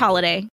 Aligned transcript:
holiday. 0.00 0.48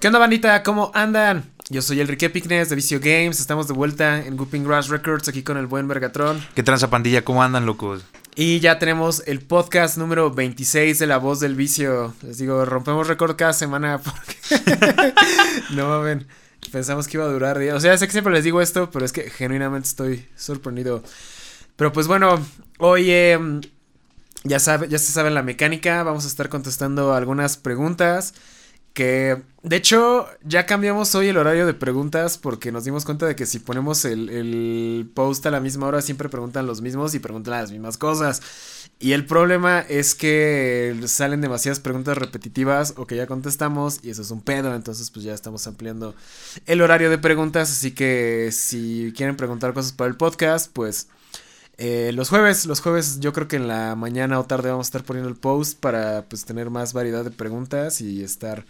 ¿Qué 0.00 0.06
onda, 0.06 0.18
bandita? 0.18 0.62
¿Cómo 0.62 0.92
andan? 0.94 1.50
Yo 1.70 1.82
soy 1.82 2.00
Enrique 2.00 2.30
Picnes 2.30 2.68
de 2.68 2.76
Vicio 2.76 3.00
Games. 3.00 3.40
Estamos 3.40 3.68
de 3.68 3.74
vuelta 3.74 4.24
en 4.24 4.38
Whooping 4.38 4.64
Grass 4.64 4.88
Records 4.88 5.28
aquí 5.28 5.42
con 5.42 5.56
el 5.56 5.66
buen 5.66 5.88
Vergatron. 5.88 6.40
¿Qué 6.54 6.62
tranza 6.62 6.88
pandilla? 6.88 7.24
¿Cómo 7.24 7.42
andan, 7.42 7.66
locos? 7.66 8.04
Y 8.36 8.60
ya 8.60 8.78
tenemos 8.78 9.22
el 9.26 9.40
podcast 9.40 9.98
número 9.98 10.30
26 10.30 10.98
de 10.98 11.06
La 11.06 11.18
Voz 11.18 11.40
del 11.40 11.56
Vicio. 11.56 12.14
Les 12.22 12.38
digo, 12.38 12.64
rompemos 12.64 13.08
récord 13.08 13.36
cada 13.36 13.52
semana 13.52 13.98
porque... 13.98 15.12
no 15.74 15.88
mamen. 15.88 16.26
Pensamos 16.70 17.08
que 17.08 17.16
iba 17.16 17.24
a 17.24 17.28
durar 17.28 17.58
días. 17.58 17.74
O 17.74 17.80
sea, 17.80 17.98
sé 17.98 18.06
que 18.06 18.12
siempre 18.12 18.32
les 18.32 18.44
digo 18.44 18.62
esto, 18.62 18.90
pero 18.90 19.04
es 19.04 19.12
que 19.12 19.28
genuinamente 19.28 19.88
estoy 19.88 20.26
sorprendido. 20.36 21.02
Pero 21.76 21.92
pues 21.92 22.06
bueno, 22.06 22.40
hoy 22.78 23.10
eh, 23.10 23.38
ya, 24.44 24.58
sabe, 24.58 24.88
ya 24.88 24.98
se 24.98 25.12
sabe 25.12 25.30
la 25.30 25.42
mecánica. 25.42 26.02
Vamos 26.02 26.24
a 26.24 26.28
estar 26.28 26.48
contestando 26.48 27.14
algunas 27.14 27.56
preguntas. 27.56 28.34
Que 28.98 29.42
de 29.62 29.76
hecho 29.76 30.26
ya 30.42 30.66
cambiamos 30.66 31.14
hoy 31.14 31.28
el 31.28 31.36
horario 31.36 31.66
de 31.66 31.74
preguntas 31.74 32.36
porque 32.36 32.72
nos 32.72 32.82
dimos 32.84 33.04
cuenta 33.04 33.26
de 33.26 33.36
que 33.36 33.46
si 33.46 33.60
ponemos 33.60 34.04
el, 34.04 34.28
el, 34.28 35.08
post 35.14 35.46
a 35.46 35.52
la 35.52 35.60
misma 35.60 35.86
hora 35.86 36.02
siempre 36.02 36.28
preguntan 36.28 36.66
los 36.66 36.80
mismos 36.80 37.14
y 37.14 37.20
preguntan 37.20 37.60
las 37.60 37.70
mismas 37.70 37.96
cosas. 37.96 38.42
Y 38.98 39.12
el 39.12 39.24
problema 39.24 39.80
es 39.88 40.16
que 40.16 40.98
salen 41.06 41.40
demasiadas 41.40 41.78
preguntas 41.78 42.18
repetitivas 42.18 42.94
o 42.96 43.06
que 43.06 43.14
ya 43.14 43.28
contestamos 43.28 44.00
y 44.02 44.10
eso 44.10 44.22
es 44.22 44.32
un 44.32 44.40
pedo. 44.40 44.74
Entonces 44.74 45.12
pues 45.12 45.24
ya 45.24 45.32
estamos 45.32 45.68
ampliando 45.68 46.16
el 46.66 46.80
horario 46.80 47.08
de 47.08 47.18
preguntas. 47.18 47.70
Así 47.70 47.92
que 47.92 48.50
si 48.50 49.12
quieren 49.16 49.36
preguntar 49.36 49.74
cosas 49.74 49.92
para 49.92 50.10
el 50.10 50.16
podcast 50.16 50.72
pues... 50.72 51.06
Eh, 51.80 52.10
los 52.12 52.28
jueves, 52.28 52.66
los 52.66 52.80
jueves 52.80 53.20
yo 53.20 53.32
creo 53.32 53.46
que 53.46 53.54
en 53.54 53.68
la 53.68 53.94
mañana 53.94 54.40
o 54.40 54.44
tarde 54.44 54.68
vamos 54.68 54.88
a 54.88 54.88
estar 54.88 55.04
poniendo 55.04 55.28
el 55.28 55.36
post 55.36 55.78
para 55.78 56.24
pues 56.28 56.44
tener 56.44 56.70
más 56.70 56.92
variedad 56.92 57.22
de 57.22 57.30
preguntas 57.30 58.00
y 58.00 58.24
estar 58.24 58.64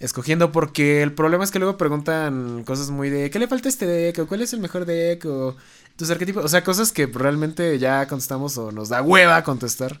escogiendo 0.00 0.50
porque 0.50 1.02
el 1.02 1.12
problema 1.12 1.44
es 1.44 1.50
que 1.50 1.58
luego 1.58 1.76
preguntan 1.76 2.64
cosas 2.64 2.88
muy 2.90 3.10
de 3.10 3.28
¿qué 3.30 3.38
le 3.38 3.48
falta 3.48 3.68
a 3.68 3.70
este 3.70 3.86
deck? 3.86 4.20
o 4.20 4.26
cuál 4.26 4.40
es 4.40 4.54
el 4.54 4.60
mejor 4.60 4.86
deck 4.86 5.26
o 5.26 5.56
tus 5.96 6.08
arquetipos, 6.10 6.42
o 6.42 6.48
sea, 6.48 6.64
cosas 6.64 6.90
que 6.90 7.06
realmente 7.06 7.78
ya 7.78 8.06
contestamos 8.06 8.56
o 8.56 8.72
nos 8.72 8.88
da 8.88 9.02
hueva 9.02 9.42
contestar. 9.42 10.00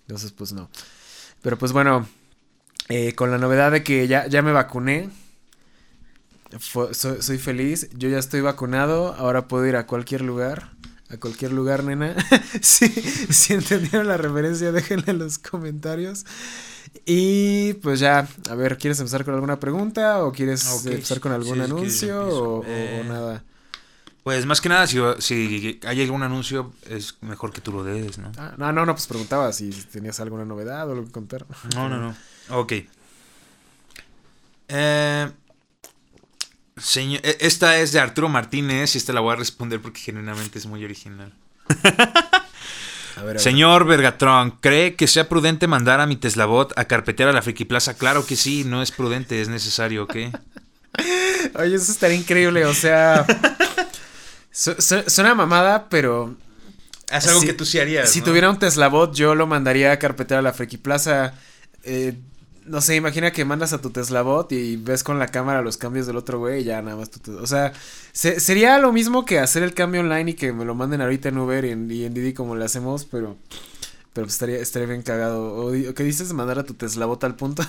Entonces, 0.00 0.32
pues 0.32 0.52
no. 0.52 0.70
Pero 1.42 1.58
pues 1.58 1.72
bueno, 1.72 2.08
eh, 2.88 3.14
con 3.14 3.30
la 3.30 3.38
novedad 3.38 3.70
de 3.70 3.84
que 3.84 4.08
ya, 4.08 4.26
ya 4.26 4.42
me 4.42 4.52
vacuné, 4.52 5.10
soy, 6.58 6.94
soy 6.94 7.38
feliz, 7.38 7.90
yo 7.92 8.08
ya 8.08 8.18
estoy 8.18 8.40
vacunado, 8.40 9.14
ahora 9.14 9.48
puedo 9.48 9.66
ir 9.66 9.76
a 9.76 9.86
cualquier 9.86 10.22
lugar 10.22 10.70
a 11.14 11.20
cualquier 11.20 11.52
lugar, 11.52 11.84
nena. 11.84 12.14
si 12.60 13.54
entendieron 13.54 14.08
la 14.08 14.16
referencia, 14.16 14.72
déjenla 14.72 15.04
en 15.08 15.18
los 15.18 15.38
comentarios. 15.38 16.24
Y 17.06 17.74
pues 17.74 18.00
ya, 18.00 18.28
a 18.48 18.54
ver, 18.54 18.78
¿quieres 18.78 18.98
empezar 19.00 19.24
con 19.24 19.34
alguna 19.34 19.60
pregunta 19.60 20.24
o 20.24 20.32
quieres 20.32 20.66
okay. 20.66 20.94
empezar 20.94 21.20
con 21.20 21.32
algún 21.32 21.56
sí, 21.56 21.60
anuncio 21.60 22.26
o, 22.26 22.64
eh, 22.66 23.02
o, 23.02 23.08
nada? 23.08 23.44
Pues 24.22 24.46
más 24.46 24.62
que 24.62 24.70
nada, 24.70 24.86
si, 24.86 24.98
si, 25.18 25.80
hay 25.86 26.02
algún 26.02 26.22
anuncio, 26.22 26.72
es 26.88 27.18
mejor 27.20 27.52
que 27.52 27.60
tú 27.60 27.72
lo 27.72 27.84
des, 27.84 28.16
¿no? 28.16 28.32
Ah, 28.38 28.54
no, 28.56 28.72
no, 28.72 28.86
no, 28.86 28.94
pues 28.94 29.06
preguntaba 29.06 29.52
si 29.52 29.68
tenías 29.70 30.18
alguna 30.20 30.46
novedad 30.46 30.88
o 30.88 30.92
algo 30.92 31.04
que 31.04 31.12
contar. 31.12 31.44
No, 31.74 31.90
no, 31.90 31.98
no. 31.98 32.16
Ok. 32.48 32.72
Eh, 34.68 35.30
Señor, 36.76 37.20
esta 37.22 37.78
es 37.78 37.92
de 37.92 38.00
Arturo 38.00 38.28
Martínez 38.28 38.94
y 38.94 38.98
esta 38.98 39.12
la 39.12 39.20
voy 39.20 39.32
a 39.32 39.36
responder 39.36 39.80
porque 39.80 40.00
genuinamente 40.00 40.58
es 40.58 40.66
muy 40.66 40.84
original. 40.84 41.32
A 43.16 43.22
ver, 43.22 43.36
a 43.36 43.38
Señor 43.38 43.86
Vergatron, 43.86 44.58
¿cree 44.60 44.96
que 44.96 45.06
sea 45.06 45.28
prudente 45.28 45.68
mandar 45.68 46.00
a 46.00 46.06
mi 46.06 46.16
Teslabot 46.16 46.76
a 46.76 46.86
carpetear 46.86 47.28
a 47.28 47.32
la 47.32 47.42
Friki 47.42 47.64
Plaza? 47.64 47.94
Claro 47.94 48.26
que 48.26 48.34
sí, 48.34 48.64
no 48.64 48.82
es 48.82 48.90
prudente, 48.90 49.40
es 49.40 49.48
necesario, 49.48 50.02
¿ok? 50.02 50.16
Oye, 51.54 51.76
eso 51.76 51.92
estaría 51.92 52.16
increíble, 52.16 52.66
o 52.66 52.74
sea... 52.74 53.24
su, 54.50 54.74
su, 54.80 55.04
suena 55.06 55.32
mamada, 55.36 55.88
pero... 55.88 56.36
Es 57.08 57.28
algo 57.28 57.40
si, 57.40 57.46
que 57.46 57.52
tú 57.52 57.64
sí 57.64 57.78
harías, 57.78 58.10
Si 58.10 58.18
¿no? 58.18 58.24
tuviera 58.24 58.50
un 58.50 58.58
Teslabot, 58.58 59.14
yo 59.14 59.36
lo 59.36 59.46
mandaría 59.46 59.92
a 59.92 59.98
carpetear 60.00 60.40
a 60.40 60.42
la 60.42 60.52
Friki 60.52 60.78
Plaza. 60.78 61.34
Eh, 61.84 62.14
no 62.66 62.80
sé, 62.80 62.96
imagina 62.96 63.32
que 63.32 63.44
mandas 63.44 63.72
a 63.72 63.80
tu 63.80 63.90
Teslabot 63.90 64.50
y 64.52 64.76
ves 64.76 65.04
con 65.04 65.18
la 65.18 65.28
cámara 65.28 65.62
los 65.62 65.76
cambios 65.76 66.06
del 66.06 66.16
otro 66.16 66.38
güey 66.38 66.62
y 66.62 66.64
ya 66.64 66.80
nada 66.82 66.96
más 66.96 67.10
tu 67.10 67.38
O 67.38 67.46
sea, 67.46 67.72
se, 68.12 68.40
sería 68.40 68.78
lo 68.78 68.92
mismo 68.92 69.24
que 69.24 69.38
hacer 69.38 69.62
el 69.62 69.74
cambio 69.74 70.00
online 70.00 70.32
y 70.32 70.34
que 70.34 70.52
me 70.52 70.64
lo 70.64 70.74
manden 70.74 71.00
ahorita 71.00 71.28
en 71.28 71.38
Uber 71.38 71.64
y 71.64 71.70
en, 71.70 71.90
y 71.90 72.04
en 72.04 72.14
Didi 72.14 72.32
como 72.32 72.56
le 72.56 72.64
hacemos, 72.64 73.04
pero... 73.04 73.36
Pero 74.12 74.28
estaría, 74.28 74.58
estaría 74.58 74.86
bien 74.86 75.02
cagado. 75.02 75.42
¿O, 75.54 75.70
o 75.70 75.94
qué 75.94 76.04
dices? 76.04 76.32
¿Mandar 76.32 76.60
a 76.60 76.62
tu 76.62 76.74
Teslabot 76.74 77.22
al 77.24 77.34
punto? 77.34 77.64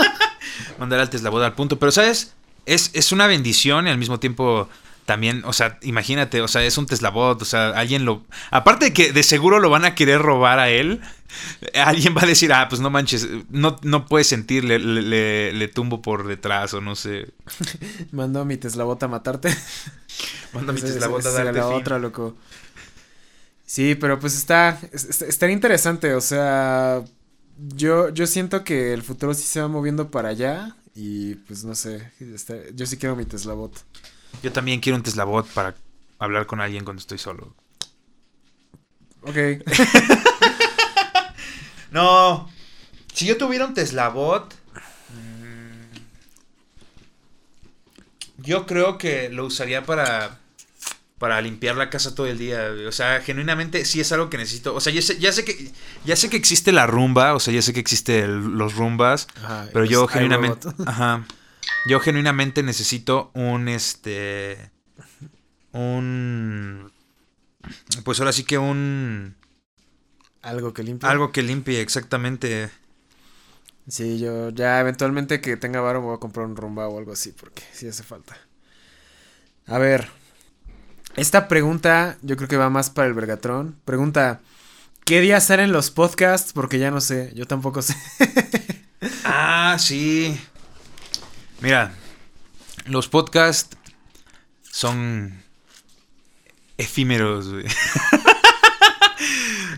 Mandar 0.78 1.00
al 1.00 1.08
Teslabot 1.08 1.42
al 1.42 1.54
punto. 1.54 1.78
Pero, 1.78 1.90
¿sabes? 1.90 2.34
Es, 2.66 2.90
es 2.92 3.12
una 3.12 3.26
bendición 3.26 3.86
y 3.86 3.90
al 3.90 3.96
mismo 3.96 4.20
tiempo 4.20 4.68
también, 5.06 5.42
o 5.44 5.52
sea, 5.52 5.78
imagínate, 5.82 6.40
o 6.40 6.48
sea, 6.48 6.62
es 6.62 6.78
un 6.78 6.86
Teslabot, 6.86 7.40
o 7.42 7.44
sea, 7.44 7.70
alguien 7.70 8.04
lo... 8.04 8.22
Aparte 8.50 8.84
de 8.84 8.92
que 8.92 9.12
de 9.12 9.22
seguro 9.22 9.58
lo 9.58 9.70
van 9.70 9.84
a 9.84 9.94
querer 9.94 10.20
robar 10.20 10.58
a 10.58 10.68
él, 10.68 11.00
alguien 11.74 12.16
va 12.16 12.22
a 12.22 12.26
decir, 12.26 12.52
ah, 12.52 12.68
pues 12.68 12.80
no 12.80 12.90
manches, 12.90 13.26
no, 13.50 13.76
no 13.82 14.06
puedes 14.06 14.26
sentir, 14.26 14.64
le, 14.64 14.78
le, 14.78 15.52
le 15.52 15.68
tumbo 15.68 16.02
por 16.02 16.26
detrás 16.26 16.74
o 16.74 16.80
no 16.80 16.96
sé. 16.96 17.28
Mando 18.12 18.40
a 18.40 18.44
mi 18.44 18.56
Teslabot 18.56 19.02
a 19.02 19.08
matarte. 19.08 19.54
Mando 20.52 20.72
a 20.72 20.74
mi 20.74 20.80
Teslabot 20.80 21.24
a 21.24 21.30
darte 21.30 21.52
la 21.52 21.68
fin. 21.68 21.72
otra, 21.74 21.98
loco. 21.98 22.36
Sí, 23.64 23.94
pero 23.94 24.18
pues 24.18 24.36
está, 24.36 24.80
está, 24.92 25.48
interesante, 25.48 26.14
o 26.14 26.20
sea, 26.20 27.04
yo, 27.56 28.08
yo 28.08 28.26
siento 28.26 28.64
que 28.64 28.92
el 28.92 29.02
futuro 29.02 29.32
sí 29.32 29.44
se 29.44 29.60
va 29.60 29.68
moviendo 29.68 30.10
para 30.10 30.30
allá 30.30 30.74
y 30.92 31.36
pues 31.36 31.62
no 31.62 31.76
sé, 31.76 32.10
está, 32.18 32.56
yo 32.74 32.84
sí 32.84 32.96
quiero 32.96 33.14
mi 33.14 33.26
Teslabot. 33.26 33.72
Yo 34.42 34.50
también 34.50 34.80
quiero 34.80 34.96
un 34.96 35.04
Teslabot 35.04 35.46
para 35.46 35.76
hablar 36.18 36.46
con 36.46 36.60
alguien 36.60 36.84
cuando 36.84 36.98
estoy 36.98 37.18
solo. 37.18 37.54
Ok. 39.22 39.36
No. 41.90 42.50
Si 43.12 43.26
yo 43.26 43.36
tuviera 43.36 43.66
un 43.66 43.74
Teslabot. 43.74 44.54
Mmm, 45.14 45.96
yo 48.38 48.66
creo 48.66 48.98
que 48.98 49.28
lo 49.30 49.46
usaría 49.46 49.84
para. 49.84 50.38
Para 51.18 51.42
limpiar 51.42 51.76
la 51.76 51.90
casa 51.90 52.14
todo 52.14 52.26
el 52.26 52.38
día. 52.38 52.70
O 52.88 52.92
sea, 52.92 53.20
genuinamente 53.20 53.84
sí 53.84 54.00
es 54.00 54.10
algo 54.10 54.30
que 54.30 54.38
necesito. 54.38 54.74
O 54.74 54.80
sea, 54.80 54.90
ya 54.90 55.02
sé, 55.02 55.18
ya 55.18 55.32
sé 55.32 55.44
que. 55.44 55.70
Ya 56.06 56.16
sé 56.16 56.30
que 56.30 56.38
existe 56.38 56.72
la 56.72 56.86
rumba. 56.86 57.34
O 57.34 57.40
sea, 57.40 57.52
ya 57.52 57.60
sé 57.60 57.74
que 57.74 57.80
existe 57.80 58.20
el, 58.20 58.40
los 58.40 58.74
rumbas. 58.74 59.28
Ajá, 59.42 59.68
pero 59.72 59.84
yo 59.84 60.06
genuinamente. 60.08 60.68
Ajá. 60.86 61.26
Yo 61.86 62.00
genuinamente 62.00 62.62
necesito 62.62 63.30
un 63.34 63.68
este. 63.68 64.70
Un. 65.72 66.90
Pues 68.04 68.18
ahora 68.20 68.32
sí 68.32 68.44
que 68.44 68.58
un. 68.58 69.36
Algo 70.42 70.72
que 70.72 70.82
limpie. 70.82 71.08
Algo 71.08 71.32
que 71.32 71.42
limpie, 71.42 71.80
exactamente. 71.80 72.70
Sí, 73.88 74.18
yo 74.18 74.50
ya 74.50 74.80
eventualmente 74.80 75.40
que 75.40 75.56
tenga 75.56 75.80
varo 75.80 76.00
voy 76.00 76.14
a 76.14 76.20
comprar 76.20 76.46
un 76.46 76.56
rumba 76.56 76.88
o 76.88 76.98
algo 76.98 77.12
así, 77.12 77.32
porque 77.32 77.62
sí 77.72 77.88
hace 77.88 78.02
falta. 78.02 78.36
A 79.66 79.78
ver. 79.78 80.08
Esta 81.16 81.48
pregunta 81.48 82.16
yo 82.22 82.36
creo 82.36 82.48
que 82.48 82.56
va 82.56 82.70
más 82.70 82.88
para 82.90 83.08
el 83.08 83.14
Vergatrón. 83.14 83.76
Pregunta. 83.84 84.40
¿Qué 85.04 85.20
día 85.20 85.40
salen 85.40 85.72
los 85.72 85.90
podcasts? 85.90 86.52
Porque 86.52 86.78
ya 86.78 86.90
no 86.90 87.00
sé, 87.00 87.32
yo 87.34 87.46
tampoco 87.46 87.82
sé. 87.82 87.96
Ah, 89.24 89.78
sí. 89.78 90.38
Mira, 91.62 91.92
los 92.84 93.08
podcasts 93.08 93.76
son 94.62 95.42
efímeros, 96.76 97.50
güey. 97.50 97.64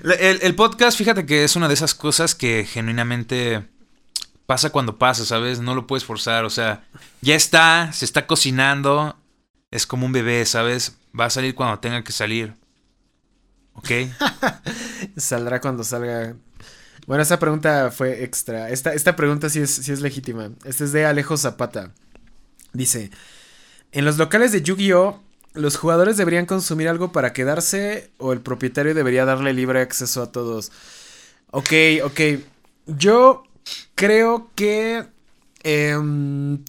el, 0.02 0.54
podcast, 0.54 0.98
fíjate 0.98 1.26
que 1.26 1.44
es 1.44 1.56
una 1.56 1.68
de 1.68 1.74
esas 1.74 1.94
cosas 1.94 2.34
que 2.34 2.64
genuinamente 2.64 3.68
pasa 4.46 4.70
cuando 4.70 4.98
pasa, 4.98 5.24
¿sabes? 5.24 5.60
No 5.60 5.74
lo 5.74 5.86
puedes 5.86 6.04
forzar, 6.04 6.44
o 6.44 6.50
sea, 6.50 6.84
ya 7.20 7.34
está, 7.34 7.92
se 7.92 8.04
está 8.04 8.26
cocinando, 8.26 9.16
es 9.70 9.86
como 9.86 10.06
un 10.06 10.12
bebé, 10.12 10.44
¿sabes? 10.44 10.98
Va 11.18 11.26
a 11.26 11.30
salir 11.30 11.54
cuando 11.54 11.78
tenga 11.78 12.02
que 12.02 12.12
salir. 12.12 12.54
¿Ok? 13.74 13.90
Saldrá 15.16 15.60
cuando 15.60 15.84
salga. 15.84 16.34
Bueno, 17.06 17.22
esa 17.22 17.38
pregunta 17.38 17.90
fue 17.90 18.22
extra. 18.22 18.70
Esta, 18.70 18.92
esta 18.92 19.16
pregunta 19.16 19.48
sí 19.48 19.60
es, 19.60 19.70
sí 19.74 19.92
es 19.92 20.00
legítima. 20.00 20.50
Esta 20.64 20.84
es 20.84 20.92
de 20.92 21.06
Alejo 21.06 21.36
Zapata. 21.36 21.92
Dice: 22.72 23.10
En 23.92 24.04
los 24.04 24.18
locales 24.18 24.52
de 24.52 24.62
Yu-Gi-Oh! 24.62 25.22
¿Los 25.54 25.76
jugadores 25.76 26.16
deberían 26.16 26.46
consumir 26.46 26.88
algo 26.88 27.12
para 27.12 27.32
quedarse 27.32 28.10
o 28.18 28.32
el 28.32 28.40
propietario 28.40 28.94
debería 28.94 29.24
darle 29.24 29.52
libre 29.52 29.80
acceso 29.80 30.22
a 30.22 30.32
todos? 30.32 30.72
Ok, 31.50 31.72
ok. 32.04 32.20
Yo 32.86 33.44
creo 33.94 34.50
que 34.54 35.04
em, 35.62 36.64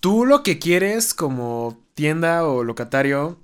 tú 0.00 0.26
lo 0.26 0.42
que 0.42 0.58
quieres 0.58 1.14
como 1.14 1.82
tienda 1.94 2.44
o 2.44 2.62
locatario 2.62 3.38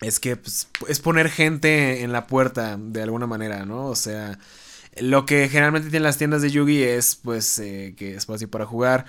es 0.00 0.18
que 0.20 0.36
pues, 0.36 0.68
es 0.88 1.00
poner 1.00 1.30
gente 1.30 2.02
en 2.02 2.12
la 2.12 2.26
puerta 2.26 2.76
de 2.78 3.02
alguna 3.02 3.26
manera, 3.26 3.64
¿no? 3.64 3.86
O 3.86 3.96
sea, 3.96 4.38
lo 4.98 5.26
que 5.26 5.48
generalmente 5.48 5.90
tienen 5.90 6.04
las 6.04 6.18
tiendas 6.18 6.42
de 6.42 6.50
Yugi 6.50 6.82
es 6.82 7.16
pues 7.16 7.58
eh, 7.58 7.94
que 7.96 8.16
espacio 8.16 8.50
para 8.50 8.66
jugar. 8.66 9.06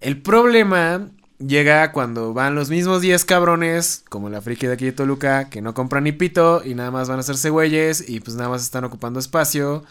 El 0.00 0.20
problema 0.20 1.08
llega 1.38 1.92
cuando 1.92 2.32
van 2.32 2.54
los 2.54 2.70
mismos 2.70 3.00
10 3.00 3.24
cabrones, 3.24 4.04
como 4.08 4.30
la 4.30 4.40
friki 4.40 4.66
de 4.66 4.74
aquí 4.74 4.84
de 4.86 4.92
Toluca, 4.92 5.50
que 5.50 5.60
no 5.60 5.74
compran 5.74 6.04
ni 6.04 6.12
pito 6.12 6.62
y 6.64 6.74
nada 6.74 6.90
más 6.90 7.08
van 7.08 7.18
a 7.18 7.20
hacerse 7.20 7.50
güeyes 7.50 8.08
y 8.08 8.20
pues 8.20 8.36
nada 8.36 8.48
más 8.50 8.62
están 8.62 8.84
ocupando 8.84 9.20
espacio. 9.20 9.84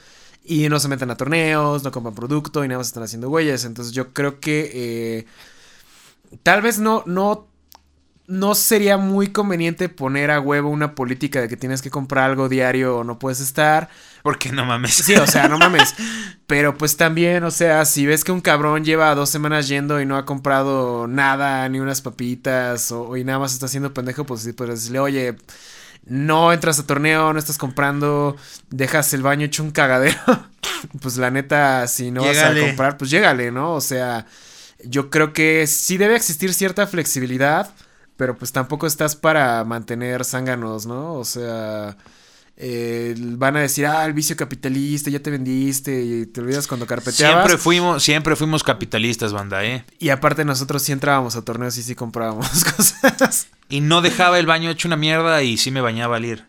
Y 0.45 0.67
no 0.67 0.79
se 0.79 0.89
meten 0.89 1.09
a 1.09 1.15
torneos, 1.15 1.83
no 1.83 1.91
compran 1.91 2.15
producto 2.15 2.65
y 2.65 2.67
nada 2.67 2.79
más 2.79 2.87
están 2.87 3.03
haciendo 3.03 3.29
güeyes. 3.29 3.63
Entonces 3.63 3.93
yo 3.93 4.11
creo 4.13 4.41
que 4.41 4.71
eh, 4.73 5.25
tal 6.43 6.61
vez 6.61 6.79
no, 6.79 7.03
no 7.05 7.47
no 8.25 8.55
sería 8.55 8.97
muy 8.97 9.33
conveniente 9.33 9.89
poner 9.89 10.31
a 10.31 10.39
huevo 10.39 10.69
una 10.69 10.95
política 10.95 11.41
de 11.41 11.49
que 11.49 11.57
tienes 11.57 11.81
que 11.81 11.89
comprar 11.89 12.29
algo 12.29 12.47
diario 12.47 12.97
o 12.97 13.03
no 13.03 13.19
puedes 13.19 13.41
estar. 13.41 13.89
Porque 14.21 14.51
no 14.51 14.65
mames. 14.65 14.93
Sí, 14.93 15.15
o 15.15 15.27
sea, 15.27 15.49
no 15.49 15.57
mames. 15.57 15.93
Pero 16.47 16.77
pues 16.77 16.95
también, 16.95 17.43
o 17.43 17.51
sea, 17.51 17.83
si 17.83 18.05
ves 18.05 18.23
que 18.23 18.31
un 18.31 18.39
cabrón 18.39 18.85
lleva 18.85 19.13
dos 19.15 19.29
semanas 19.29 19.67
yendo 19.67 19.99
y 19.99 20.05
no 20.05 20.15
ha 20.15 20.25
comprado 20.25 21.07
nada, 21.07 21.67
ni 21.67 21.79
unas 21.79 22.01
papitas, 22.01 22.91
o, 22.91 23.17
y 23.17 23.25
nada 23.25 23.39
más 23.39 23.53
está 23.53 23.65
haciendo 23.65 23.93
pendejo, 23.93 24.25
pues 24.25 24.41
sí, 24.41 24.53
puedes 24.53 24.79
decirle, 24.79 24.99
oye, 24.99 25.35
no 26.05 26.53
entras 26.53 26.79
a 26.79 26.87
torneo, 26.87 27.33
no 27.33 27.39
estás 27.39 27.57
comprando, 27.57 28.37
dejas 28.69 29.13
el 29.13 29.21
baño 29.21 29.45
hecho 29.45 29.63
un 29.63 29.71
cagadero. 29.71 30.17
pues 31.01 31.17
la 31.17 31.29
neta, 31.29 31.87
si 31.87 32.09
no 32.11 32.23
vas 32.23 32.37
a 32.37 32.57
comprar, 32.57 32.97
pues 32.97 33.11
llégale, 33.11 33.51
¿no? 33.51 33.73
O 33.73 33.81
sea, 33.81 34.25
yo 34.85 35.09
creo 35.09 35.33
que 35.33 35.67
sí 35.67 35.97
debe 35.97 36.15
existir 36.15 36.53
cierta 36.53 36.87
flexibilidad 36.87 37.73
pero 38.17 38.37
pues 38.37 38.51
tampoco 38.51 38.87
estás 38.87 39.15
para 39.15 39.63
mantener 39.63 40.25
zánganos, 40.25 40.85
¿no? 40.85 41.13
O 41.15 41.25
sea, 41.25 41.97
eh, 42.55 43.15
van 43.17 43.57
a 43.57 43.61
decir, 43.61 43.85
ah, 43.87 44.05
el 44.05 44.13
vicio 44.13 44.35
capitalista, 44.35 45.09
ya 45.09 45.19
te 45.19 45.31
vendiste 45.31 46.03
y 46.03 46.25
te 46.27 46.41
olvidas 46.41 46.67
cuando 46.67 46.85
carpeteabas. 46.85 47.35
Siempre 47.35 47.57
fuimos, 47.57 48.03
siempre 48.03 48.35
fuimos 48.35 48.63
capitalistas, 48.63 49.33
banda, 49.33 49.63
¿eh? 49.65 49.85
Y 49.99 50.09
aparte 50.09 50.45
nosotros 50.45 50.83
sí 50.83 50.91
entrábamos 50.91 51.35
a 51.35 51.43
torneos 51.43 51.77
y 51.77 51.83
sí 51.83 51.95
comprábamos 51.95 52.63
cosas. 52.77 53.47
Y 53.69 53.81
no 53.81 54.01
dejaba 54.01 54.37
el 54.37 54.45
baño 54.45 54.69
hecho 54.69 54.87
una 54.87 54.97
mierda 54.97 55.41
y 55.41 55.57
sí 55.57 55.71
me 55.71 55.81
bañaba 55.81 56.17
al 56.17 56.25
ir. 56.25 56.45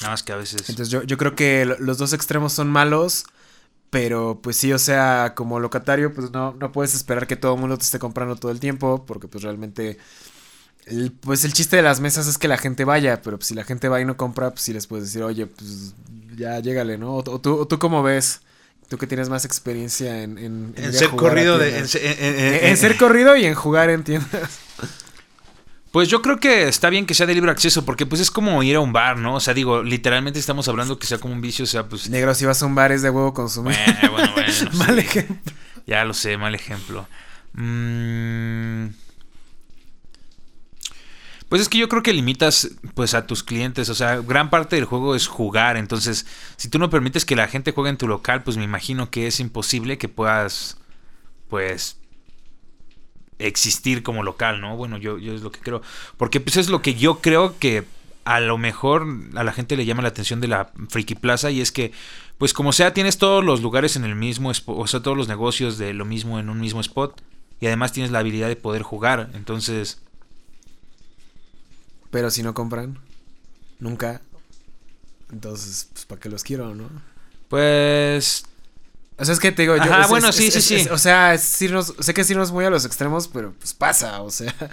Nada 0.00 0.12
más 0.12 0.22
que 0.22 0.32
a 0.32 0.36
veces. 0.36 0.68
Entonces 0.68 0.88
yo, 0.88 1.02
yo 1.02 1.18
creo 1.18 1.34
que 1.34 1.66
los 1.78 1.98
dos 1.98 2.12
extremos 2.12 2.52
son 2.52 2.70
malos. 2.70 3.24
Pero 3.90 4.38
pues 4.40 4.56
sí, 4.56 4.72
o 4.72 4.78
sea, 4.78 5.32
como 5.34 5.58
locatario, 5.58 6.14
pues 6.14 6.30
no, 6.30 6.54
no 6.54 6.70
puedes 6.70 6.94
esperar 6.94 7.26
que 7.26 7.34
todo 7.34 7.54
el 7.54 7.60
mundo 7.60 7.76
te 7.76 7.82
esté 7.82 7.98
comprando 7.98 8.36
todo 8.36 8.52
el 8.52 8.60
tiempo. 8.60 9.04
Porque 9.04 9.26
pues 9.26 9.42
realmente 9.42 9.98
pues 11.20 11.44
el 11.44 11.52
chiste 11.52 11.76
de 11.76 11.82
las 11.82 12.00
mesas 12.00 12.26
es 12.26 12.38
que 12.38 12.48
la 12.48 12.58
gente 12.58 12.84
vaya, 12.84 13.22
pero 13.22 13.38
pues, 13.38 13.48
si 13.48 13.54
la 13.54 13.64
gente 13.64 13.88
va 13.88 14.00
y 14.00 14.04
no 14.04 14.16
compra, 14.16 14.50
pues 14.50 14.62
sí 14.62 14.72
les 14.72 14.86
puedes 14.86 15.06
decir, 15.06 15.22
oye, 15.22 15.46
pues 15.46 15.94
ya 16.36 16.58
llégale, 16.60 16.98
¿no? 16.98 17.16
O, 17.16 17.40
tú, 17.40 17.66
tú 17.66 17.78
cómo 17.78 18.02
ves, 18.02 18.40
tú 18.88 18.98
que 18.98 19.06
tienes 19.06 19.28
más 19.28 19.44
experiencia 19.44 20.22
en... 20.22 20.38
En, 20.38 20.74
en, 20.76 20.92
ser 20.92 21.10
corrido 21.10 21.58
de... 21.58 21.78
En, 21.78 22.76
ser 22.76 22.96
corrido 22.96 23.36
y 23.36 23.44
en 23.44 23.54
jugar 23.54 23.90
en 23.90 24.04
tiendas. 24.04 24.58
Pues 25.92 26.08
yo 26.08 26.22
creo 26.22 26.38
que 26.38 26.68
está 26.68 26.88
bien 26.88 27.04
que 27.04 27.14
sea 27.14 27.26
de 27.26 27.34
libre 27.34 27.50
acceso, 27.50 27.84
porque 27.84 28.06
pues 28.06 28.20
es 28.20 28.30
como 28.30 28.62
ir 28.62 28.76
a 28.76 28.80
un 28.80 28.92
bar, 28.92 29.16
¿no? 29.18 29.34
O 29.34 29.40
sea, 29.40 29.54
digo, 29.54 29.82
literalmente 29.82 30.38
estamos 30.38 30.68
hablando 30.68 30.98
que 30.98 31.06
sea 31.06 31.18
como 31.18 31.34
un 31.34 31.40
vicio, 31.40 31.64
o 31.64 31.66
sea, 31.66 31.88
pues... 31.88 32.08
Negro, 32.08 32.32
si 32.34 32.46
vas 32.46 32.62
a 32.62 32.66
un 32.66 32.76
bar 32.76 32.92
es 32.92 33.02
de 33.02 33.10
huevo 33.10 33.34
consumir. 33.34 33.76
Bueno, 33.84 34.12
bueno, 34.12 34.32
bueno. 34.34 34.70
mal 34.74 34.98
ejemplo. 34.98 35.52
Ya 35.86 36.04
lo 36.04 36.14
sé, 36.14 36.36
mal 36.36 36.54
ejemplo. 36.54 37.08
Mmm... 37.54 39.09
Pues 41.50 41.60
es 41.62 41.68
que 41.68 41.78
yo 41.78 41.88
creo 41.88 42.04
que 42.04 42.12
limitas 42.12 42.70
pues 42.94 43.12
a 43.12 43.26
tus 43.26 43.42
clientes, 43.42 43.88
o 43.88 43.94
sea, 43.96 44.18
gran 44.18 44.50
parte 44.50 44.76
del 44.76 44.84
juego 44.84 45.16
es 45.16 45.26
jugar, 45.26 45.76
entonces 45.76 46.24
si 46.56 46.68
tú 46.68 46.78
no 46.78 46.90
permites 46.90 47.24
que 47.24 47.34
la 47.34 47.48
gente 47.48 47.72
juegue 47.72 47.90
en 47.90 47.96
tu 47.96 48.06
local, 48.06 48.44
pues 48.44 48.56
me 48.56 48.62
imagino 48.62 49.10
que 49.10 49.26
es 49.26 49.40
imposible 49.40 49.98
que 49.98 50.08
puedas 50.08 50.78
pues 51.48 51.98
existir 53.40 54.04
como 54.04 54.22
local, 54.22 54.60
¿no? 54.60 54.76
Bueno, 54.76 54.96
yo, 54.96 55.18
yo 55.18 55.34
es 55.34 55.42
lo 55.42 55.50
que 55.50 55.58
creo, 55.58 55.82
porque 56.16 56.38
pues 56.38 56.56
es 56.56 56.68
lo 56.68 56.82
que 56.82 56.94
yo 56.94 57.20
creo 57.20 57.58
que 57.58 57.84
a 58.22 58.38
lo 58.38 58.56
mejor 58.56 59.08
a 59.34 59.42
la 59.42 59.52
gente 59.52 59.76
le 59.76 59.84
llama 59.84 60.02
la 60.02 60.10
atención 60.10 60.40
de 60.40 60.46
la 60.46 60.70
Friki 60.88 61.16
Plaza 61.16 61.50
y 61.50 61.60
es 61.60 61.72
que 61.72 61.90
pues 62.38 62.52
como 62.52 62.72
sea 62.72 62.94
tienes 62.94 63.18
todos 63.18 63.44
los 63.44 63.60
lugares 63.60 63.96
en 63.96 64.04
el 64.04 64.14
mismo 64.14 64.52
o 64.66 64.86
sea, 64.86 65.00
todos 65.00 65.16
los 65.16 65.26
negocios 65.26 65.78
de 65.78 65.94
lo 65.94 66.04
mismo 66.04 66.38
en 66.38 66.48
un 66.48 66.60
mismo 66.60 66.80
spot 66.80 67.20
y 67.58 67.66
además 67.66 67.92
tienes 67.92 68.12
la 68.12 68.20
habilidad 68.20 68.46
de 68.46 68.54
poder 68.54 68.82
jugar, 68.82 69.30
entonces 69.34 70.00
pero 72.10 72.30
si 72.30 72.42
no 72.42 72.54
compran, 72.54 72.98
nunca. 73.78 74.20
Entonces, 75.32 75.88
pues, 75.92 76.06
¿para 76.06 76.20
qué 76.20 76.28
los 76.28 76.42
quiero, 76.42 76.74
no? 76.74 76.88
Pues. 77.48 78.44
O 79.16 79.24
sea, 79.24 79.34
es 79.34 79.40
que 79.40 79.52
te 79.52 79.62
digo, 79.62 79.76
yo. 79.76 79.92
Ah, 79.92 80.06
bueno, 80.08 80.32
sí, 80.32 80.50
sí, 80.50 80.60
sí. 80.60 80.88
o 80.90 80.98
sea, 80.98 81.36
sé 81.36 82.14
que 82.14 82.20
es 82.20 82.30
irnos 82.30 82.52
muy 82.52 82.64
a 82.64 82.70
los 82.70 82.84
extremos, 82.84 83.28
pero 83.28 83.52
pues 83.58 83.74
pasa, 83.74 84.22
o 84.22 84.30
sea. 84.30 84.54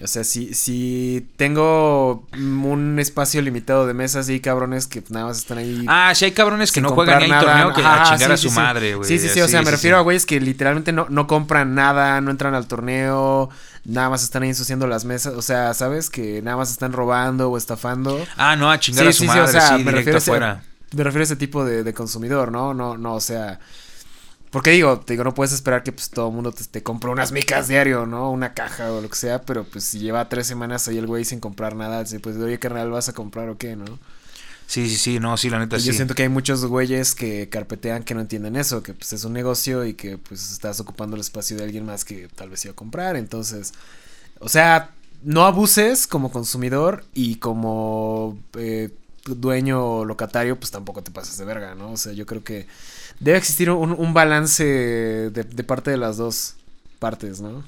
O 0.00 0.06
sea, 0.06 0.22
si, 0.22 0.54
si 0.54 1.28
tengo 1.36 2.24
un 2.32 2.98
espacio 3.00 3.42
limitado 3.42 3.84
de 3.84 3.94
mesas 3.94 4.28
y 4.28 4.38
cabrones 4.38 4.86
que 4.86 5.02
nada 5.08 5.26
más 5.26 5.38
están 5.38 5.58
ahí. 5.58 5.84
Ah, 5.88 6.14
si 6.14 6.24
hay 6.24 6.30
cabrones 6.30 6.70
que 6.70 6.80
no 6.80 6.90
juegan 6.90 7.20
ni 7.20 7.28
torneo 7.28 7.74
que 7.74 7.82
a 7.82 8.04
chingar 8.04 8.30
a 8.30 8.36
su 8.36 8.52
madre, 8.52 8.94
güey. 8.94 9.08
Sí, 9.08 9.18
sí, 9.18 9.28
sí, 9.28 9.40
o 9.40 9.48
sea, 9.48 9.60
me 9.62 9.72
refiero 9.72 9.96
a 9.96 10.02
güeyes 10.02 10.24
que 10.24 10.40
literalmente 10.40 10.92
no, 10.92 11.08
no 11.10 11.26
compran 11.26 11.74
nada, 11.74 12.20
no 12.20 12.30
entran 12.30 12.54
al 12.54 12.68
torneo, 12.68 13.50
nada 13.88 14.10
más 14.10 14.22
están 14.22 14.42
ahí 14.42 14.50
ensuciando 14.50 14.86
las 14.86 15.04
mesas. 15.04 15.34
O 15.34 15.42
sea, 15.42 15.74
¿sabes? 15.74 16.10
Que 16.10 16.42
nada 16.42 16.56
más 16.56 16.70
están 16.70 16.92
robando 16.92 17.50
o 17.50 17.56
estafando. 17.56 18.24
Ah, 18.36 18.54
no, 18.54 18.70
a 18.70 18.78
chingar 18.78 19.08
a 19.08 19.12
su 19.12 19.24
madre, 19.24 19.48
sí, 19.48 19.56
o 19.56 19.60
sea, 19.60 19.78
me 19.78 19.90
refiero 19.90 20.18
afuera. 20.18 20.62
me 20.92 21.02
refiero 21.02 21.22
a 21.22 21.24
ese 21.24 21.36
tipo 21.36 21.64
de, 21.64 21.82
de 21.82 21.94
consumidor, 21.94 22.52
¿no? 22.52 22.74
No, 22.74 22.96
no, 22.96 23.14
o 23.14 23.20
sea. 23.20 23.58
Porque 24.50 24.70
digo, 24.70 25.00
te 25.00 25.12
digo, 25.12 25.24
no 25.24 25.34
puedes 25.34 25.52
esperar 25.52 25.82
que 25.82 25.92
pues 25.92 26.08
todo 26.08 26.28
el 26.28 26.34
mundo 26.34 26.52
te, 26.52 26.64
te 26.64 26.82
compre 26.82 27.10
unas 27.10 27.32
micas 27.32 27.68
diario, 27.68 28.06
¿no? 28.06 28.30
Una 28.30 28.54
caja 28.54 28.90
o 28.92 29.02
lo 29.02 29.08
que 29.10 29.16
sea, 29.16 29.42
pero 29.42 29.64
pues 29.64 29.84
si 29.84 29.98
lleva 29.98 30.26
tres 30.30 30.46
semanas 30.46 30.88
ahí 30.88 30.96
el 30.96 31.06
güey 31.06 31.26
sin 31.26 31.38
comprar 31.38 31.76
nada, 31.76 32.02
pues 32.22 32.36
oye, 32.36 32.58
carnal, 32.58 32.90
¿vas 32.90 33.10
a 33.10 33.12
comprar 33.12 33.50
o 33.50 33.58
qué, 33.58 33.76
no? 33.76 33.98
Sí, 34.68 34.86
sí, 34.90 34.96
sí, 34.96 35.18
no, 35.18 35.34
sí, 35.38 35.48
la 35.48 35.58
neta 35.58 35.80
sí. 35.80 35.86
Yo 35.86 35.94
siento 35.94 36.14
que 36.14 36.24
hay 36.24 36.28
muchos 36.28 36.62
güeyes 36.66 37.14
que 37.14 37.48
carpetean 37.48 38.02
que 38.02 38.12
no 38.12 38.20
entienden 38.20 38.54
eso, 38.54 38.82
que 38.82 38.92
pues 38.92 39.14
es 39.14 39.24
un 39.24 39.32
negocio 39.32 39.86
y 39.86 39.94
que 39.94 40.18
pues 40.18 40.52
estás 40.52 40.78
ocupando 40.78 41.16
el 41.16 41.22
espacio 41.22 41.56
de 41.56 41.64
alguien 41.64 41.86
más 41.86 42.04
que 42.04 42.28
tal 42.28 42.50
vez 42.50 42.66
iba 42.66 42.72
a 42.72 42.76
comprar, 42.76 43.16
entonces, 43.16 43.72
o 44.40 44.50
sea, 44.50 44.90
no 45.22 45.46
abuses 45.46 46.06
como 46.06 46.30
consumidor 46.30 47.06
y 47.14 47.36
como 47.36 48.38
eh, 48.58 48.90
dueño 49.24 50.04
locatario, 50.04 50.58
pues 50.58 50.70
tampoco 50.70 51.02
te 51.02 51.12
pases 51.12 51.38
de 51.38 51.46
verga, 51.46 51.74
¿no? 51.74 51.92
O 51.92 51.96
sea, 51.96 52.12
yo 52.12 52.26
creo 52.26 52.44
que 52.44 52.66
debe 53.20 53.38
existir 53.38 53.70
un, 53.70 54.12
balance 54.12 54.64
de, 54.64 55.64
parte 55.64 55.90
de 55.90 55.96
las 55.96 56.18
dos 56.18 56.56
partes, 56.98 57.40
¿no? 57.40 57.64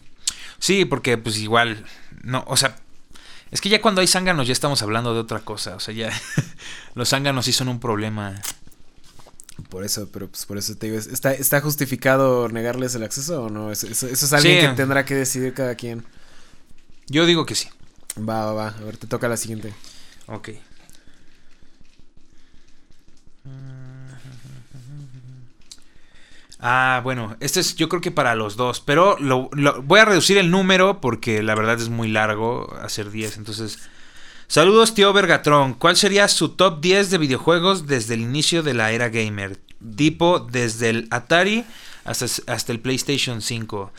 Sí, 0.59 0.85
porque 0.85 1.17
pues 1.17 1.39
igual, 1.39 1.83
no, 2.23 2.45
o 2.47 2.59
sea, 2.59 2.77
es 3.51 3.61
que 3.61 3.69
ya 3.69 3.81
cuando 3.81 4.01
hay 4.01 4.07
zánganos 4.07 4.47
ya 4.47 4.53
estamos 4.53 4.83
hablando 4.83 5.15
de 5.15 5.21
otra 5.21 5.41
cosa, 5.41 5.77
o 5.77 5.81
sea, 5.81 5.95
ya 5.95 6.11
los 6.95 7.09
zánganos 7.09 7.45
sí 7.45 7.53
son 7.53 7.69
un 7.69 7.81
problema. 7.81 8.41
Por 9.69 9.85
eso, 9.85 10.09
pero 10.11 10.29
pues 10.29 10.47
por 10.47 10.57
eso 10.57 10.75
te 10.77 10.87
digo, 10.87 10.99
¿está, 10.99 11.33
está 11.33 11.61
justificado 11.61 12.49
negarles 12.49 12.95
el 12.95 13.03
acceso 13.03 13.45
o 13.45 13.51
no? 13.51 13.71
Eso, 13.71 13.87
es 13.87 14.33
alguien 14.33 14.71
que 14.71 14.77
tendrá 14.77 15.05
que 15.05 15.15
decidir 15.15 15.53
cada 15.53 15.75
quien. 15.75 16.05
Yo 17.09 17.27
digo 17.27 17.45
que 17.45 17.55
sí. 17.55 17.69
Va, 18.17 18.47
va, 18.47 18.53
va. 18.53 18.69
A 18.69 18.85
ver, 18.85 18.97
te 18.97 19.07
toca 19.07 19.29
la 19.29 19.37
siguiente. 19.37 19.75
Ok. 20.27 20.51
Ah, 26.63 27.01
bueno, 27.03 27.37
este 27.41 27.61
es 27.61 27.75
yo 27.77 27.89
creo 27.89 28.01
que 28.03 28.11
para 28.11 28.35
los 28.35 28.57
dos, 28.57 28.81
pero 28.81 29.17
lo, 29.19 29.49
lo- 29.53 29.81
voy 29.83 30.01
a 30.01 30.05
reducir 30.05 30.37
el 30.39 30.51
número 30.51 31.01
porque 31.01 31.43
la 31.43 31.55
verdad 31.55 31.81
es 31.81 31.89
muy 31.89 32.09
largo 32.09 32.75
hacer 32.83 33.11
10, 33.11 33.39
entonces... 33.39 33.79
Saludos 34.47 34.95
tío 34.95 35.13
Vergatron, 35.13 35.75
¿cuál 35.75 35.97
sería 35.97 36.27
su 36.27 36.49
top 36.51 36.81
10 36.81 37.11
de 37.11 37.19
videojuegos 37.19 37.87
desde 37.87 38.15
el 38.15 38.21
inicio 38.21 38.65
de 38.65 38.75
la 38.75 38.91
era 38.91 39.09
gamer? 39.09 39.59
Tipo 39.97 40.41
desde 40.41 40.91
el 40.91 41.07
Atari 41.13 41.65
hasta, 42.05 42.27
hasta 42.53 42.73
el 42.73 42.81
PlayStation 42.81 43.43
5. 43.43 43.93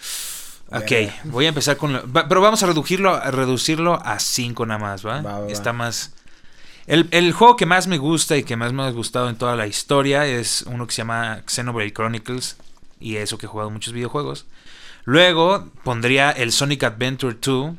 Ok, 0.73 0.91
voy 1.25 1.45
a 1.45 1.49
empezar 1.49 1.77
con... 1.77 1.93
lo- 1.93 2.03
pero 2.27 2.41
vamos 2.41 2.61
a 2.63 2.67
reducirlo, 2.67 3.15
a 3.15 3.31
reducirlo 3.31 4.01
a 4.05 4.19
5 4.19 4.65
nada 4.65 4.77
más, 4.79 5.05
va, 5.05 5.21
va. 5.21 5.47
Está 5.47 5.71
más... 5.73 6.13
El, 6.87 7.07
el 7.11 7.31
juego 7.31 7.55
que 7.55 7.65
más 7.65 7.87
me 7.87 7.97
gusta 7.97 8.37
y 8.37 8.43
que 8.43 8.55
más 8.55 8.73
me 8.73 8.83
ha 8.83 8.89
gustado 8.91 9.29
en 9.29 9.37
toda 9.37 9.55
la 9.55 9.67
historia 9.67 10.25
es 10.25 10.63
uno 10.67 10.87
que 10.87 10.93
se 10.93 10.99
llama 10.99 11.41
Xenoblade 11.47 11.93
Chronicles. 11.93 12.57
Y 12.99 13.15
eso 13.17 13.37
que 13.37 13.45
he 13.45 13.49
jugado 13.49 13.69
muchos 13.69 13.93
videojuegos. 13.93 14.45
Luego 15.05 15.67
pondría 15.83 16.31
el 16.31 16.51
Sonic 16.51 16.83
Adventure 16.83 17.35
2. 17.41 17.75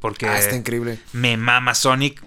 Porque 0.00 0.26
Ah, 0.26 0.38
está 0.38 0.54
increíble. 0.56 0.98
me 1.12 1.36
mama 1.36 1.74
Sonic. 1.74 2.22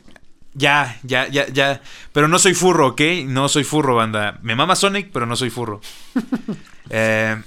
Ya, 0.56 1.00
ya, 1.04 1.28
ya, 1.28 1.48
ya. 1.48 1.82
Pero 2.12 2.28
no 2.28 2.40
soy 2.40 2.54
furro, 2.56 2.88
¿ok? 2.88 3.02
No 3.26 3.48
soy 3.50 3.64
furro, 3.64 3.96
banda. 3.96 4.40
Me 4.42 4.56
mama 4.56 4.76
Sonic, 4.76 5.12
pero 5.14 5.26
no 5.26 5.36
soy 5.36 5.50
furro. 5.50 5.82
Eh, 6.92 7.40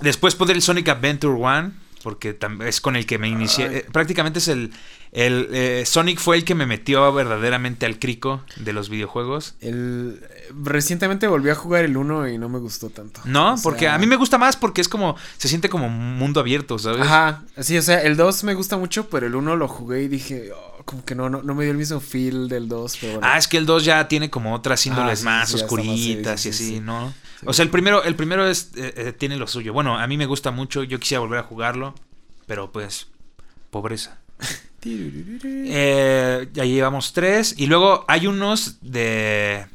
después 0.00 0.34
pondré 0.34 0.54
el 0.56 0.60
Sonic 0.62 0.88
Adventure 0.90 1.32
1. 1.34 1.72
Porque 2.02 2.36
es 2.66 2.82
con 2.82 2.96
el 2.96 3.06
que 3.06 3.16
me 3.18 3.28
inicié. 3.28 3.66
Ay. 3.66 3.76
eh, 3.76 3.86
prácticamente 3.90 4.38
es 4.40 4.48
el. 4.48 4.70
El 5.14 5.48
eh, 5.52 5.84
Sonic 5.86 6.18
fue 6.18 6.36
el 6.36 6.44
que 6.44 6.56
me 6.56 6.66
metió 6.66 7.12
verdaderamente 7.12 7.86
al 7.86 8.00
crico 8.00 8.42
de 8.56 8.72
los 8.72 8.88
videojuegos. 8.88 9.54
El, 9.60 10.20
recientemente 10.60 11.28
volví 11.28 11.50
a 11.50 11.54
jugar 11.54 11.84
el 11.84 11.96
1 11.96 12.30
y 12.30 12.38
no 12.38 12.48
me 12.48 12.58
gustó 12.58 12.90
tanto. 12.90 13.20
No, 13.24 13.52
O 13.52 13.56
sea, 13.56 13.62
porque 13.62 13.86
a 13.86 13.96
mí 13.96 14.06
me 14.08 14.16
gusta 14.16 14.38
más 14.38 14.56
porque 14.56 14.80
es 14.80 14.88
como. 14.88 15.16
Se 15.38 15.46
siente 15.46 15.68
como 15.68 15.88
mundo 15.88 16.40
abierto, 16.40 16.80
¿sabes? 16.80 17.02
Ajá, 17.02 17.44
sí, 17.60 17.78
o 17.78 17.82
sea, 17.82 18.02
el 18.02 18.16
2 18.16 18.42
me 18.42 18.54
gusta 18.54 18.76
mucho, 18.76 19.08
pero 19.08 19.28
el 19.28 19.36
1 19.36 19.54
lo 19.54 19.68
jugué 19.68 20.02
y 20.02 20.08
dije, 20.08 20.50
oh, 20.52 20.82
como 20.84 21.04
que 21.04 21.14
no, 21.14 21.30
no, 21.30 21.44
no 21.44 21.54
me 21.54 21.62
dio 21.62 21.70
el 21.70 21.78
mismo 21.78 22.00
feel 22.00 22.48
del 22.48 22.66
2, 22.66 22.96
pero 23.00 23.12
bueno. 23.12 23.28
Ah, 23.30 23.38
es 23.38 23.46
que 23.46 23.56
el 23.56 23.66
2 23.66 23.84
ya 23.84 24.08
tiene 24.08 24.30
como 24.30 24.52
otras 24.52 24.84
índoles 24.84 25.20
sí, 25.20 25.24
más 25.24 25.48
sí, 25.48 25.58
ya 25.58 25.64
está 25.64 25.76
más, 25.76 25.84
sí, 25.84 25.86
oscuritas 25.86 26.40
y 26.40 26.42
sí, 26.42 26.48
así, 26.48 26.74
sí. 26.74 26.80
¿no? 26.80 27.14
O 27.44 27.52
sea, 27.52 27.62
el 27.62 27.70
primero, 27.70 28.02
el 28.02 28.16
primero 28.16 28.48
es, 28.48 28.72
eh, 28.74 28.92
eh, 28.96 29.12
tiene 29.12 29.36
lo 29.36 29.46
suyo. 29.46 29.72
Bueno, 29.72 29.96
a 29.96 30.04
mí 30.08 30.16
me 30.16 30.26
gusta 30.26 30.50
mucho, 30.50 30.82
yo 30.82 30.98
quisiera 30.98 31.20
volver 31.20 31.38
a 31.38 31.44
jugarlo, 31.44 31.94
pero 32.46 32.72
pues, 32.72 33.06
pobreza. 33.70 34.18
Eh, 34.84 36.48
ya 36.52 36.64
llevamos 36.64 37.12
tres. 37.12 37.54
Y 37.56 37.66
luego 37.66 38.04
hay 38.08 38.26
unos 38.26 38.78
de, 38.80 39.66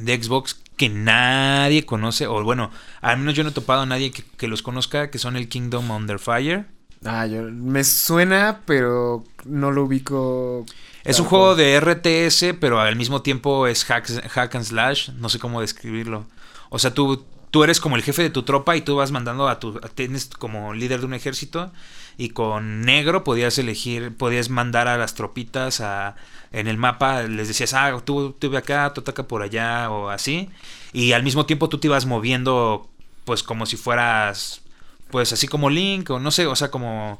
de 0.00 0.22
Xbox 0.22 0.60
que 0.76 0.88
nadie 0.88 1.84
conoce, 1.84 2.26
o 2.26 2.42
bueno, 2.42 2.70
al 3.00 3.18
menos 3.18 3.34
yo 3.34 3.44
no 3.44 3.50
he 3.50 3.52
topado 3.52 3.82
a 3.82 3.86
nadie 3.86 4.10
que, 4.10 4.24
que 4.24 4.48
los 4.48 4.62
conozca, 4.62 5.10
que 5.10 5.18
son 5.18 5.36
el 5.36 5.48
Kingdom 5.48 5.90
Under 5.90 6.18
Fire. 6.18 6.66
Ah, 7.04 7.26
yo, 7.26 7.42
me 7.42 7.82
suena, 7.84 8.60
pero 8.64 9.24
no 9.44 9.70
lo 9.70 9.84
ubico. 9.84 10.64
Es 11.04 11.18
un 11.18 11.26
juego 11.26 11.56
de 11.56 11.80
RTS, 11.80 12.56
pero 12.60 12.80
al 12.80 12.94
mismo 12.96 13.22
tiempo 13.22 13.66
es 13.66 13.84
hack, 13.84 14.08
hack 14.28 14.54
and 14.54 14.64
slash. 14.64 15.10
No 15.10 15.28
sé 15.28 15.38
cómo 15.38 15.60
describirlo. 15.60 16.26
O 16.70 16.78
sea, 16.78 16.94
tú, 16.94 17.24
tú 17.50 17.64
eres 17.64 17.80
como 17.80 17.96
el 17.96 18.02
jefe 18.02 18.22
de 18.22 18.30
tu 18.30 18.44
tropa 18.44 18.76
y 18.76 18.82
tú 18.82 18.96
vas 18.96 19.10
mandando 19.10 19.48
a 19.48 19.58
tu. 19.58 19.80
Tienes 19.94 20.26
como 20.26 20.74
líder 20.74 21.00
de 21.00 21.06
un 21.06 21.14
ejército. 21.14 21.72
Y 22.16 22.30
con 22.30 22.82
negro 22.82 23.24
podías 23.24 23.58
elegir, 23.58 24.16
podías 24.16 24.48
mandar 24.48 24.88
a 24.88 24.98
las 24.98 25.14
tropitas 25.14 25.80
a, 25.80 26.16
en 26.52 26.66
el 26.68 26.76
mapa. 26.76 27.22
Les 27.22 27.48
decías, 27.48 27.74
ah, 27.74 28.00
tú, 28.04 28.32
tú 28.38 28.50
ve 28.50 28.58
acá, 28.58 28.92
tú 28.94 29.00
ataca 29.00 29.24
por 29.24 29.42
allá 29.42 29.90
o 29.90 30.08
así. 30.08 30.48
Y 30.92 31.12
al 31.12 31.22
mismo 31.22 31.46
tiempo 31.46 31.68
tú 31.68 31.78
te 31.78 31.88
ibas 31.88 32.06
moviendo, 32.06 32.88
pues 33.24 33.42
como 33.42 33.66
si 33.66 33.76
fueras. 33.76 34.62
Pues 35.10 35.32
así 35.32 35.46
como 35.48 35.70
Link, 35.70 36.10
o 36.10 36.18
no 36.18 36.30
sé, 36.30 36.46
o 36.46 36.56
sea, 36.56 36.70
como. 36.70 37.18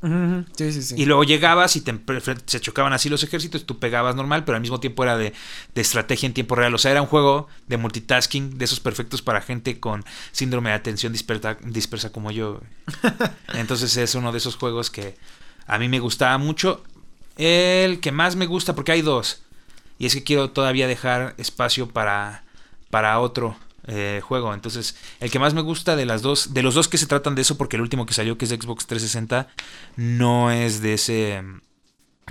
Ujú, 0.00 0.14
ujú, 0.14 0.44
Sí, 0.56 0.72
sí, 0.72 0.82
sí. 0.82 0.94
Y 0.96 1.06
luego 1.06 1.24
llegabas 1.24 1.74
y 1.74 1.80
te 1.80 1.92
se 2.46 2.60
chocaban 2.60 2.92
así 2.92 3.08
los 3.08 3.22
ejércitos, 3.24 3.66
tú 3.66 3.78
pegabas 3.80 4.14
normal, 4.14 4.44
pero 4.44 4.54
al 4.54 4.60
mismo 4.62 4.78
tiempo 4.78 5.02
era 5.02 5.16
de, 5.18 5.32
de 5.74 5.80
estrategia 5.80 6.26
en 6.28 6.34
tiempo 6.34 6.54
real. 6.54 6.72
O 6.74 6.78
sea, 6.78 6.92
era 6.92 7.02
un 7.02 7.08
juego 7.08 7.48
de 7.66 7.78
multitasking, 7.78 8.58
de 8.58 8.64
esos 8.64 8.78
perfectos 8.78 9.22
para 9.22 9.40
gente 9.40 9.80
con 9.80 10.04
síndrome 10.30 10.70
de 10.70 10.76
atención 10.76 11.12
dispersa, 11.12 11.56
dispersa 11.62 12.12
como 12.12 12.30
yo. 12.30 12.60
Entonces 13.54 13.96
es 13.96 14.14
uno 14.14 14.30
de 14.32 14.38
esos 14.38 14.56
juegos 14.56 14.90
que 14.90 15.16
a 15.66 15.78
mí 15.78 15.88
me 15.88 16.00
gustaba 16.00 16.38
mucho. 16.38 16.82
El 17.36 18.00
que 18.00 18.12
más 18.12 18.36
me 18.36 18.46
gusta, 18.46 18.74
porque 18.74 18.92
hay 18.92 19.02
dos. 19.02 19.42
Y 19.98 20.06
es 20.06 20.14
que 20.14 20.24
quiero 20.24 20.50
todavía 20.50 20.86
dejar 20.88 21.34
espacio 21.38 21.88
para, 21.88 22.44
para 22.90 23.18
otro 23.20 23.56
eh, 23.88 24.20
juego. 24.22 24.52
Entonces, 24.52 24.96
el 25.18 25.30
que 25.30 25.38
más 25.38 25.54
me 25.54 25.62
gusta 25.62 25.96
de 25.96 26.04
las 26.04 26.20
dos, 26.20 26.52
de 26.52 26.62
los 26.62 26.74
dos 26.74 26.88
que 26.88 26.98
se 26.98 27.06
tratan 27.06 27.34
de 27.34 27.42
eso, 27.42 27.56
porque 27.56 27.76
el 27.76 27.82
último 27.82 28.04
que 28.04 28.12
salió, 28.12 28.36
que 28.36 28.44
es 28.44 28.50
Xbox 28.50 28.86
360, 28.86 29.48
no 29.96 30.50
es 30.50 30.82
de 30.82 30.94
ese. 30.94 31.42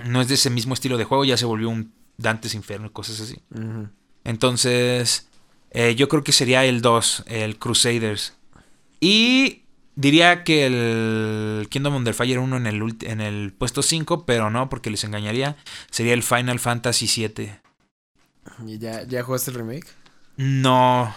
No 0.04 0.20
es 0.20 0.28
de 0.28 0.34
ese 0.34 0.50
mismo 0.50 0.74
estilo 0.74 0.96
de 0.96 1.04
juego, 1.04 1.24
ya 1.24 1.36
se 1.36 1.44
volvió 1.44 1.68
un 1.68 1.92
Dantes 2.16 2.54
Inferno 2.54 2.86
y 2.86 2.90
cosas 2.90 3.20
así. 3.20 3.40
Entonces, 4.22 5.28
eh, 5.72 5.96
yo 5.96 6.08
creo 6.08 6.22
que 6.22 6.30
sería 6.30 6.64
el 6.64 6.80
2, 6.80 7.24
el 7.26 7.58
Crusaders. 7.58 8.36
Y 9.00 9.62
diría 9.96 10.44
que 10.44 10.66
el 10.66 11.66
Kingdom 11.70 11.96
Under 11.96 12.14
Fire 12.14 12.38
1 12.38 12.56
en 12.56 12.66
el, 12.68 12.96
en 13.02 13.20
el 13.20 13.52
puesto 13.52 13.82
5, 13.82 14.24
pero 14.26 14.48
no, 14.48 14.68
porque 14.68 14.90
les 14.90 15.02
engañaría. 15.02 15.56
Sería 15.90 16.14
el 16.14 16.22
Final 16.22 16.60
Fantasy 16.60 17.08
7. 17.08 17.60
¿Y 18.64 18.78
ya, 18.78 19.02
ya 19.02 19.24
jugaste 19.24 19.50
el 19.50 19.56
remake? 19.56 19.88
No, 20.36 21.12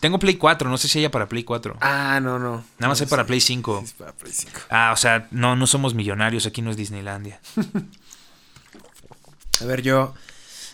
tengo 0.00 0.18
Play 0.18 0.36
4, 0.36 0.68
no 0.68 0.78
sé 0.78 0.88
si 0.88 0.98
haya 0.98 1.10
para 1.10 1.28
Play 1.28 1.44
4. 1.44 1.76
Ah, 1.80 2.20
no, 2.22 2.38
no. 2.38 2.64
Nada 2.78 2.88
más 2.88 3.00
No, 3.00 3.04
hay 3.04 3.10
para 3.10 3.22
sí. 3.22 3.26
Play 3.28 3.40
5. 3.40 3.78
Sí, 3.80 3.84
es 3.84 3.92
para 3.92 4.12
Play 4.12 4.32
5. 4.32 4.52
Ah, 4.70 4.90
o 4.92 4.96
sea, 4.96 5.28
no, 5.30 5.56
no 5.56 5.66
somos 5.66 5.94
millonarios, 5.94 6.46
aquí 6.46 6.62
no 6.62 6.70
es 6.70 6.76
Disneylandia. 6.76 7.40
A 9.60 9.64
ver, 9.64 9.82
yo. 9.82 10.14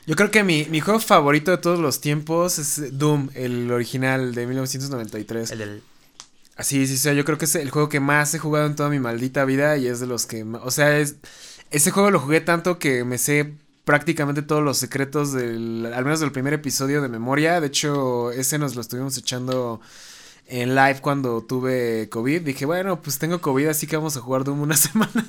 Yo 0.04 0.16
creo 0.16 0.32
que 0.32 0.42
mi, 0.42 0.64
mi 0.64 0.80
juego 0.80 0.98
favorito 0.98 1.52
de 1.52 1.58
todos 1.58 1.78
los 1.78 2.00
tiempos 2.00 2.58
es 2.58 2.98
Doom, 2.98 3.30
el 3.34 3.70
original 3.70 4.34
de 4.34 4.48
1993. 4.48 5.52
El 5.52 5.58
del... 5.58 5.82
Así, 6.56 6.88
sí, 6.88 6.98
sí, 6.98 7.14
yo 7.14 7.24
creo 7.24 7.38
que 7.38 7.44
es 7.44 7.54
el 7.54 7.70
juego 7.70 7.88
que 7.88 8.00
más 8.00 8.34
he 8.34 8.40
jugado 8.40 8.66
en 8.66 8.74
toda 8.74 8.88
mi 8.88 8.98
maldita 8.98 9.44
vida 9.44 9.76
y 9.76 9.86
es 9.86 10.00
de 10.00 10.06
los 10.06 10.26
que, 10.26 10.42
o 10.42 10.70
sea, 10.72 10.98
es 10.98 11.16
ese 11.72 11.90
juego 11.90 12.10
lo 12.10 12.20
jugué 12.20 12.40
tanto 12.40 12.78
que 12.78 13.04
me 13.04 13.18
sé 13.18 13.54
prácticamente 13.84 14.42
todos 14.42 14.62
los 14.62 14.78
secretos 14.78 15.32
del, 15.32 15.90
al 15.94 16.04
menos 16.04 16.20
del 16.20 16.32
primer 16.32 16.52
episodio 16.52 17.02
de 17.02 17.08
memoria. 17.08 17.60
De 17.60 17.66
hecho, 17.68 18.30
ese 18.32 18.58
nos 18.58 18.74
lo 18.74 18.80
estuvimos 18.80 19.16
echando 19.18 19.80
en 20.46 20.74
live 20.74 21.00
cuando 21.00 21.42
tuve 21.42 22.08
COVID. 22.10 22.42
Dije, 22.42 22.66
bueno, 22.66 23.00
pues 23.00 23.18
tengo 23.18 23.40
COVID, 23.40 23.68
así 23.68 23.86
que 23.86 23.96
vamos 23.96 24.16
a 24.16 24.20
jugar 24.20 24.44
Doom 24.44 24.60
una 24.60 24.76
semana. 24.76 25.26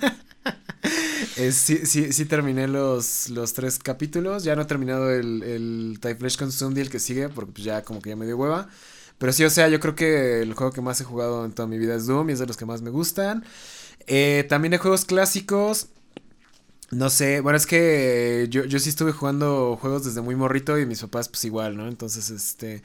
Eh, 1.37 1.51
sí, 1.51 1.77
sí, 1.85 2.25
terminé 2.25 2.67
los, 2.67 3.29
los 3.29 3.53
tres 3.53 3.79
capítulos. 3.79 4.43
Ya 4.43 4.55
no 4.55 4.63
he 4.63 4.65
terminado 4.65 5.09
el, 5.11 5.41
el 5.43 5.97
Type 5.99 6.15
Flash 6.15 6.37
Consumed 6.37 6.77
y 6.77 6.81
el 6.81 6.89
que 6.89 6.99
sigue, 6.99 7.29
porque 7.29 7.53
pues 7.53 7.63
ya 7.63 7.83
como 7.83 8.01
que 8.01 8.09
ya 8.09 8.15
me 8.15 8.25
dio 8.25 8.37
hueva. 8.37 8.67
Pero 9.17 9.31
sí, 9.31 9.43
o 9.43 9.49
sea, 9.49 9.69
yo 9.69 9.79
creo 9.79 9.95
que 9.95 10.41
el 10.41 10.53
juego 10.53 10.73
que 10.73 10.81
más 10.81 10.99
he 11.01 11.03
jugado 11.05 11.45
en 11.45 11.53
toda 11.53 11.67
mi 11.67 11.77
vida 11.77 11.95
es 11.95 12.07
Doom 12.07 12.29
y 12.29 12.33
es 12.33 12.39
de 12.39 12.45
los 12.45 12.57
que 12.57 12.65
más 12.65 12.81
me 12.81 12.89
gustan. 12.89 13.45
Eh, 14.05 14.45
también 14.49 14.71
de 14.71 14.77
juegos 14.77 15.05
clásicos. 15.05 15.87
No 16.95 17.09
sé, 17.09 17.41
bueno, 17.41 17.57
es 17.57 17.65
que 17.65 18.47
yo, 18.49 18.65
yo 18.65 18.79
sí 18.79 18.89
estuve 18.89 19.11
jugando 19.11 19.77
juegos 19.79 20.05
desde 20.05 20.21
muy 20.21 20.35
morrito 20.35 20.77
y 20.77 20.85
mis 20.85 21.01
papás 21.01 21.29
pues 21.29 21.43
igual, 21.45 21.77
¿no? 21.77 21.87
Entonces, 21.87 22.29
este... 22.29 22.81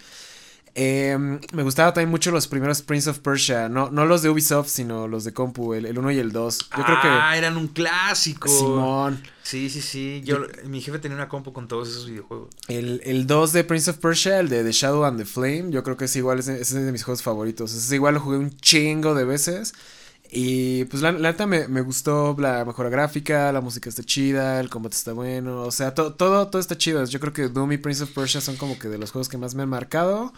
em, 0.75 1.41
me 1.53 1.63
gustaba 1.65 1.93
también 1.93 2.11
mucho 2.11 2.31
los 2.31 2.47
primeros 2.47 2.83
Prince 2.83 3.11
of 3.11 3.19
Persia, 3.19 3.69
no, 3.69 3.91
no 3.91 4.07
los 4.07 4.23
de 4.23 4.31
Ubisoft, 4.31 4.69
sino 4.69 5.09
los 5.09 5.25
de 5.25 5.33
Compu, 5.33 5.75
el, 5.75 5.87
el 5.87 5.99
1 5.99 6.13
y 6.13 6.19
el 6.19 6.31
2. 6.33 6.59
Yo 6.77 6.85
creo 6.85 7.01
que... 7.03 7.09
Ah, 7.09 7.37
eran 7.37 7.57
un 7.57 7.69
clásico. 7.69 8.49
Simón. 8.49 9.23
Sí, 9.43 9.71
sí, 9.71 9.81
sí. 9.83 10.21
Yo, 10.25 10.41
mi 10.67 10.81
jefe 10.81 10.99
tenía 10.99 11.17
una 11.17 11.29
compu 11.29 11.53
con 11.53 11.67
todos 11.69 11.89
esos 11.89 12.07
videojuegos. 12.09 12.51
El, 12.69 13.01
el 13.05 13.27
2 13.27 13.53
de 13.53 13.65
Prince 13.65 13.91
of 13.91 13.97
Persia, 13.99 14.39
el 14.41 14.49
de 14.49 14.63
The 14.63 14.73
Shadow 14.73 15.05
and 15.05 15.19
the 15.19 15.25
Flame, 15.25 15.71
yo 15.71 15.83
creo 15.83 15.97
que 15.97 16.05
es 16.05 16.15
igual, 16.17 16.39
ese 16.39 16.61
es 16.61 16.73
de 16.73 16.93
mis 16.93 17.03
juegos 17.03 17.23
favoritos. 17.23 17.73
Ese 17.75 17.95
igual 17.95 18.15
lo 18.15 18.21
jugué 18.21 18.39
un 18.39 18.51
chingo 18.57 19.15
de 19.15 19.25
veces. 19.25 19.73
Y 20.31 20.85
pues 20.85 21.03
la, 21.03 21.13
la 21.13 21.31
neta 21.33 21.47
me, 21.47 21.69
me 21.69 21.81
gustó 21.81 22.37
la 22.39 22.65
mejora 22.65 22.91
gráfica, 22.91 23.51
la 23.53 23.61
música 23.63 23.89
está 23.89 24.03
chida, 24.03 24.61
el 24.61 24.69
combate 24.69 24.97
está 24.97 25.13
bueno. 25.13 25.63
O 25.63 25.71
sea, 25.71 25.95
to- 25.95 26.13
todo, 26.15 26.49
todo 26.49 26.61
está 26.61 26.77
chido. 26.77 27.05
Yo 27.05 27.21
creo 27.21 27.33
que 27.33 27.49
Doom 27.49 27.73
y 27.73 27.79
Prince 27.79 28.03
of 28.05 28.11
Persia 28.11 28.41
son 28.41 28.57
como 28.57 28.79
que 28.79 28.89
de 28.89 28.99
los 28.99 29.11
juegos 29.11 29.29
que 29.29 29.39
más 29.39 29.55
me 29.55 29.63
han 29.63 29.69
marcado. 29.71 30.33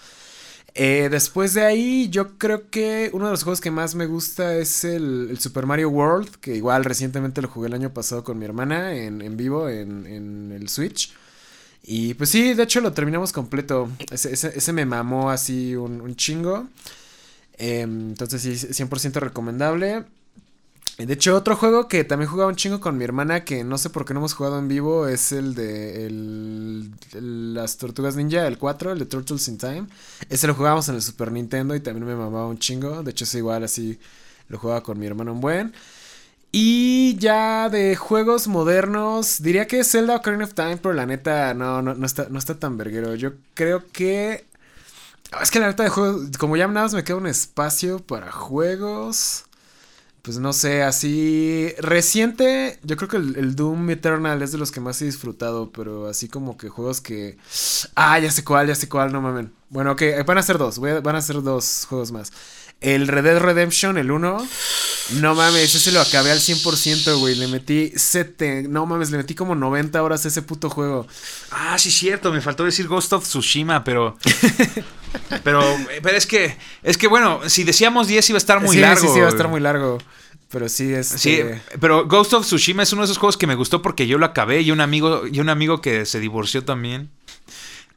Eh, 0.75 1.09
después 1.11 1.55
de 1.55 1.65
ahí, 1.65 2.09
yo 2.11 2.39
creo 2.39 2.71
que 2.71 3.11
uno 3.13 3.25
de 3.27 3.33
los 3.33 3.43
juegos 3.43 3.61
que 3.61 3.73
más 3.73 3.97
me 3.97 4.07
gusta 4.07 4.55
es 4.55 4.85
el, 4.85 5.29
el 5.31 5.39
Super 5.41 5.67
Mario 5.67 5.89
World, 5.91 6.37
que 6.41 6.55
igual 6.55 6.85
recientemente 6.85 7.43
lo 7.43 7.49
jugué 7.49 7.67
el 7.69 7.75
año 7.75 7.91
pasado 7.93 8.23
con 8.23 8.39
mi 8.39 8.45
hermana 8.45 8.95
en, 8.95 9.21
en 9.23 9.37
vivo 9.37 9.69
en, 9.69 10.07
en 10.07 10.53
el 10.53 10.69
Switch. 10.69 11.13
Y 11.83 12.15
pues 12.15 12.31
sí, 12.31 12.55
de 12.55 12.63
hecho 12.65 12.81
lo 12.81 12.93
terminamos 12.93 13.33
completo. 13.33 13.89
Ese, 14.11 14.33
ese, 14.33 14.53
ese 14.57 14.73
me 14.73 14.87
mamó 14.87 15.31
así 15.31 15.75
un, 15.77 16.01
un 16.01 16.15
chingo. 16.17 16.69
Em, 17.61 18.09
entonces 18.09 18.41
sí, 18.41 18.53
100% 18.53 19.21
recomendable. 19.21 20.05
De 20.97 21.13
hecho, 21.13 21.37
otro 21.37 21.57
juego 21.57 21.89
que 21.89 22.05
también 22.05 22.31
jugaba 22.31 22.49
un 22.49 22.57
chingo 22.57 22.81
con 22.81 22.97
mi 22.97 23.05
hermana, 23.05 23.45
que 23.45 23.65
no 23.65 23.77
sé 23.79 23.91
por 23.91 24.05
qué 24.05 24.15
no 24.15 24.21
hemos 24.21 24.35
jugado 24.35 24.59
en 24.59 24.69
vivo, 24.69 25.07
es 25.07 25.33
el 25.33 25.55
de 25.55 26.11
las 27.21 27.77
Tortugas 27.77 28.17
Ninja, 28.17 28.47
el 28.47 28.59
4, 28.59 28.93
el 28.93 28.99
de 28.99 29.07
Turtles 29.07 29.49
in 29.49 29.59
Time. 29.59 29.87
Ese 30.31 30.47
lo 30.47 30.55
jugábamos 30.55 30.89
en 30.89 30.95
el 30.97 31.03
Super 31.03 31.33
Nintendo 31.33 31.75
y 31.75 31.81
también 31.81 32.07
me 32.07 32.15
mamaba 32.15 32.47
un 32.47 32.59
chingo. 32.59 33.03
De 33.03 33.11
hecho, 33.11 33.25
es 33.25 33.35
igual 33.35 33.65
así, 33.65 33.99
lo 34.49 34.59
jugaba 34.59 34.83
con 34.83 34.99
mi 34.99 35.07
hermano 35.07 35.33
un 35.33 35.41
buen. 35.41 35.75
Y 36.53 37.17
ya 37.19 37.69
de 37.69 37.95
juegos 37.95 38.49
modernos, 38.49 39.43
diría 39.43 39.67
que 39.67 39.85
Zelda 39.85 40.17
Ocarina 40.17 40.45
of 40.45 40.55
Time, 40.55 40.79
pero 40.79 40.95
la 40.95 41.07
neta 41.07 41.55
no, 41.55 41.83
no, 41.83 41.95
no, 41.95 42.07
está, 42.07 42.29
no 42.31 42.39
está 42.39 42.59
tan 42.59 42.79
verguero. 42.79 43.15
Yo 43.15 43.33
creo 43.55 43.85
que... 43.93 44.50
Es 45.41 45.51
que 45.51 45.61
la 45.61 45.69
neta 45.69 45.85
de 45.85 45.91
juegos, 45.91 46.37
como 46.39 46.57
ya 46.57 46.67
nada 46.67 46.83
más 46.83 46.95
me 46.95 47.05
queda 47.05 47.17
un 47.17 47.27
espacio 47.27 47.99
para 47.99 48.33
juegos... 48.33 49.45
Pues 50.23 50.39
no 50.39 50.53
sé, 50.53 50.83
así 50.83 51.73
reciente, 51.79 52.79
yo 52.83 52.99
creo 52.99 53.09
que 53.09 53.17
el, 53.17 53.57
Doom 53.57 53.89
Eternal 53.89 54.43
es 54.43 54.53
de 54.53 54.59
los 54.59 54.71
que 54.71 54.79
más 54.79 55.01
he 55.01 55.07
disfrutado, 55.07 55.71
pero 55.73 56.09
así 56.09 56.29
como 56.29 56.59
que 56.59 56.69
juegos 56.69 57.01
que... 57.01 57.39
Ah, 57.95 58.19
ya 58.19 58.31
sé 58.31 58.45
cuál, 58.45 58.67
ya 58.67 58.75
sé 58.75 58.87
cuál, 58.87 59.15
no 59.15 59.23
mamen. 59.23 59.51
Bueno, 59.71 59.93
ok, 59.93 60.03
van 60.27 60.37
a 60.37 60.43
ser 60.43 60.59
dos, 60.59 60.79
van 60.79 61.17
a 61.17 61.23
ser 61.23 61.43
dos 61.43 61.87
juegos 61.89 62.13
más. 62.13 62.33
El 62.81 63.09
Red 63.09 63.25
Dead 63.25 63.39
Redemption, 63.39 63.99
el 63.99 64.11
1, 64.11 64.49
no 65.21 65.35
mames, 65.35 65.75
ese 65.75 65.93
lo 65.93 66.01
acabé 66.01 66.31
al 66.31 66.39
100%, 66.39 67.19
güey, 67.19 67.35
le 67.35 67.47
metí 67.47 67.93
sete, 67.95 68.63
no 68.63 68.87
mames, 68.87 69.11
le 69.11 69.19
metí 69.19 69.35
como 69.35 69.55
90 69.55 70.03
horas 70.03 70.25
a 70.25 70.29
ese 70.29 70.41
puto 70.41 70.71
juego. 70.71 71.07
Ah, 71.51 71.79
sí, 71.79 71.91
cierto, 71.91 72.33
me 72.33 72.41
faltó 72.41 72.65
decir 72.65 72.89
Ghost 72.89 73.13
of 73.13 73.25
Tsushima, 73.25 73.85
pero. 73.85 74.17
pero, 75.45 75.63
pero 76.03 76.17
es 76.17 76.27
que. 76.27 76.57
Es 76.83 76.97
que 76.97 77.07
bueno, 77.07 77.41
si 77.49 77.65
decíamos 77.65 78.09
10 78.09 78.31
iba 78.31 78.37
a 78.37 78.39
estar 78.39 78.61
muy 78.61 78.77
sí, 78.77 78.81
largo. 78.81 79.07
Sí, 79.07 79.13
sí, 79.13 79.21
va 79.21 79.27
a 79.27 79.31
estar 79.31 79.49
muy 79.49 79.61
largo, 79.61 79.99
pero 80.51 80.69
sí, 80.71 80.93
es... 80.93 81.07
Sí, 81.07 81.43
pero 81.81 82.09
Ghost 82.09 82.33
of 82.33 82.47
Tsushima 82.47 82.83
es 82.83 82.93
uno 82.95 83.03
de 83.03 83.07
esos 83.07 83.19
juegos 83.19 83.37
que 83.37 83.47
me 83.47 83.57
gustó 83.57 83.83
porque 83.83 84.07
yo 84.07 84.17
lo 84.17 84.25
acabé 84.25 84.63
y 84.63 84.71
un 84.71 84.81
amigo, 84.81 85.27
y 85.31 85.41
un 85.41 85.49
amigo 85.49 85.83
que 85.83 86.07
se 86.07 86.19
divorció 86.19 86.65
también. 86.65 87.11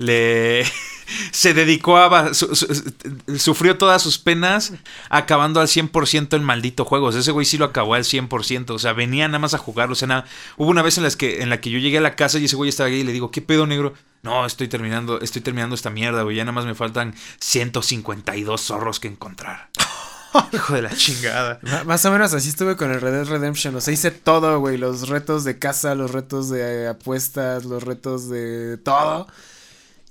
Le 0.04 0.66
se 1.32 1.54
dedicó 1.54 1.98
a 1.98 2.34
su- 2.34 2.56
su- 2.56 2.94
sufrió 3.38 3.78
todas 3.78 4.02
sus 4.02 4.18
penas 4.18 4.74
acabando 5.10 5.60
al 5.60 5.68
100% 5.68 6.34
el 6.36 6.42
maldito 6.42 6.86
juego. 6.86 7.08
O 7.08 7.12
sea, 7.12 7.22
ese 7.22 7.32
güey 7.32 7.46
sí 7.46 7.58
lo 7.58 7.66
acabó 7.66 7.94
al 7.94 8.04
100%, 8.04 8.72
o 8.72 8.80
sea, 8.80 8.94
venía 8.94 9.28
nada 9.28 9.40
más 9.40 9.54
a 9.54 9.58
jugarlo, 9.58 9.94
o 9.94 9.96
sea, 9.96 10.08
nada- 10.08 10.26
hubo 10.58 10.70
una 10.70 10.82
vez 10.82 10.98
en 10.98 11.04
las 11.04 11.16
que 11.16 11.42
en 11.42 11.50
la 11.50 11.60
que 11.62 11.70
yo 11.70 11.80
llegué 11.80 11.98
a 11.98 12.02
la 12.02 12.16
casa 12.16 12.40
y 12.40 12.46
ese 12.46 12.56
güey 12.56 12.70
estaba 12.70 12.88
ahí 12.88 12.96
y 13.02 13.04
le 13.04 13.12
digo, 13.12 13.32
"¿Qué 13.32 13.42
pedo, 13.42 13.68
negro?" 13.68 13.94
No, 14.24 14.46
estoy 14.46 14.68
terminando, 14.70 15.20
estoy 15.20 15.42
terminando 15.42 15.76
esta 15.76 15.90
mierda, 15.90 16.24
güey. 16.24 16.38
Ya 16.38 16.44
nada 16.46 16.54
más 16.54 16.66
me 16.66 16.76
faltan 16.76 17.14
152 17.40 18.62
zorros 18.62 19.00
que 19.00 19.08
encontrar. 19.10 19.70
Hijo 20.54 20.74
de 20.74 20.82
la 20.82 20.96
chingada. 20.96 21.60
Más 21.86 22.04
o 22.06 22.12
menos 22.12 22.34
así 22.34 22.50
estuve 22.50 22.76
con 22.76 22.90
el 22.92 23.02
Red 23.02 23.12
Dead 23.12 23.26
Redemption. 23.28 23.76
O 23.76 23.82
sea, 23.82 23.94
hice 23.94 24.10
todo, 24.12 24.60
güey. 24.60 24.78
Los 24.78 25.10
retos 25.10 25.44
de 25.44 25.60
casa, 25.60 25.94
los 25.94 26.12
retos 26.12 26.50
de 26.50 26.88
apuestas, 26.88 27.66
los 27.66 27.84
retos 27.84 28.30
de 28.30 28.78
todo. 28.78 29.28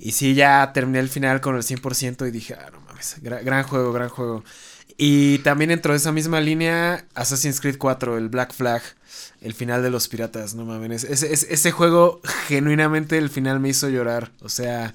Y 0.05 0.11
sí, 0.11 0.35
ya 0.35 0.73
terminé 0.75 0.99
el 0.99 1.09
final 1.09 1.41
con 1.41 1.55
el 1.55 1.63
100% 1.63 2.27
y 2.27 2.33
dije, 2.33 2.55
ah, 2.55 2.71
no 2.73 2.81
mames, 2.81 3.23
gra- 3.23 3.45
gran 3.45 3.63
juego, 3.63 3.93
gran 3.93 4.09
juego. 4.09 4.43
Y 4.97 5.39
también 5.39 5.69
dentro 5.69 5.93
de 5.93 5.99
esa 5.99 6.11
misma 6.11 6.41
línea, 6.41 7.07
Assassin's 7.15 7.61
Creed 7.61 7.79
4, 7.79 8.19
el 8.19 8.29
Black 8.29 8.53
Flag, 8.53 8.83
el 9.41 9.55
final 9.55 9.81
de 9.81 9.91
los 9.91 10.09
piratas, 10.09 10.55
no 10.57 10.65
mames. 10.65 11.05
Ese, 11.05 11.33
ese, 11.33 11.71
juego, 11.71 12.21
genuinamente, 12.49 13.17
el 13.17 13.31
final 13.31 13.61
me 13.61 13.69
hizo 13.69 13.89
llorar. 13.89 14.33
O 14.41 14.49
sea, 14.49 14.93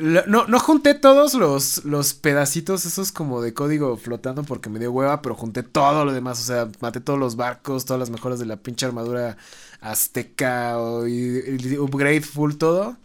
no, 0.00 0.46
no 0.48 0.58
junté 0.58 0.94
todos 0.94 1.34
los, 1.34 1.84
los 1.84 2.14
pedacitos 2.14 2.86
esos 2.86 3.12
como 3.12 3.40
de 3.40 3.54
código 3.54 3.96
flotando 3.96 4.42
porque 4.42 4.68
me 4.68 4.80
dio 4.80 4.90
hueva, 4.90 5.22
pero 5.22 5.36
junté 5.36 5.62
todo 5.62 6.04
lo 6.04 6.12
demás. 6.12 6.40
O 6.40 6.44
sea, 6.44 6.68
maté 6.80 7.00
todos 7.00 7.20
los 7.20 7.36
barcos, 7.36 7.84
todas 7.84 8.00
las 8.00 8.10
mejoras 8.10 8.40
de 8.40 8.46
la 8.46 8.56
pinche 8.56 8.84
armadura 8.84 9.36
azteca 9.80 10.76
o, 10.78 11.04
upgrade 11.04 12.22
full 12.22 12.54
todo. 12.54 12.96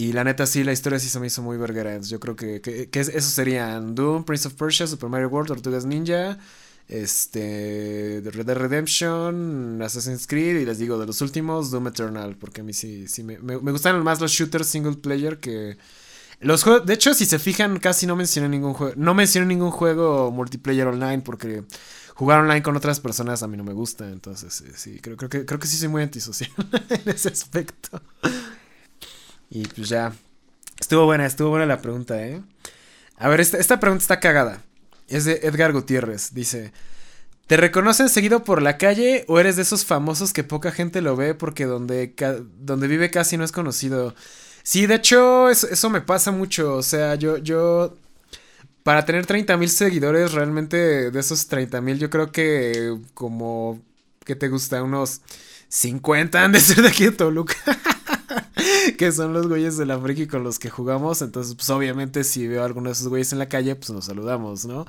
Y 0.00 0.12
la 0.12 0.24
neta 0.24 0.46
sí, 0.46 0.64
la 0.64 0.72
historia 0.72 0.98
sí 0.98 1.08
se 1.08 1.20
me 1.20 1.26
hizo 1.26 1.42
muy 1.42 1.56
verguera. 1.58 1.98
Yo 2.00 2.20
creo 2.20 2.36
que, 2.36 2.60
que, 2.60 2.88
que 2.90 3.00
es- 3.00 3.08
esos 3.08 3.32
serían 3.32 3.94
Doom, 3.94 4.24
Prince 4.24 4.48
of 4.48 4.54
Persia, 4.54 4.86
Super 4.86 5.08
Mario 5.10 5.28
World, 5.28 5.48
Tortugas 5.48 5.84
Ninja, 5.84 6.38
este, 6.88 8.22
Red 8.24 8.46
Dead 8.46 8.56
Redemption, 8.56 9.80
Assassin's 9.82 10.26
Creed 10.26 10.56
y 10.60 10.64
les 10.66 10.78
digo 10.78 10.98
de 10.98 11.06
los 11.06 11.20
últimos 11.20 11.70
Doom 11.70 11.88
Eternal 11.88 12.36
porque 12.36 12.62
a 12.62 12.64
mí 12.64 12.72
sí, 12.72 13.06
sí 13.08 13.22
me, 13.22 13.38
me, 13.38 13.58
más 14.02 14.20
los 14.20 14.32
shooters 14.32 14.66
single 14.66 14.96
player 14.96 15.38
que 15.38 15.76
los 16.40 16.62
juegos. 16.64 16.86
De 16.86 16.94
hecho, 16.94 17.14
si 17.14 17.26
se 17.26 17.38
fijan, 17.38 17.78
casi 17.78 18.06
no 18.06 18.16
mencioné 18.16 18.48
ningún 18.48 18.74
juego, 18.74 18.94
no 18.96 19.14
mencioné 19.14 19.46
ningún 19.46 19.70
juego 19.70 20.30
multiplayer 20.32 20.86
online 20.88 21.22
porque 21.22 21.64
jugar 22.14 22.40
online 22.40 22.62
con 22.62 22.76
otras 22.76 23.00
personas 23.00 23.42
a 23.42 23.48
mí 23.48 23.56
no 23.56 23.64
me 23.64 23.72
gusta. 23.74 24.08
Entonces 24.10 24.62
eh, 24.62 24.72
sí, 24.76 24.98
creo, 25.00 25.16
creo 25.16 25.30
que 25.30 25.44
creo 25.46 25.60
que 25.60 25.66
sí 25.68 25.76
soy 25.76 25.88
muy 25.88 26.02
antisocial 26.02 26.50
en 26.90 27.08
ese 27.10 27.28
aspecto. 27.30 28.00
Y 29.50 29.66
pues 29.66 29.88
ya. 29.88 30.12
Estuvo 30.80 31.04
buena, 31.04 31.26
estuvo 31.26 31.50
buena 31.50 31.66
la 31.66 31.82
pregunta, 31.82 32.24
¿eh? 32.26 32.40
A 33.16 33.28
ver, 33.28 33.40
esta, 33.40 33.80
pregunta 33.80 34.02
está 34.02 34.20
cagada. 34.20 34.62
Es 35.08 35.24
de 35.24 35.40
Edgar 35.42 35.72
Gutiérrez. 35.72 36.32
Dice: 36.32 36.72
¿Te 37.46 37.56
reconocen 37.56 38.08
seguido 38.08 38.44
por 38.44 38.62
la 38.62 38.78
calle 38.78 39.24
o 39.28 39.38
eres 39.40 39.56
de 39.56 39.62
esos 39.62 39.84
famosos 39.84 40.32
que 40.32 40.44
poca 40.44 40.72
gente 40.72 41.02
lo 41.02 41.16
ve 41.16 41.34
porque 41.34 41.66
donde, 41.66 42.14
donde 42.58 42.86
vive 42.86 43.10
casi 43.10 43.36
no 43.36 43.44
es 43.44 43.52
conocido? 43.52 44.14
Sí, 44.62 44.86
de 44.86 44.94
hecho, 44.94 45.50
eso, 45.50 45.68
eso 45.68 45.90
me 45.90 46.00
pasa 46.00 46.30
mucho. 46.30 46.76
O 46.76 46.82
sea, 46.82 47.16
yo, 47.16 47.36
yo. 47.38 47.96
Para 48.82 49.04
tener 49.04 49.26
30 49.26 49.58
mil 49.58 49.68
seguidores, 49.68 50.32
realmente 50.32 51.10
de 51.10 51.20
esos 51.20 51.46
30 51.48 51.80
mil, 51.82 51.98
yo 51.98 52.08
creo 52.08 52.32
que 52.32 52.96
como. 53.14 53.82
¿Qué 54.24 54.36
te 54.36 54.48
gusta? 54.48 54.82
Unos 54.82 55.22
50 55.68 56.42
han 56.42 56.52
de 56.52 56.60
ser 56.60 56.82
de 56.82 56.88
aquí 56.88 57.04
de 57.04 57.12
Toluca. 57.12 57.54
que 58.98 59.12
son 59.12 59.32
los 59.32 59.48
güeyes 59.48 59.76
de 59.76 59.86
la 59.86 59.98
friki 59.98 60.26
con 60.26 60.44
los 60.44 60.58
que 60.58 60.70
jugamos. 60.70 61.22
Entonces, 61.22 61.54
pues 61.54 61.68
obviamente, 61.70 62.24
si 62.24 62.46
veo 62.46 62.62
a 62.62 62.66
alguno 62.66 62.88
de 62.88 62.92
esos 62.94 63.08
güeyes 63.08 63.32
en 63.32 63.38
la 63.38 63.48
calle, 63.48 63.74
pues 63.76 63.90
nos 63.90 64.04
saludamos, 64.06 64.64
¿no? 64.64 64.86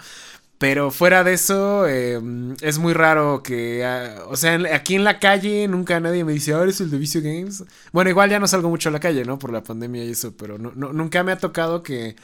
Pero 0.58 0.92
fuera 0.92 1.24
de 1.24 1.34
eso, 1.34 1.88
eh, 1.88 2.22
es 2.62 2.78
muy 2.80 2.94
raro 2.94 3.42
que, 3.44 3.84
ah, 3.84 4.26
o 4.30 4.36
sea, 4.38 4.60
aquí 4.74 4.96
en 4.96 5.04
la 5.04 5.20
calle 5.20 5.68
nunca 5.68 6.00
nadie 6.00 6.24
me 6.24 6.34
dice, 6.34 6.54
ahora 6.54 6.66
eres 6.66 6.82
el 6.82 6.92
de 6.92 6.98
Vicio 7.00 7.22
Games. 7.22 7.64
Bueno, 7.92 8.12
igual 8.12 8.30
ya 8.30 8.40
no 8.40 8.48
salgo 8.48 8.70
mucho 8.70 8.90
a 8.90 8.92
la 8.92 9.00
calle, 9.00 9.26
¿no? 9.26 9.40
Por 9.40 9.52
la 9.52 9.64
pandemia 9.64 10.06
y 10.06 10.12
eso, 10.12 10.36
pero 10.38 10.60
no- 10.60 10.72
nunca 10.94 11.24
me 11.24 11.32
ha 11.32 11.38
tocado 11.40 11.82
que 11.84 12.16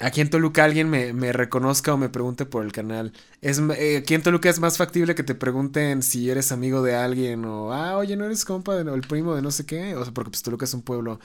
aquí 0.00 0.20
en 0.20 0.30
Toluca 0.30 0.64
alguien 0.64 0.88
me, 0.90 1.12
me 1.12 1.32
reconozca 1.32 1.94
o 1.94 1.96
me 1.96 2.08
pregunte 2.08 2.46
por 2.46 2.64
el 2.64 2.72
canal. 2.72 3.12
Es, 3.42 3.58
eh, 3.76 3.98
aquí 3.98 4.14
en 4.14 4.22
Toluca 4.22 4.48
es 4.50 4.60
más 4.60 4.76
factible 4.78 5.14
que 5.14 5.22
te 5.22 5.34
pregunten 5.34 6.02
si 6.02 6.30
eres 6.30 6.52
amigo 6.52 6.82
de 6.82 6.94
alguien 6.96 7.44
o, 7.44 7.72
ah, 7.72 7.96
oye, 7.96 8.16
no 8.16 8.24
eres 8.24 8.44
compa 8.44 8.74
de, 8.76 8.90
o 8.90 8.94
el 8.94 9.02
primo 9.02 9.34
de 9.34 9.42
no 9.42 9.50
sé 9.50 9.66
qué. 9.66 9.94
O 9.96 10.04
sea, 10.04 10.12
porque 10.14 10.30
pues 10.30 10.42
Toluca 10.42 10.64
es 10.64 10.74
un 10.74 10.82
pueblo. 10.82 11.20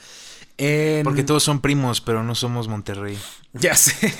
En- 0.57 1.03
Porque 1.03 1.23
todos 1.23 1.43
son 1.43 1.61
primos, 1.61 2.01
pero 2.01 2.23
no 2.23 2.35
somos 2.35 2.67
Monterrey. 2.67 3.17
ya 3.53 3.75
sé. 3.75 4.13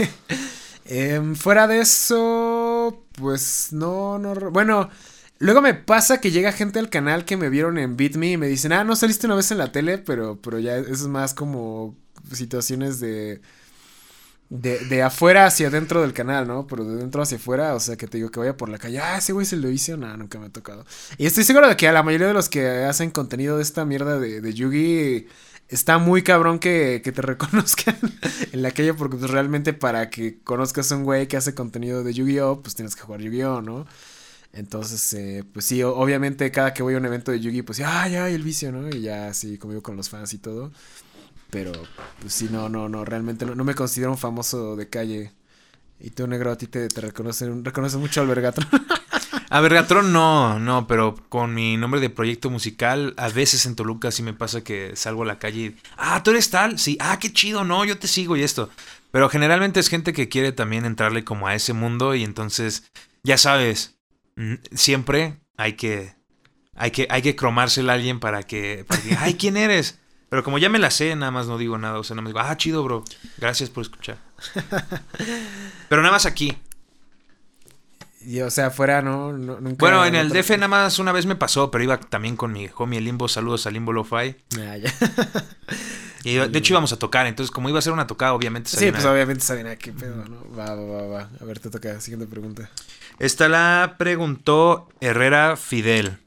Em, 0.85 1.35
fuera 1.35 1.67
de 1.67 1.79
eso, 1.81 3.03
pues 3.13 3.69
no, 3.71 4.19
no. 4.19 4.35
Bueno, 4.51 4.89
luego 5.39 5.61
me 5.61 5.73
pasa 5.73 6.19
que 6.21 6.31
llega 6.31 6.51
gente 6.51 6.79
al 6.79 6.89
canal 6.89 7.25
que 7.25 7.37
me 7.37 7.49
vieron 7.49 7.77
en 7.77 7.97
Beat 7.97 8.15
Me 8.15 8.31
y 8.31 8.37
me 8.37 8.47
dicen, 8.47 8.71
ah, 8.73 8.83
no 8.83 8.95
saliste 8.95 9.25
una 9.27 9.35
vez 9.35 9.49
en 9.51 9.57
la 9.57 9.71
tele, 9.71 9.97
pero, 9.97 10.39
pero 10.41 10.59
ya 10.59 10.77
eso 10.77 10.91
es 10.91 11.07
más 11.07 11.33
como 11.33 11.95
situaciones 12.31 12.99
de, 12.99 13.41
de. 14.49 14.79
De 14.85 15.03
afuera 15.03 15.45
hacia 15.45 15.67
adentro 15.67 16.01
del 16.01 16.13
canal, 16.13 16.47
¿no? 16.47 16.67
Pero 16.67 16.85
de 16.85 16.97
dentro 16.97 17.21
hacia 17.21 17.37
afuera, 17.37 17.75
o 17.75 17.79
sea, 17.79 17.95
que 17.97 18.07
te 18.07 18.17
digo 18.17 18.31
que 18.31 18.39
vaya 18.39 18.57
por 18.57 18.69
la 18.69 18.77
calle. 18.77 18.99
Ah, 18.99 19.17
ese 19.17 19.33
güey 19.33 19.45
se 19.45 19.57
lo 19.57 19.69
hizo. 19.69 19.97
No, 19.97 20.15
nunca 20.17 20.39
me 20.39 20.47
ha 20.47 20.49
tocado. 20.49 20.85
Y 21.17 21.25
estoy 21.25 21.43
seguro 21.43 21.67
de 21.67 21.77
que 21.77 21.87
a 21.87 21.91
la 21.91 22.03
mayoría 22.03 22.27
de 22.27 22.33
los 22.33 22.49
que 22.49 22.67
hacen 22.85 23.11
contenido 23.11 23.57
de 23.57 23.63
esta 23.63 23.85
mierda 23.85 24.19
de, 24.19 24.41
de 24.41 24.53
Yugi 24.53 25.27
está 25.67 25.97
muy 25.97 26.23
cabrón 26.23 26.59
que, 26.59 27.01
que 27.03 27.11
te 27.11 27.21
reconozcan 27.23 27.97
en 28.51 28.61
la 28.61 28.71
calle 28.71 28.93
porque 28.93 29.17
pues, 29.17 29.31
realmente 29.31 29.73
para 29.73 30.09
que 30.09 30.39
conozcas 30.43 30.91
a 30.91 30.97
un 30.97 31.03
güey 31.03 31.27
que 31.27 31.37
hace 31.37 31.55
contenido 31.55 32.03
de 32.03 32.13
Yu-Gi-Oh, 32.13 32.61
pues 32.61 32.75
tienes 32.75 32.95
que 32.95 33.01
jugar 33.01 33.21
Yu-Gi-Oh, 33.21 33.61
¿no? 33.61 33.85
Entonces, 34.53 35.13
eh, 35.13 35.43
pues 35.51 35.65
sí, 35.65 35.83
obviamente 35.83 36.49
cada 36.49 36.73
que 36.73 36.81
voy 36.81 36.93
a 36.95 36.97
un 36.97 37.05
evento 37.05 37.31
de 37.31 37.41
Yu-Gi, 37.41 37.61
pues 37.63 37.81
ay, 37.81 38.15
ay, 38.15 38.33
el 38.35 38.43
vicio, 38.43 38.71
¿no? 38.71 38.87
Y 38.89 39.01
ya 39.01 39.27
así 39.27 39.57
conmigo 39.57 39.83
con 39.83 39.97
los 39.97 40.09
fans 40.09 40.33
y 40.33 40.37
todo. 40.37 40.71
Pero, 41.55 41.71
pues 42.19 42.33
sí, 42.33 42.49
no, 42.51 42.67
no, 42.67 42.89
no, 42.89 43.05
realmente 43.05 43.45
no, 43.45 43.63
me 43.63 43.75
considero 43.75 44.11
un 44.11 44.17
famoso 44.17 44.75
de 44.75 44.89
calle. 44.89 45.31
Y 46.01 46.09
tú, 46.09 46.27
negro, 46.27 46.51
a 46.51 46.57
ti 46.57 46.67
te, 46.67 46.89
te 46.89 46.99
reconocen, 46.99 47.63
reconoces 47.63 47.97
mucho 47.97 48.19
al 48.19 48.27
Vergatron. 48.27 48.67
A 49.49 49.61
Vergatron 49.61 50.11
no, 50.11 50.59
no, 50.59 50.85
pero 50.85 51.15
con 51.29 51.53
mi 51.53 51.77
nombre 51.77 52.01
de 52.01 52.09
proyecto 52.09 52.49
musical, 52.49 53.13
a 53.15 53.29
veces 53.29 53.65
en 53.65 53.75
Toluca 53.75 54.11
sí 54.11 54.21
me 54.21 54.33
pasa 54.33 54.65
que 54.65 54.97
salgo 54.97 55.23
a 55.23 55.27
la 55.27 55.39
calle 55.39 55.61
y, 55.61 55.77
ah, 55.95 56.23
tú 56.23 56.31
eres 56.31 56.49
tal, 56.49 56.77
sí, 56.77 56.97
ah, 56.99 57.19
qué 57.19 57.31
chido, 57.31 57.63
no, 57.63 57.85
yo 57.85 57.97
te 57.97 58.07
sigo 58.07 58.35
y 58.35 58.43
esto. 58.43 58.69
Pero 59.11 59.29
generalmente 59.29 59.79
es 59.79 59.87
gente 59.87 60.11
que 60.11 60.27
quiere 60.27 60.51
también 60.51 60.83
entrarle 60.83 61.23
como 61.23 61.47
a 61.47 61.55
ese 61.55 61.71
mundo 61.71 62.15
y 62.15 62.23
entonces, 62.23 62.91
ya 63.23 63.37
sabes, 63.37 63.95
siempre 64.73 65.37
hay 65.55 65.73
que, 65.73 66.15
hay 66.75 66.91
que, 66.91 67.07
hay 67.09 67.21
que 67.21 67.37
cromársela 67.37 67.93
a 67.93 67.95
alguien 67.95 68.19
para 68.19 68.43
que, 68.43 68.85
ay, 69.19 69.35
¿quién 69.35 69.55
eres? 69.55 69.99
Pero 70.35 70.43
como 70.43 70.57
ya 70.57 70.67
me 70.67 70.79
la 70.79 70.91
sé, 70.91 71.15
nada 71.15 71.31
más 71.31 71.47
no 71.47 71.57
digo 71.57 71.77
nada, 71.77 71.97
o 71.97 72.03
sea, 72.03 72.13
nada 72.13 72.23
más 72.23 72.29
digo, 72.33 72.39
ah, 72.41 72.57
chido, 72.57 72.83
bro, 72.83 73.05
gracias 73.37 73.69
por 73.69 73.83
escuchar. 73.83 74.17
Pero 75.87 76.01
nada 76.01 76.11
más 76.11 76.25
aquí. 76.25 76.57
Y, 78.19 78.41
o 78.41 78.51
sea, 78.51 78.69
fuera, 78.69 79.01
¿no? 79.01 79.31
no 79.31 79.61
nunca, 79.61 79.77
Bueno, 79.79 80.03
en 80.05 80.13
el 80.15 80.27
DF 80.27 80.49
nada 80.57 80.67
más 80.67 80.99
una 80.99 81.13
vez 81.13 81.25
me 81.25 81.37
pasó, 81.37 81.71
pero 81.71 81.85
iba 81.85 81.97
también 82.01 82.35
con 82.35 82.51
mi 82.51 82.67
homie 82.75 82.97
el 82.99 83.05
Limbo. 83.05 83.29
Saludos 83.29 83.65
a 83.65 83.71
Limbo 83.71 83.93
Lo-Fi. 83.93 84.35
Ah, 84.59 84.75
ya. 84.77 84.93
Y 86.25 86.31
iba- 86.31 86.47
de 86.49 86.59
hecho 86.59 86.73
íbamos 86.73 86.91
a 86.91 86.97
tocar, 86.99 87.27
entonces 87.27 87.49
como 87.51 87.69
iba 87.69 87.79
a 87.79 87.81
ser 87.81 87.93
una 87.93 88.07
tocada, 88.07 88.33
obviamente 88.33 88.69
Sí, 88.71 88.75
sabía 88.77 88.91
pues 88.91 89.03
una- 89.05 89.13
obviamente 89.13 89.45
saben 89.45 89.67
a 89.67 89.75
qué 89.77 89.93
pedo, 89.93 90.25
¿no? 90.25 90.41
Va, 90.57 90.73
va, 90.75 90.83
va, 90.83 91.07
va. 91.07 91.29
A 91.39 91.45
ver, 91.45 91.59
te 91.59 91.69
toca. 91.69 92.01
Siguiente 92.01 92.25
pregunta. 92.27 92.69
Esta 93.19 93.47
la 93.47 93.95
preguntó 93.97 94.89
Herrera 94.99 95.55
Fidel. 95.55 96.17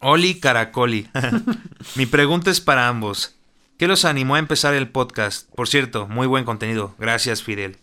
Oli 0.00 0.40
Caracoli. 0.40 1.08
Mi 1.96 2.06
pregunta 2.06 2.50
es 2.50 2.60
para 2.60 2.88
ambos. 2.88 3.34
¿Qué 3.78 3.86
los 3.86 4.04
animó 4.04 4.34
a 4.34 4.38
empezar 4.38 4.74
el 4.74 4.88
podcast? 4.88 5.48
Por 5.54 5.68
cierto, 5.68 6.08
muy 6.08 6.26
buen 6.26 6.44
contenido. 6.44 6.94
Gracias, 6.98 7.42
Fidel. 7.42 7.76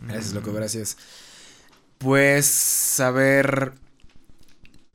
Gracias, 0.00 0.34
loco, 0.34 0.52
gracias. 0.52 0.96
Pues, 1.98 3.00
a 3.00 3.10
ver. 3.10 3.72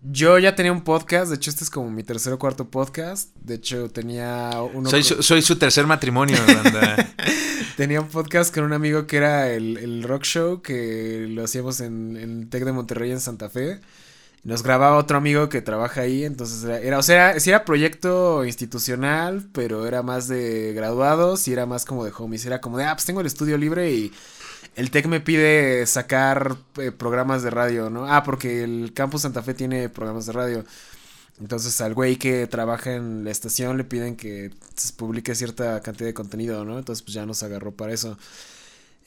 Yo 0.04 0.38
ya 0.38 0.56
tenía 0.56 0.72
un 0.72 0.84
podcast. 0.84 1.30
De 1.30 1.36
hecho, 1.38 1.50
este 1.50 1.64
es 1.64 1.70
como 1.70 1.90
mi 1.90 2.04
tercer 2.04 2.34
o 2.34 2.40
cuarto 2.40 2.70
podcast. 2.70 3.36
De 3.38 3.56
hecho, 3.56 3.90
tenía 3.90 4.52
uno. 4.74 4.90
Soy 4.90 5.04
su, 5.04 5.24
soy 5.24 5.42
su 5.42 5.58
tercer 5.58 5.88
matrimonio, 5.88 6.38
banda. 6.46 7.14
Tenía 7.78 8.02
un 8.02 8.08
podcast 8.08 8.54
con 8.54 8.64
un 8.64 8.74
amigo 8.74 9.06
que 9.06 9.18
era 9.18 9.52
el, 9.52 9.78
el 9.78 10.02
Rock 10.02 10.24
Show, 10.24 10.64
que 10.64 11.28
lo 11.30 11.44
hacíamos 11.44 11.80
en, 11.80 12.18
en 12.18 12.42
el 12.42 12.50
Tec 12.50 12.66
de 12.66 12.72
Monterrey 12.72 13.12
en 13.12 13.20
Santa 13.20 13.50
Fe. 13.50 13.80
Nos 14.44 14.64
grababa 14.64 14.98
otro 14.98 15.18
amigo 15.18 15.50
que 15.50 15.62
trabaja 15.62 16.02
ahí, 16.02 16.24
entonces 16.24 16.64
era, 16.64 17.00
o 17.00 17.04
sea, 17.04 17.40
sí 17.40 17.50
era 17.50 17.66
proyecto 17.66 18.46
institucional, 18.46 19.50
pero 19.52 19.86
era 19.88 20.04
más 20.04 20.28
de 20.30 20.74
graduados 20.74 21.48
y 21.48 21.54
era 21.54 21.66
más 21.66 21.84
como 21.84 22.06
de 22.06 22.14
homies. 22.18 22.46
Era 22.46 22.62
como 22.62 22.78
de, 22.78 22.86
ah, 22.86 22.96
pues 22.96 23.06
tengo 23.06 23.20
el 23.22 23.28
estudio 23.28 23.58
libre 23.58 23.92
y 23.92 24.14
el 24.78 24.92
Tec 24.92 25.08
me 25.08 25.20
pide 25.20 25.86
sacar 25.88 26.56
eh, 26.78 26.92
programas 26.92 27.44
de 27.44 27.50
radio, 27.50 27.90
¿no? 27.90 28.06
Ah, 28.08 28.24
porque 28.24 28.64
el 28.64 28.94
Campus 28.94 29.24
Santa 29.24 29.42
Fe 29.44 29.54
tiene 29.54 29.90
programas 29.90 30.28
de 30.28 30.34
radio. 30.34 30.66
Entonces 31.40 31.80
al 31.82 31.94
güey 31.94 32.18
que 32.18 32.48
trabaja 32.48 32.96
en 32.96 33.24
la 33.24 33.32
estación 33.32 33.78
le 33.78 33.84
piden 33.84 34.16
que 34.16 34.52
se 34.76 34.94
publique 34.94 35.36
cierta 35.36 35.82
cantidad 35.82 36.08
de 36.08 36.14
contenido, 36.14 36.66
¿no? 36.66 36.80
Entonces 36.80 37.04
pues 37.04 37.14
ya 37.14 37.26
nos 37.26 37.44
agarró 37.44 37.72
para 37.74 37.94
eso. 37.94 38.18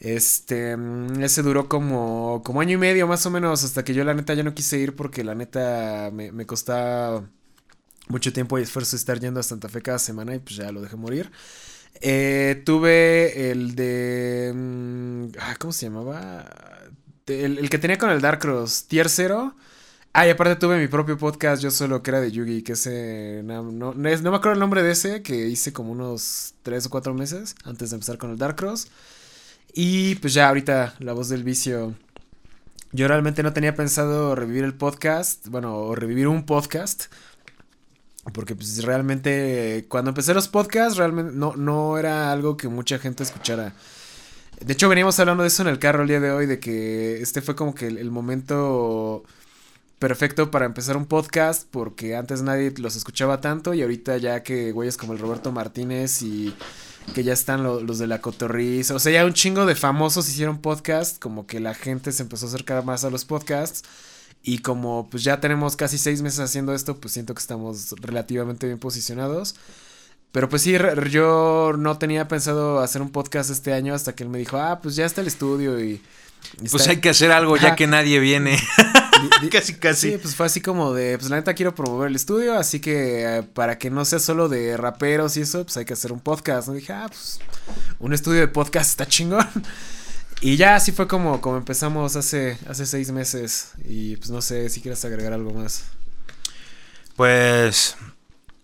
Este, 0.00 0.76
ese 1.20 1.42
duró 1.42 1.68
como, 1.68 2.42
como 2.44 2.60
año 2.62 2.74
y 2.74 2.78
medio 2.78 3.06
más 3.06 3.26
o 3.26 3.30
menos, 3.30 3.64
hasta 3.64 3.84
que 3.84 3.94
yo 3.94 4.02
la 4.04 4.14
neta 4.14 4.34
ya 4.34 4.42
no 4.42 4.54
quise 4.54 4.78
ir 4.78 4.96
porque 4.96 5.24
la 5.24 5.34
neta 5.34 6.10
me, 6.12 6.32
me 6.32 6.46
costaba 6.46 7.28
mucho 8.08 8.32
tiempo 8.32 8.58
y 8.58 8.62
esfuerzo 8.62 8.96
estar 8.96 9.20
yendo 9.20 9.40
a 9.40 9.42
Santa 9.42 9.68
Fe 9.68 9.82
cada 9.82 9.98
semana 9.98 10.34
y 10.34 10.38
pues 10.40 10.56
ya 10.56 10.72
lo 10.72 10.80
dejé 10.82 10.96
morir. 10.96 11.30
Eh, 12.00 12.62
tuve 12.64 13.50
el 13.50 13.74
de... 13.74 14.52
mm, 14.54 15.38
ah, 15.40 15.56
¿Cómo 15.58 15.72
se 15.72 15.86
llamaba? 15.86 16.48
El, 17.26 17.58
el 17.58 17.70
que 17.70 17.78
tenía 17.78 17.98
con 17.98 18.10
el 18.10 18.20
Dark 18.20 18.40
Cross, 18.40 18.86
Tier 18.88 19.08
0. 19.08 19.54
Ah, 20.12 20.26
y 20.26 20.30
aparte 20.30 20.56
tuve 20.56 20.78
mi 20.78 20.88
propio 20.88 21.16
podcast 21.18 21.62
yo 21.62 21.70
solo 21.70 22.02
que 22.02 22.10
era 22.10 22.20
de 22.20 22.32
Yugi, 22.32 22.62
que 22.62 22.72
ese... 22.72 23.42
No, 23.44 23.62
no, 23.62 23.94
no 23.94 24.30
me 24.30 24.36
acuerdo 24.36 24.52
el 24.54 24.58
nombre 24.60 24.82
de 24.82 24.92
ese, 24.92 25.22
que 25.22 25.46
hice 25.48 25.72
como 25.72 25.92
unos 25.92 26.54
3 26.62 26.86
o 26.86 26.90
4 26.90 27.14
meses 27.14 27.54
antes 27.64 27.90
de 27.90 27.96
empezar 27.96 28.18
con 28.18 28.30
el 28.30 28.38
Dark 28.38 28.56
Cross. 28.56 28.88
Y 29.74 30.16
pues 30.16 30.34
ya 30.34 30.48
ahorita 30.48 30.94
la 30.98 31.12
voz 31.12 31.28
del 31.28 31.44
vicio. 31.44 31.94
Yo 32.92 33.06
realmente 33.06 33.42
no 33.42 33.52
tenía 33.52 33.74
pensado 33.74 34.34
revivir 34.34 34.64
el 34.64 34.74
podcast, 34.74 35.46
bueno, 35.48 35.76
o 35.76 35.94
revivir 35.94 36.28
un 36.28 36.44
podcast. 36.44 37.04
Porque 38.32 38.54
pues 38.54 38.82
realmente 38.84 39.86
cuando 39.88 40.10
empecé 40.10 40.34
los 40.34 40.48
podcasts 40.48 40.98
realmente 40.98 41.32
no, 41.34 41.56
no 41.56 41.98
era 41.98 42.32
algo 42.32 42.56
que 42.56 42.68
mucha 42.68 42.98
gente 42.98 43.22
escuchara. 43.22 43.74
De 44.60 44.74
hecho 44.74 44.88
veníamos 44.88 45.18
hablando 45.18 45.42
de 45.42 45.48
eso 45.48 45.62
en 45.62 45.68
el 45.68 45.78
carro 45.78 46.02
el 46.02 46.08
día 46.08 46.20
de 46.20 46.30
hoy, 46.30 46.46
de 46.46 46.60
que 46.60 47.22
este 47.22 47.40
fue 47.40 47.56
como 47.56 47.74
que 47.74 47.86
el, 47.86 47.96
el 47.96 48.10
momento 48.10 49.24
perfecto 49.98 50.50
para 50.50 50.66
empezar 50.66 50.96
un 50.96 51.06
podcast 51.06 51.68
porque 51.70 52.16
antes 52.16 52.42
nadie 52.42 52.72
los 52.78 52.96
escuchaba 52.96 53.40
tanto 53.40 53.74
y 53.74 53.82
ahorita 53.82 54.16
ya 54.16 54.42
que 54.42 54.72
güeyes 54.72 54.96
como 54.96 55.12
el 55.12 55.18
Roberto 55.18 55.52
Martínez 55.52 56.22
y 56.22 56.54
que 57.14 57.24
ya 57.24 57.32
están 57.32 57.62
lo- 57.62 57.80
los 57.80 57.98
de 57.98 58.06
la 58.06 58.20
cotorriza, 58.20 58.94
o 58.94 58.98
sea, 58.98 59.12
ya 59.12 59.24
un 59.26 59.34
chingo 59.34 59.66
de 59.66 59.74
famosos 59.74 60.28
hicieron 60.28 60.58
podcast, 60.58 61.18
como 61.18 61.46
que 61.46 61.60
la 61.60 61.74
gente 61.74 62.12
se 62.12 62.22
empezó 62.22 62.46
a 62.46 62.48
acercar 62.50 62.84
más 62.84 63.04
a 63.04 63.10
los 63.10 63.24
podcasts 63.24 63.82
y 64.42 64.58
como 64.58 65.08
pues 65.10 65.24
ya 65.24 65.40
tenemos 65.40 65.76
casi 65.76 65.98
seis 65.98 66.22
meses 66.22 66.40
haciendo 66.40 66.74
esto, 66.74 66.96
pues 67.00 67.12
siento 67.14 67.34
que 67.34 67.40
estamos 67.40 67.94
relativamente 68.00 68.66
bien 68.66 68.78
posicionados. 68.78 69.54
Pero 70.32 70.48
pues 70.48 70.62
sí, 70.62 70.76
yo 71.10 71.72
no 71.76 71.98
tenía 71.98 72.28
pensado 72.28 72.78
hacer 72.80 73.02
un 73.02 73.10
podcast 73.10 73.50
este 73.50 73.72
año 73.72 73.94
hasta 73.94 74.14
que 74.14 74.22
él 74.22 74.28
me 74.30 74.38
dijo, 74.38 74.58
ah, 74.58 74.78
pues 74.80 74.94
ya 74.96 75.04
está 75.04 75.20
el 75.22 75.26
estudio 75.26 75.80
y... 75.80 76.00
Pues 76.58 76.74
está- 76.74 76.90
hay 76.90 76.96
que 77.00 77.10
hacer 77.10 77.30
algo 77.32 77.56
ya 77.56 77.68
Ajá. 77.68 77.76
que 77.76 77.86
nadie 77.86 78.18
viene. 78.20 78.58
Casi, 79.50 79.74
casi. 79.74 80.12
Sí, 80.12 80.18
pues 80.18 80.34
fue 80.34 80.46
así 80.46 80.62
como 80.62 80.94
de, 80.94 81.18
pues 81.18 81.28
la 81.30 81.36
neta 81.36 81.52
quiero 81.52 81.74
promover 81.74 82.08
el 82.08 82.16
estudio, 82.16 82.56
así 82.58 82.80
que 82.80 83.24
eh, 83.38 83.42
para 83.42 83.76
que 83.78 83.90
no 83.90 84.06
sea 84.06 84.18
solo 84.18 84.48
de 84.48 84.78
raperos 84.78 85.36
y 85.36 85.42
eso, 85.42 85.62
pues 85.62 85.76
hay 85.76 85.84
que 85.84 85.92
hacer 85.92 86.10
un 86.12 86.20
podcast. 86.20 86.68
¿no? 86.68 86.74
dije, 86.74 86.92
ah, 86.94 87.06
pues 87.06 87.38
un 87.98 88.14
estudio 88.14 88.40
de 88.40 88.48
podcast 88.48 88.90
está 88.90 89.06
chingón. 89.06 89.46
Y 90.42 90.56
ya 90.56 90.74
así 90.74 90.90
fue 90.90 91.06
como, 91.06 91.42
como 91.42 91.58
empezamos 91.58 92.16
hace, 92.16 92.56
hace 92.66 92.86
seis 92.86 93.12
meses. 93.12 93.72
Y 93.84 94.16
pues 94.16 94.30
no 94.30 94.40
sé 94.40 94.70
si 94.70 94.80
quieres 94.80 95.04
agregar 95.04 95.34
algo 95.34 95.52
más. 95.52 95.84
Pues 97.16 97.96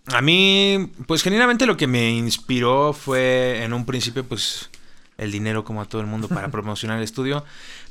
a 0.07 0.21
mí, 0.21 0.91
pues 1.05 1.21
genuinamente 1.21 1.67
lo 1.67 1.77
que 1.77 1.85
me 1.85 2.09
inspiró 2.09 2.93
fue 2.93 3.63
en 3.63 3.73
un 3.73 3.85
principio, 3.85 4.23
pues 4.25 4.71
el 5.17 5.31
dinero 5.31 5.63
como 5.63 5.81
a 5.81 5.85
todo 5.85 6.01
el 6.01 6.07
mundo 6.07 6.27
para 6.27 6.47
promocionar 6.51 6.97
el 6.97 7.03
estudio. 7.03 7.43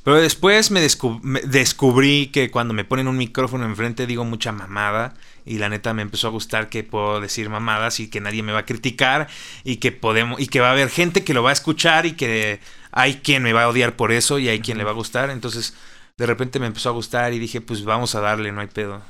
Pero 0.04 0.16
después 0.16 0.70
me, 0.70 0.84
descu- 0.84 1.20
me 1.22 1.40
descubrí 1.40 2.28
que 2.28 2.50
cuando 2.50 2.74
me 2.74 2.84
ponen 2.84 3.08
un 3.08 3.16
micrófono 3.16 3.64
enfrente 3.64 4.06
digo 4.06 4.24
mucha 4.24 4.52
mamada. 4.52 5.14
Y 5.44 5.58
la 5.58 5.68
neta 5.68 5.94
me 5.94 6.02
empezó 6.02 6.26
a 6.26 6.30
gustar 6.30 6.68
que 6.68 6.82
puedo 6.82 7.20
decir 7.20 7.48
mamadas 7.48 8.00
y 8.00 8.08
que 8.08 8.20
nadie 8.20 8.42
me 8.42 8.52
va 8.52 8.60
a 8.60 8.64
criticar. 8.66 9.28
Y 9.64 9.76
que 9.76 9.92
podemos. 9.92 10.40
Y 10.40 10.48
que 10.48 10.60
va 10.60 10.68
a 10.68 10.72
haber 10.72 10.88
gente 10.90 11.22
que 11.24 11.34
lo 11.34 11.42
va 11.42 11.50
a 11.50 11.52
escuchar 11.52 12.04
y 12.06 12.12
que 12.12 12.58
hay 12.90 13.16
quien 13.16 13.42
me 13.42 13.52
va 13.52 13.64
a 13.64 13.68
odiar 13.68 13.94
por 13.96 14.10
eso 14.12 14.38
y 14.38 14.48
hay 14.48 14.60
quien 14.60 14.78
le 14.78 14.84
va 14.84 14.90
a 14.90 14.94
gustar. 14.94 15.30
Entonces, 15.30 15.74
de 16.16 16.26
repente 16.26 16.58
me 16.58 16.66
empezó 16.66 16.88
a 16.88 16.92
gustar 16.92 17.32
y 17.32 17.38
dije, 17.38 17.60
pues 17.60 17.84
vamos 17.84 18.14
a 18.14 18.20
darle, 18.20 18.50
no 18.52 18.60
hay 18.60 18.66
pedo. 18.68 19.02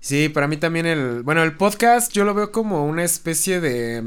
Sí, 0.00 0.28
para 0.28 0.48
mí 0.48 0.56
también 0.56 0.86
el. 0.86 1.22
Bueno, 1.22 1.44
el 1.44 1.52
podcast 1.52 2.12
yo 2.12 2.24
lo 2.24 2.34
veo 2.34 2.50
como 2.50 2.84
una 2.86 3.04
especie 3.04 3.60
de. 3.60 4.02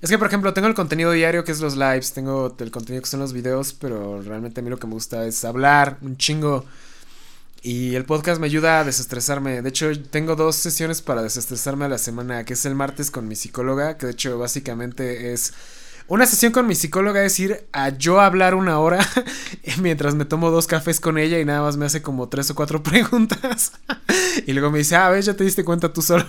Es 0.00 0.10
que, 0.10 0.18
por 0.18 0.28
ejemplo, 0.28 0.52
tengo 0.52 0.68
el 0.68 0.74
contenido 0.74 1.12
diario 1.12 1.44
que 1.44 1.52
es 1.52 1.60
los 1.60 1.76
lives, 1.76 2.12
tengo 2.12 2.54
el 2.58 2.70
contenido 2.70 3.02
que 3.02 3.08
son 3.08 3.20
los 3.20 3.32
videos, 3.32 3.72
pero 3.72 4.20
realmente 4.22 4.60
a 4.60 4.62
mí 4.62 4.70
lo 4.70 4.78
que 4.78 4.86
me 4.86 4.92
gusta 4.92 5.26
es 5.26 5.44
hablar 5.44 5.98
un 6.02 6.16
chingo. 6.16 6.64
Y 7.62 7.94
el 7.96 8.04
podcast 8.04 8.40
me 8.40 8.46
ayuda 8.46 8.80
a 8.80 8.84
desestresarme. 8.84 9.62
De 9.62 9.68
hecho, 9.70 9.90
tengo 10.10 10.36
dos 10.36 10.54
sesiones 10.56 11.02
para 11.02 11.22
desestresarme 11.22 11.86
a 11.86 11.88
la 11.88 11.98
semana, 11.98 12.44
que 12.44 12.52
es 12.52 12.64
el 12.64 12.74
martes 12.74 13.10
con 13.10 13.26
mi 13.26 13.34
psicóloga, 13.34 13.96
que 13.96 14.06
de 14.06 14.12
hecho 14.12 14.38
básicamente 14.38 15.32
es 15.32 15.52
una 16.08 16.26
sesión 16.26 16.52
con 16.52 16.68
mi 16.68 16.76
psicóloga 16.76 17.24
es 17.24 17.38
ir 17.40 17.66
a 17.72 17.88
yo 17.88 18.20
hablar 18.20 18.54
una 18.54 18.78
hora 18.78 19.04
mientras 19.80 20.14
me 20.14 20.24
tomo 20.24 20.52
dos 20.52 20.68
cafés 20.68 21.00
con 21.00 21.18
ella 21.18 21.40
y 21.40 21.44
nada 21.44 21.62
más 21.62 21.76
me 21.76 21.84
hace 21.84 22.00
como 22.00 22.28
tres 22.28 22.48
o 22.50 22.54
cuatro 22.54 22.82
preguntas. 22.84 23.72
y 24.46 24.52
luego 24.52 24.70
me 24.70 24.78
dice, 24.78 24.94
ah, 24.94 25.08
ves, 25.08 25.26
ya 25.26 25.34
te 25.34 25.42
diste 25.42 25.64
cuenta 25.64 25.92
tú 25.92 26.02
solo. 26.02 26.24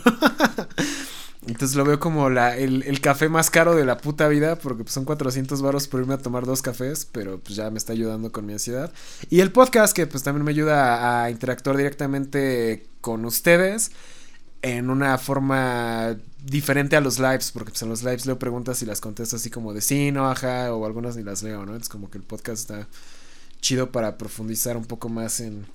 Entonces 1.47 1.75
lo 1.75 1.85
veo 1.85 1.99
como 1.99 2.29
la, 2.29 2.55
el, 2.57 2.83
el 2.83 3.01
café 3.01 3.29
más 3.29 3.49
caro 3.49 3.75
de 3.75 3.85
la 3.85 3.97
puta 3.97 4.27
vida, 4.27 4.57
porque 4.57 4.83
pues, 4.83 4.93
son 4.93 5.05
400 5.05 5.61
baros 5.61 5.87
por 5.87 6.01
irme 6.01 6.13
a 6.13 6.17
tomar 6.17 6.45
dos 6.45 6.61
cafés, 6.61 7.07
pero 7.11 7.39
pues 7.39 7.55
ya 7.55 7.69
me 7.69 7.77
está 7.77 7.93
ayudando 7.93 8.31
con 8.31 8.45
mi 8.45 8.53
ansiedad. 8.53 8.91
Y 9.29 9.39
el 9.39 9.51
podcast 9.51 9.95
que 9.95 10.07
pues 10.07 10.23
también 10.23 10.43
me 10.43 10.51
ayuda 10.51 10.95
a, 10.95 11.23
a 11.23 11.31
interactuar 11.31 11.77
directamente 11.77 12.85
con 13.01 13.25
ustedes 13.25 13.91
en 14.61 14.89
una 14.89 15.17
forma 15.17 16.17
diferente 16.43 16.95
a 16.95 17.01
los 17.01 17.19
lives, 17.19 17.51
porque 17.51 17.71
pues 17.71 17.81
en 17.81 17.89
los 17.89 18.03
lives 18.03 18.25
leo 18.25 18.39
preguntas 18.39 18.81
y 18.81 18.85
las 18.85 19.01
contesto 19.01 19.35
así 19.35 19.49
como 19.49 19.73
de 19.73 19.81
sí, 19.81 20.11
no, 20.11 20.29
ajá, 20.29 20.73
o 20.73 20.85
algunas 20.85 21.15
ni 21.15 21.23
las 21.23 21.43
leo, 21.43 21.65
¿no? 21.65 21.75
Es 21.75 21.89
como 21.89 22.09
que 22.09 22.17
el 22.17 22.23
podcast 22.23 22.61
está 22.61 22.87
chido 23.61 23.91
para 23.91 24.17
profundizar 24.17 24.77
un 24.77 24.85
poco 24.85 25.09
más 25.09 25.39
en, 25.39 25.65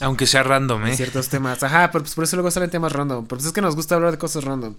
Aunque 0.00 0.26
sea 0.26 0.42
random, 0.42 0.86
en 0.86 0.92
¿eh? 0.92 0.96
ciertos 0.96 1.28
temas. 1.28 1.62
Ajá, 1.62 1.90
pero 1.92 2.04
pues 2.04 2.14
por 2.14 2.24
eso 2.24 2.36
luego 2.36 2.50
salen 2.50 2.70
temas 2.70 2.92
random. 2.92 3.26
Pero 3.26 3.38
pues 3.38 3.46
es 3.46 3.52
que 3.52 3.60
nos 3.60 3.76
gusta 3.76 3.94
hablar 3.94 4.12
de 4.12 4.18
cosas 4.18 4.44
random. 4.44 4.74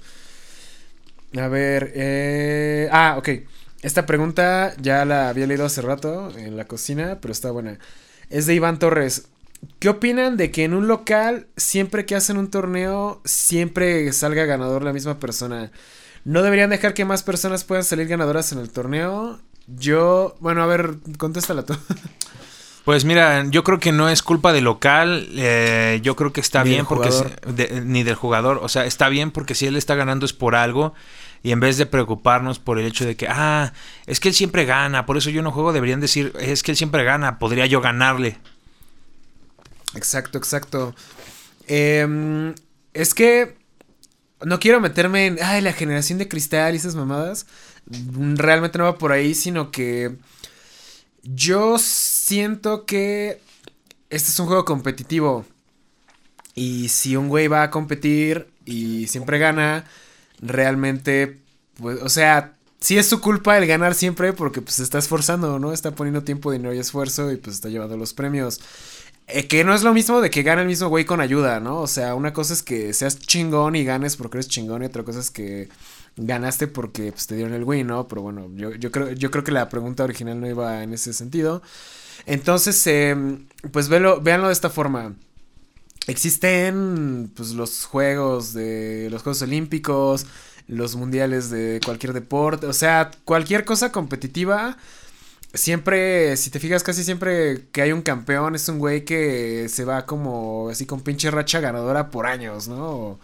A 1.38 1.48
ver, 1.48 1.92
eh... 1.96 2.88
Ah, 2.92 3.16
ok. 3.18 3.30
Esta 3.82 4.06
pregunta 4.06 4.74
ya 4.82 5.06
la 5.06 5.30
había 5.30 5.48
leído 5.48 5.66
hace 5.66 5.82
rato 5.82 6.32
en 6.38 6.58
la 6.58 6.66
cocina, 6.66 7.20
pero 7.22 7.32
está 7.32 7.52
buena. 7.52 7.78
Es 8.30 8.46
de 8.46 8.56
Iván 8.56 8.80
Torres. 8.80 9.28
¿Qué 9.80 9.90
opinan 9.90 10.38
de 10.38 10.52
que 10.52 10.64
en 10.64 10.74
un 10.74 10.88
local, 10.88 11.48
siempre 11.58 12.06
que 12.06 12.16
hacen 12.16 12.38
un 12.38 12.50
torneo, 12.50 13.22
siempre 13.26 14.12
salga 14.14 14.46
ganador 14.46 14.84
la 14.84 14.94
misma 14.94 15.20
persona? 15.20 15.72
¿No 16.24 16.42
deberían 16.42 16.70
dejar 16.72 16.94
que 16.94 17.06
más 17.06 17.22
personas 17.24 17.64
puedan 17.64 17.84
salir 17.84 18.08
ganadoras 18.08 18.52
en 18.52 18.60
el 18.60 18.72
torneo? 18.72 19.40
Yo, 19.68 20.36
bueno, 20.40 20.64
a 20.64 20.68
ver, 20.68 20.96
contéstala 21.18 21.64
tú. 21.64 21.76
Pues 22.86 23.04
mira, 23.04 23.44
yo 23.50 23.64
creo 23.64 23.80
que 23.80 23.92
no 23.92 24.10
es 24.10 24.22
culpa 24.22 24.54
del 24.54 24.66
local, 24.66 25.28
eh, 25.36 26.00
yo 26.04 26.16
creo 26.16 26.32
que 26.32 26.40
está 26.40 26.64
Ni 26.64 26.70
bien 26.70 26.86
porque 26.86 27.10
jugador. 27.10 27.32
si- 27.48 27.52
de- 27.54 27.82
ni 27.82 28.04
del 28.04 28.14
jugador, 28.14 28.60
o 28.62 28.70
sea, 28.70 28.86
está 28.86 29.10
bien 29.10 29.32
porque 29.32 29.56
si 29.56 29.66
él 29.66 29.76
está 29.76 29.96
ganando 29.96 30.24
es 30.28 30.34
por 30.34 30.54
algo 30.54 30.94
y 31.46 31.52
en 31.52 31.60
vez 31.60 31.78
de 31.78 31.86
preocuparnos 31.86 32.58
por 32.58 32.80
el 32.80 32.88
hecho 32.88 33.06
de 33.06 33.16
que, 33.16 33.28
ah, 33.30 33.72
es 34.08 34.20
que 34.20 34.30
él 34.30 34.34
siempre 34.34 34.66
gana, 34.66 35.06
por 35.06 35.16
eso 35.16 35.30
yo 35.30 35.44
no 35.44 35.52
juego, 35.52 35.74
deberían 35.74 36.00
decir, 36.00 36.34
es 36.40 36.64
que 36.64 36.72
él 36.72 36.78
siempre 36.78 37.04
gana, 37.04 37.38
podría 37.38 37.68
yo 37.68 37.82
ganarle. 37.82 38.40
Exacto, 39.94 40.40
exacto. 40.40 40.96
Em, 41.68 42.56
es 42.96 43.14
que 43.14 43.60
no 44.44 44.60
quiero 44.60 44.82
meterme 44.82 45.28
en, 45.28 45.38
ay, 45.40 45.62
la 45.62 45.74
generación 45.74 46.18
de 46.18 46.28
cristal 46.28 46.74
y 46.74 46.78
esas 46.78 46.96
mamadas. 46.96 47.46
Realmente 47.86 48.80
no 48.80 48.86
va 48.86 48.98
por 48.98 49.12
ahí, 49.12 49.36
sino 49.36 49.70
que 49.70 50.16
yo 51.22 51.78
siento 51.78 52.88
que 52.88 53.40
este 54.10 54.32
es 54.32 54.40
un 54.40 54.48
juego 54.48 54.66
competitivo. 54.66 55.46
Y 56.56 56.90
si 56.90 57.16
un 57.16 57.30
güey 57.30 57.48
va 57.48 57.62
a 57.62 57.70
competir 57.70 58.48
y 58.66 59.06
siempre 59.06 59.38
gana, 59.38 59.86
realmente, 60.42 61.40
pues, 61.80 62.02
o 62.02 62.10
sea, 62.10 62.54
sí 62.80 62.98
es 62.98 63.08
su 63.08 63.22
culpa 63.22 63.58
el 63.58 63.68
ganar 63.68 63.96
siempre 63.96 64.34
porque 64.34 64.62
pues 64.62 64.76
se 64.76 64.84
está 64.84 65.00
esforzando, 65.00 65.60
¿no? 65.60 65.74
Está 65.74 65.92
poniendo 65.92 66.24
tiempo, 66.24 66.52
dinero 66.52 66.74
y 66.74 66.80
esfuerzo 66.80 67.32
y 67.32 67.38
pues 67.38 67.56
está 67.56 67.70
llevando 67.70 67.98
los 67.98 68.14
premios. 68.14 68.62
Eh, 69.28 69.48
que 69.48 69.64
no 69.64 69.74
es 69.74 69.82
lo 69.82 69.94
mismo 69.94 70.22
de 70.22 70.30
que 70.30 70.44
gane 70.44 70.62
el 70.62 70.68
mismo 70.68 70.88
güey 70.88 71.04
con 71.06 71.20
ayuda, 71.20 71.60
¿no? 71.60 71.82
O 71.82 71.88
sea, 71.88 72.14
una 72.14 72.32
cosa 72.32 72.54
es 72.54 72.62
que 72.62 72.94
seas 72.94 73.20
chingón 73.20 73.76
y 73.76 73.84
ganes 73.84 74.18
porque 74.18 74.38
eres 74.38 74.48
chingón 74.48 74.84
y 74.84 74.86
otra 74.86 75.04
cosa 75.04 75.20
es 75.20 75.32
que 75.32 75.70
ganaste 76.16 76.68
porque 76.68 77.12
pues, 77.12 77.26
te 77.28 77.36
dieron 77.36 77.54
el 77.54 77.64
win, 77.64 77.88
¿no? 77.88 78.08
Pero 78.08 78.22
bueno, 78.22 78.50
yo, 78.56 78.74
yo, 78.76 78.92
creo, 78.92 79.12
yo 79.12 79.32
creo 79.32 79.44
que 79.44 79.52
la 79.52 79.68
pregunta 79.70 80.04
original 80.04 80.40
no 80.40 80.48
iba 80.48 80.84
en 80.84 80.94
ese 80.94 81.14
sentido. 81.14 81.64
Entonces, 82.28 82.86
em, 82.88 83.48
pues 83.72 83.90
véanlo 83.90 84.22
de 84.22 84.54
esta 84.54 84.70
forma. 84.70 85.16
Existen 86.08 87.32
pues 87.36 87.52
los 87.52 87.86
juegos 87.86 88.54
de 88.54 89.08
los 89.10 89.24
Juegos 89.24 89.42
Olímpicos, 89.42 90.28
los 90.68 90.96
mundiales 90.96 91.50
de 91.50 91.80
cualquier 91.84 92.14
deporte, 92.14 92.68
o 92.68 92.74
sea, 92.74 93.12
cualquier 93.24 93.66
cosa 93.66 93.92
competitiva. 93.92 94.78
Siempre, 95.54 96.36
si 96.38 96.50
te 96.50 96.60
fijas, 96.60 96.84
casi 96.84 97.04
siempre 97.04 97.68
que 97.72 97.82
hay 97.82 97.92
un 97.92 98.02
campeón 98.02 98.56
es 98.56 98.68
un 98.70 98.78
güey 98.78 99.06
que 99.06 99.68
se 99.70 99.86
va 99.86 100.06
como 100.06 100.70
así 100.70 100.86
con 100.86 101.02
pinche 101.02 101.32
racha 101.32 101.60
ganadora 101.60 102.12
por 102.12 102.28
años, 102.28 102.68
¿no? 102.68 103.20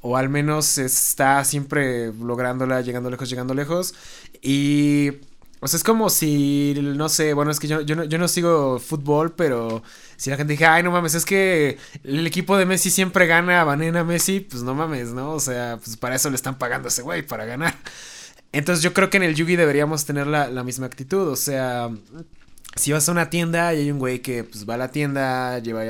O, 0.00 0.16
al 0.16 0.28
menos 0.28 0.78
está 0.78 1.44
siempre 1.44 2.12
lográndola, 2.12 2.80
llegando 2.80 3.10
lejos, 3.10 3.28
llegando 3.28 3.54
lejos. 3.54 3.94
Y 4.40 5.10
o 5.60 5.68
sea, 5.68 5.78
es 5.78 5.84
como 5.84 6.10
si, 6.10 6.74
no 6.80 7.08
sé, 7.08 7.34
bueno, 7.34 7.50
es 7.50 7.58
que 7.58 7.66
yo, 7.66 7.80
yo, 7.80 7.96
no, 7.96 8.04
yo 8.04 8.18
no 8.18 8.28
sigo 8.28 8.78
fútbol, 8.78 9.34
pero 9.34 9.82
si 10.16 10.30
la 10.30 10.36
gente 10.36 10.52
dije, 10.52 10.66
ay, 10.66 10.82
no 10.82 10.90
mames, 10.90 11.14
es 11.14 11.24
que 11.24 11.78
el 12.04 12.26
equipo 12.26 12.56
de 12.56 12.66
Messi 12.66 12.90
siempre 12.90 13.26
gana, 13.26 13.64
banena 13.64 14.04
Messi, 14.04 14.40
pues 14.40 14.62
no 14.62 14.74
mames, 14.74 15.08
¿no? 15.08 15.32
O 15.32 15.40
sea, 15.40 15.78
pues 15.82 15.96
para 15.96 16.16
eso 16.16 16.30
le 16.30 16.36
están 16.36 16.58
pagando 16.58 16.88
a 16.88 16.90
ese 16.90 17.02
güey, 17.02 17.22
para 17.22 17.44
ganar. 17.44 17.74
Entonces 18.52 18.82
yo 18.82 18.94
creo 18.94 19.10
que 19.10 19.18
en 19.18 19.24
el 19.24 19.34
Yugi 19.34 19.56
deberíamos 19.56 20.04
tener 20.04 20.26
la, 20.26 20.48
la 20.48 20.64
misma 20.64 20.86
actitud, 20.86 21.28
o 21.28 21.36
sea, 21.36 21.90
si 22.76 22.92
vas 22.92 23.08
a 23.08 23.12
una 23.12 23.30
tienda 23.30 23.74
y 23.74 23.80
hay 23.80 23.90
un 23.90 23.98
güey 23.98 24.20
que 24.20 24.44
pues 24.44 24.68
va 24.68 24.74
a 24.74 24.78
la 24.78 24.90
tienda, 24.90 25.58
lleva 25.58 25.82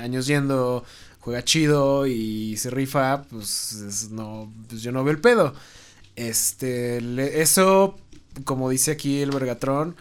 años 0.00 0.26
yendo, 0.26 0.84
juega 1.20 1.42
chido 1.44 2.06
y 2.06 2.56
se 2.56 2.70
rifa, 2.70 3.22
pues 3.24 4.08
no, 4.10 4.52
pues 4.68 4.82
yo 4.82 4.92
no 4.92 5.04
veo 5.04 5.12
el 5.12 5.20
pedo. 5.20 5.54
Este, 6.16 6.98
eso 7.42 7.98
como 8.42 8.68
dice 8.70 8.90
aquí 8.90 9.20
el 9.20 9.30
Vergatrón, 9.30 9.96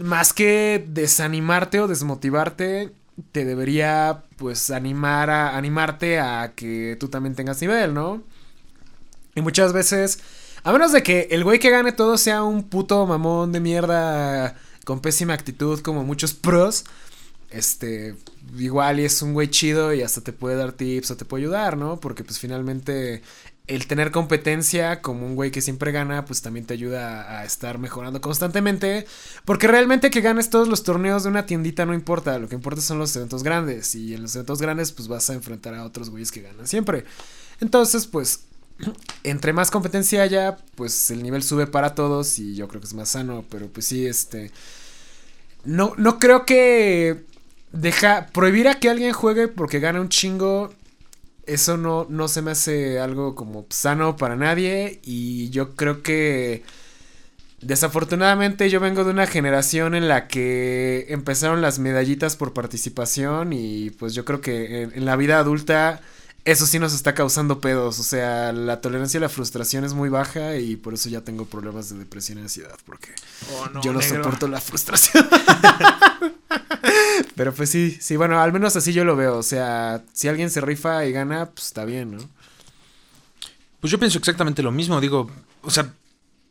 más 0.00 0.32
que 0.32 0.84
desanimarte 0.88 1.80
o 1.80 1.88
desmotivarte, 1.88 2.92
te 3.32 3.44
debería 3.44 4.24
pues 4.36 4.70
animar 4.70 5.30
a 5.30 5.56
animarte 5.56 6.18
a 6.18 6.52
que 6.54 6.96
tú 6.98 7.08
también 7.08 7.34
tengas 7.34 7.60
nivel, 7.60 7.94
¿no? 7.94 8.22
Y 9.34 9.42
muchas 9.42 9.72
veces, 9.72 10.20
a 10.64 10.72
menos 10.72 10.92
de 10.92 11.02
que 11.02 11.28
el 11.30 11.44
güey 11.44 11.58
que 11.58 11.70
gane 11.70 11.92
todo 11.92 12.18
sea 12.18 12.42
un 12.42 12.64
puto 12.64 13.06
mamón 13.06 13.52
de 13.52 13.60
mierda 13.60 14.56
con 14.84 15.00
pésima 15.00 15.34
actitud 15.34 15.80
como 15.80 16.04
muchos 16.04 16.34
pros, 16.34 16.84
este, 17.50 18.16
igual 18.56 19.00
y 19.00 19.04
es 19.04 19.22
un 19.22 19.34
güey 19.34 19.48
chido 19.48 19.92
y 19.92 20.02
hasta 20.02 20.20
te 20.20 20.32
puede 20.32 20.56
dar 20.56 20.72
tips 20.72 21.10
o 21.10 21.16
te 21.16 21.24
puede 21.24 21.44
ayudar, 21.44 21.76
¿no? 21.76 22.00
Porque 22.00 22.24
pues 22.24 22.38
finalmente 22.38 23.22
el 23.70 23.86
tener 23.86 24.10
competencia 24.10 25.00
como 25.00 25.24
un 25.24 25.36
güey 25.36 25.52
que 25.52 25.62
siempre 25.62 25.92
gana, 25.92 26.24
pues 26.24 26.42
también 26.42 26.66
te 26.66 26.74
ayuda 26.74 27.38
a 27.38 27.44
estar 27.44 27.78
mejorando 27.78 28.20
constantemente. 28.20 29.06
Porque 29.44 29.68
realmente 29.68 30.10
que 30.10 30.20
ganes 30.20 30.50
todos 30.50 30.66
los 30.66 30.82
torneos 30.82 31.22
de 31.22 31.28
una 31.28 31.46
tiendita 31.46 31.86
no 31.86 31.94
importa. 31.94 32.36
Lo 32.40 32.48
que 32.48 32.56
importa 32.56 32.80
son 32.80 32.98
los 32.98 33.14
eventos 33.14 33.44
grandes. 33.44 33.94
Y 33.94 34.14
en 34.14 34.22
los 34.22 34.34
eventos 34.34 34.60
grandes, 34.60 34.90
pues 34.90 35.06
vas 35.06 35.30
a 35.30 35.34
enfrentar 35.34 35.76
a 35.76 35.84
otros 35.84 36.10
güeyes 36.10 36.32
que 36.32 36.42
ganan 36.42 36.66
siempre. 36.66 37.04
Entonces, 37.60 38.08
pues, 38.08 38.40
entre 39.22 39.52
más 39.52 39.70
competencia 39.70 40.22
haya, 40.22 40.58
pues 40.74 41.12
el 41.12 41.22
nivel 41.22 41.44
sube 41.44 41.68
para 41.68 41.94
todos. 41.94 42.40
Y 42.40 42.56
yo 42.56 42.66
creo 42.66 42.80
que 42.80 42.88
es 42.88 42.94
más 42.94 43.10
sano. 43.10 43.44
Pero 43.48 43.68
pues 43.68 43.86
sí, 43.86 44.04
este. 44.04 44.50
No, 45.64 45.94
no 45.96 46.18
creo 46.18 46.44
que. 46.44 47.24
Prohibir 48.32 48.66
a 48.66 48.80
que 48.80 48.90
alguien 48.90 49.12
juegue 49.12 49.46
porque 49.46 49.78
gana 49.78 50.00
un 50.00 50.08
chingo 50.08 50.74
eso 51.52 51.76
no, 51.76 52.06
no 52.08 52.28
se 52.28 52.42
me 52.42 52.52
hace 52.52 53.00
algo 53.00 53.34
como 53.34 53.66
sano 53.70 54.16
para 54.16 54.36
nadie 54.36 55.00
y 55.04 55.50
yo 55.50 55.74
creo 55.74 56.02
que 56.02 56.62
desafortunadamente 57.60 58.70
yo 58.70 58.80
vengo 58.80 59.04
de 59.04 59.10
una 59.10 59.26
generación 59.26 59.94
en 59.94 60.08
la 60.08 60.28
que 60.28 61.06
empezaron 61.08 61.60
las 61.60 61.78
medallitas 61.78 62.36
por 62.36 62.52
participación 62.52 63.52
y 63.52 63.90
pues 63.90 64.14
yo 64.14 64.24
creo 64.24 64.40
que 64.40 64.82
en, 64.82 65.04
la 65.04 65.16
vida 65.16 65.38
adulta 65.38 66.00
eso 66.44 66.66
sí 66.66 66.78
nos 66.78 66.94
está 66.94 67.14
causando 67.14 67.60
pedos, 67.60 67.98
o 67.98 68.02
sea, 68.02 68.52
la 68.52 68.80
tolerancia 68.80 69.18
a 69.18 69.20
la 69.20 69.28
frustración 69.28 69.84
es 69.84 69.92
muy 69.94 70.08
baja 70.08 70.56
y 70.56 70.76
por 70.76 70.94
eso 70.94 71.08
ya 71.08 71.20
tengo 71.20 71.44
problemas 71.44 71.90
de 71.90 71.98
depresión 71.98 72.38
y 72.38 72.42
ansiedad 72.42 72.78
porque 72.86 73.10
oh, 73.52 73.80
yo 73.82 73.92
no 73.92 74.00
soporto 74.00 74.48
la 74.48 74.60
frustración. 74.60 75.28
Pero 77.36 77.54
pues 77.54 77.70
sí, 77.70 77.96
sí, 78.00 78.16
bueno, 78.16 78.40
al 78.40 78.52
menos 78.52 78.76
así 78.76 78.92
yo 78.92 79.04
lo 79.04 79.16
veo. 79.16 79.36
O 79.36 79.42
sea, 79.42 80.02
si 80.12 80.28
alguien 80.28 80.50
se 80.50 80.60
rifa 80.60 81.04
y 81.06 81.12
gana, 81.12 81.46
pues 81.46 81.66
está 81.66 81.84
bien, 81.84 82.16
¿no? 82.16 82.28
Pues 83.80 83.90
yo 83.90 83.98
pienso 83.98 84.18
exactamente 84.18 84.62
lo 84.62 84.72
mismo. 84.72 85.00
Digo, 85.00 85.30
o 85.62 85.70
sea, 85.70 85.92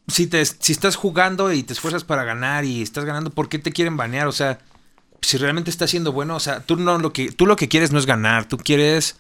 si, 0.07 0.27
te, 0.27 0.43
si 0.45 0.71
estás 0.71 0.95
jugando 0.95 1.51
y 1.53 1.63
te 1.63 1.73
esfuerzas 1.73 2.03
para 2.03 2.23
ganar 2.23 2.65
y 2.65 2.81
estás 2.81 3.05
ganando, 3.05 3.29
¿por 3.29 3.49
qué 3.49 3.59
te 3.59 3.71
quieren 3.71 3.97
banear? 3.97 4.27
O 4.27 4.31
sea, 4.31 4.59
si 5.21 5.37
realmente 5.37 5.69
estás 5.69 5.89
siendo 5.89 6.11
bueno, 6.11 6.35
o 6.35 6.39
sea, 6.39 6.61
tú, 6.61 6.75
no, 6.75 6.97
lo, 6.97 7.13
que, 7.13 7.31
tú 7.31 7.45
lo 7.45 7.55
que 7.55 7.67
quieres 7.67 7.91
no 7.91 7.99
es 7.99 8.05
ganar, 8.05 8.47
tú 8.47 8.57
quieres 8.57 9.17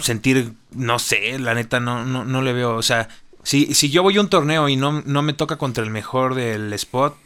sentir, 0.00 0.54
no 0.70 0.98
sé, 0.98 1.38
la 1.38 1.54
neta, 1.54 1.80
no, 1.80 2.04
no, 2.04 2.24
no 2.24 2.42
le 2.42 2.52
veo. 2.52 2.76
O 2.76 2.82
sea, 2.82 3.08
si, 3.42 3.74
si 3.74 3.90
yo 3.90 4.02
voy 4.02 4.16
a 4.16 4.20
un 4.20 4.28
torneo 4.30 4.68
y 4.68 4.76
no, 4.76 5.02
no 5.02 5.22
me 5.22 5.32
toca 5.32 5.56
contra 5.56 5.84
el 5.84 5.90
mejor 5.90 6.34
del 6.34 6.72
spot, 6.72 7.16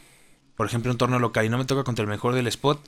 por 0.55 0.65
ejemplo, 0.65 0.91
un 0.91 0.97
torneo 0.97 1.19
local 1.19 1.45
y 1.45 1.49
no 1.49 1.57
me 1.57 1.65
toca 1.65 1.83
contra 1.83 2.03
el 2.03 2.09
mejor 2.09 2.33
del 2.33 2.47
spot, 2.47 2.81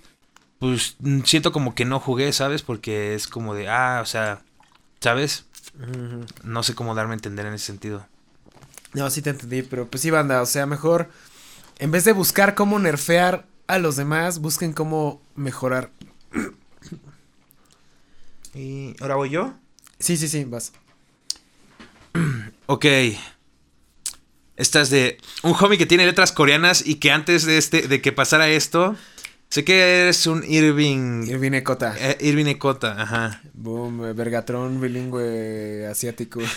pues 0.59 0.95
mm, 0.99 1.21
siento 1.21 1.51
como 1.51 1.75
que 1.75 1.85
no 1.85 1.99
jugué, 1.99 2.33
¿sabes? 2.33 2.61
Porque 2.63 3.13
es 3.15 3.27
como 3.27 3.53
de, 3.53 3.69
ah, 3.69 3.99
o 4.01 4.05
sea, 4.05 4.41
¿sabes? 4.99 5.45
No 6.43 6.63
sé 6.63 6.75
cómo 6.75 6.95
darme 6.95 7.13
a 7.13 7.15
entender 7.15 7.45
en 7.45 7.53
ese 7.53 7.67
sentido. 7.67 8.05
No, 8.93 9.09
sí 9.09 9.21
te 9.21 9.29
entendí, 9.29 9.61
pero 9.61 9.87
pues 9.87 10.01
sí, 10.01 10.09
banda, 10.09 10.41
o 10.41 10.45
sea, 10.45 10.65
mejor, 10.65 11.09
en 11.77 11.91
vez 11.91 12.05
de 12.05 12.11
buscar 12.11 12.55
cómo 12.55 12.79
nerfear 12.79 13.45
a 13.67 13.77
los 13.77 13.95
demás, 13.95 14.39
busquen 14.39 14.73
cómo 14.73 15.21
mejorar. 15.35 15.91
¿Y 18.55 18.95
ahora 18.99 19.15
voy 19.15 19.29
yo? 19.29 19.53
Sí, 19.99 20.17
sí, 20.17 20.27
sí, 20.27 20.45
vas. 20.45 20.71
ok. 22.65 22.85
Esta 24.55 24.81
es 24.81 24.89
de 24.89 25.17
un 25.43 25.55
homie 25.59 25.77
que 25.77 25.85
tiene 25.85 26.05
letras 26.05 26.31
coreanas 26.31 26.85
y 26.85 26.95
que 26.95 27.11
antes 27.11 27.45
de 27.45 27.57
este 27.57 27.87
de 27.87 28.01
que 28.01 28.11
pasara 28.11 28.49
esto, 28.49 28.95
sé 29.49 29.63
que 29.63 30.01
eres 30.01 30.27
un 30.27 30.43
Irving 30.43 31.27
Irving 31.27 31.53
Ekota. 31.53 31.95
Eh, 31.97 32.17
Irving 32.21 32.47
Ekota, 32.47 33.01
ajá. 33.01 33.41
Boom, 33.53 34.13
Vergatrón 34.15 34.81
bilingüe 34.81 35.87
asiático. 35.87 36.41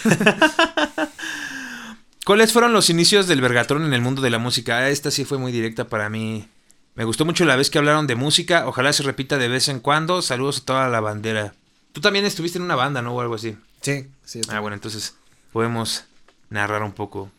¿Cuáles 2.24 2.52
fueron 2.52 2.72
los 2.72 2.90
inicios 2.90 3.26
del 3.26 3.40
Vergatrón 3.40 3.84
en 3.84 3.92
el 3.94 4.00
mundo 4.00 4.22
de 4.22 4.30
la 4.30 4.38
música? 4.38 4.88
Esta 4.88 5.10
sí 5.10 5.24
fue 5.24 5.38
muy 5.38 5.50
directa 5.50 5.88
para 5.88 6.08
mí. 6.08 6.48
Me 6.94 7.04
gustó 7.04 7.24
mucho 7.24 7.44
la 7.44 7.56
vez 7.56 7.70
que 7.70 7.78
hablaron 7.78 8.06
de 8.06 8.14
música. 8.14 8.66
Ojalá 8.68 8.92
se 8.92 9.02
repita 9.02 9.38
de 9.38 9.48
vez 9.48 9.68
en 9.68 9.80
cuando. 9.80 10.22
Saludos 10.22 10.58
a 10.58 10.64
toda 10.64 10.88
la 10.88 11.00
bandera. 11.00 11.54
Tú 11.92 12.00
también 12.00 12.24
estuviste 12.24 12.58
en 12.58 12.64
una 12.64 12.76
banda, 12.76 13.02
¿no? 13.02 13.14
O 13.14 13.20
algo 13.20 13.34
así. 13.34 13.56
Sí, 13.80 14.08
sí. 14.24 14.40
Ah, 14.48 14.60
bueno, 14.60 14.74
entonces 14.74 15.16
podemos 15.52 16.04
narrar 16.50 16.82
un 16.82 16.92
poco. 16.92 17.30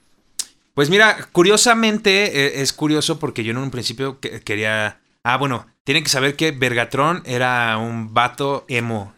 Pues 0.73 0.89
mira, 0.89 1.27
curiosamente 1.31 2.45
eh, 2.45 2.61
es 2.61 2.73
curioso 2.73 3.19
porque 3.19 3.43
yo 3.43 3.51
en 3.51 3.57
un 3.57 3.71
principio 3.71 4.19
quería... 4.19 4.99
Ah, 5.23 5.37
bueno, 5.37 5.67
tienen 5.83 6.03
que 6.03 6.09
saber 6.09 6.35
que 6.35 6.51
Vergatron 6.51 7.21
era 7.25 7.77
un 7.77 8.13
vato 8.13 8.65
emo. 8.67 9.13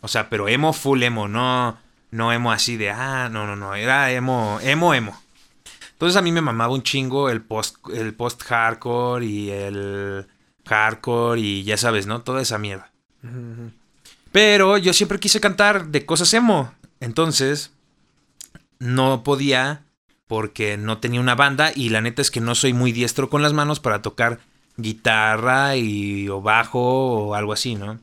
O 0.00 0.08
sea, 0.08 0.28
pero 0.28 0.48
emo 0.48 0.72
full 0.72 1.02
emo, 1.02 1.28
no, 1.28 1.78
no 2.10 2.32
emo 2.32 2.52
así 2.52 2.76
de, 2.76 2.90
ah, 2.90 3.28
no, 3.30 3.46
no, 3.46 3.56
no, 3.56 3.74
era 3.74 4.12
emo, 4.12 4.58
emo, 4.62 4.94
emo. 4.94 5.20
Entonces 5.92 6.16
a 6.16 6.22
mí 6.22 6.32
me 6.32 6.40
mamaba 6.40 6.74
un 6.74 6.82
chingo 6.82 7.30
el 7.30 7.40
post, 7.40 7.76
el 7.92 8.14
post 8.14 8.42
hardcore 8.42 9.24
y 9.24 9.50
el 9.50 10.26
hardcore 10.66 11.40
y 11.40 11.64
ya 11.64 11.76
sabes, 11.76 12.06
¿no? 12.06 12.22
Toda 12.22 12.42
esa 12.42 12.58
mierda. 12.58 12.90
Pero 14.34 14.78
yo 14.78 14.92
siempre 14.92 15.20
quise 15.20 15.38
cantar 15.38 15.86
de 15.86 16.04
cosas 16.04 16.34
emo. 16.34 16.74
Entonces, 16.98 17.70
no 18.80 19.22
podía 19.22 19.84
porque 20.26 20.76
no 20.76 20.98
tenía 20.98 21.20
una 21.20 21.36
banda 21.36 21.70
y 21.72 21.90
la 21.90 22.00
neta 22.00 22.20
es 22.20 22.32
que 22.32 22.40
no 22.40 22.56
soy 22.56 22.72
muy 22.72 22.90
diestro 22.90 23.30
con 23.30 23.42
las 23.42 23.52
manos 23.52 23.78
para 23.78 24.02
tocar 24.02 24.40
guitarra 24.76 25.76
y 25.76 26.28
o 26.28 26.40
bajo 26.40 26.80
o 26.80 27.34
algo 27.36 27.52
así, 27.52 27.76
¿no? 27.76 28.00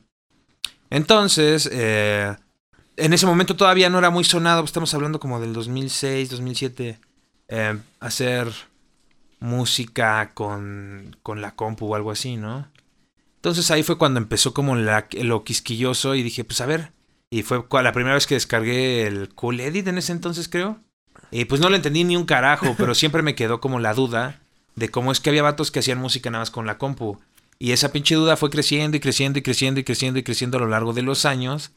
Entonces, 0.88 1.68
eh, 1.70 2.34
en 2.96 3.12
ese 3.12 3.26
momento 3.26 3.54
todavía 3.54 3.90
no 3.90 3.98
era 3.98 4.08
muy 4.08 4.24
sonado, 4.24 4.64
estamos 4.64 4.94
hablando 4.94 5.20
como 5.20 5.38
del 5.38 5.52
2006, 5.52 6.30
2007, 6.30 6.98
eh, 7.48 7.78
hacer 8.00 8.50
música 9.38 10.30
con, 10.32 11.14
con 11.22 11.42
la 11.42 11.54
compu 11.54 11.92
o 11.92 11.94
algo 11.94 12.10
así, 12.10 12.38
¿no? 12.38 12.71
Entonces 13.42 13.72
ahí 13.72 13.82
fue 13.82 13.98
cuando 13.98 14.20
empezó 14.20 14.54
como 14.54 14.76
la, 14.76 15.08
lo 15.20 15.42
quisquilloso 15.42 16.14
y 16.14 16.22
dije, 16.22 16.44
pues 16.44 16.60
a 16.60 16.66
ver. 16.66 16.92
Y 17.28 17.42
fue 17.42 17.64
la 17.82 17.92
primera 17.92 18.14
vez 18.14 18.28
que 18.28 18.36
descargué 18.36 19.04
el 19.04 19.30
Cool 19.30 19.58
Edit 19.58 19.88
en 19.88 19.98
ese 19.98 20.12
entonces, 20.12 20.48
creo. 20.48 20.78
Y 21.32 21.46
pues 21.46 21.60
no 21.60 21.68
le 21.68 21.74
entendí 21.74 22.04
ni 22.04 22.16
un 22.16 22.24
carajo, 22.24 22.74
pero 22.78 22.94
siempre 22.94 23.22
me 23.22 23.34
quedó 23.34 23.60
como 23.60 23.80
la 23.80 23.94
duda 23.94 24.38
de 24.76 24.90
cómo 24.90 25.10
es 25.10 25.18
que 25.18 25.30
había 25.30 25.42
vatos 25.42 25.72
que 25.72 25.80
hacían 25.80 25.98
música 25.98 26.30
nada 26.30 26.42
más 26.42 26.52
con 26.52 26.66
la 26.66 26.78
compu. 26.78 27.18
Y 27.58 27.72
esa 27.72 27.90
pinche 27.90 28.14
duda 28.14 28.36
fue 28.36 28.48
creciendo 28.48 28.96
y 28.96 29.00
creciendo 29.00 29.40
y 29.40 29.42
creciendo 29.42 29.80
y 29.80 29.84
creciendo 29.84 30.20
y 30.20 30.22
creciendo 30.22 30.58
a 30.58 30.60
lo 30.60 30.68
largo 30.68 30.92
de 30.92 31.02
los 31.02 31.24
años. 31.24 31.72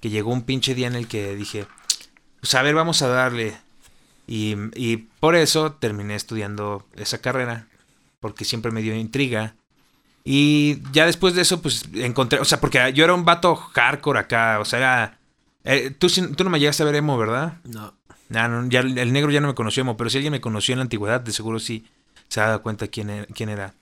Que 0.00 0.08
llegó 0.08 0.32
un 0.32 0.44
pinche 0.44 0.74
día 0.74 0.86
en 0.86 0.94
el 0.94 1.08
que 1.08 1.36
dije, 1.36 1.66
pues 2.40 2.54
a 2.54 2.62
ver, 2.62 2.74
vamos 2.74 3.02
a 3.02 3.08
darle. 3.08 3.54
Y, 4.26 4.56
y 4.76 4.96
por 5.20 5.36
eso 5.36 5.72
terminé 5.72 6.14
estudiando 6.14 6.86
esa 6.96 7.18
carrera. 7.18 7.66
Porque 8.18 8.46
siempre 8.46 8.72
me 8.72 8.80
dio 8.80 8.96
intriga. 8.96 9.56
Y 10.24 10.78
ya 10.92 11.06
después 11.06 11.34
de 11.34 11.42
eso, 11.42 11.60
pues 11.60 11.88
encontré, 11.94 12.38
o 12.38 12.44
sea, 12.44 12.60
porque 12.60 12.92
yo 12.92 13.04
era 13.04 13.14
un 13.14 13.24
vato 13.24 13.56
hardcore 13.56 14.20
acá, 14.20 14.60
o 14.60 14.64
sea, 14.64 14.78
era... 14.78 15.18
eh, 15.64 15.90
tú, 15.90 16.08
tú 16.36 16.44
no 16.44 16.50
me 16.50 16.60
llegaste 16.60 16.82
a 16.84 16.86
ver 16.86 16.94
emo, 16.94 17.18
¿verdad? 17.18 17.54
No. 17.64 17.94
Ah, 18.34 18.48
no, 18.48 18.68
ya 18.68 18.80
el 18.80 19.12
negro 19.12 19.30
ya 19.30 19.40
no 19.40 19.48
me 19.48 19.54
conoció 19.54 19.80
emo, 19.82 19.96
pero 19.96 20.08
si 20.08 20.18
alguien 20.18 20.32
me 20.32 20.40
conoció 20.40 20.72
en 20.72 20.78
la 20.78 20.84
antigüedad, 20.84 21.20
de 21.20 21.32
seguro 21.32 21.58
sí 21.58 21.84
se 22.28 22.40
ha 22.40 22.46
dado 22.46 22.62
cuenta 22.62 22.88
quién 22.88 23.10
era. 23.10 23.26
Quién 23.26 23.50
era. 23.50 23.74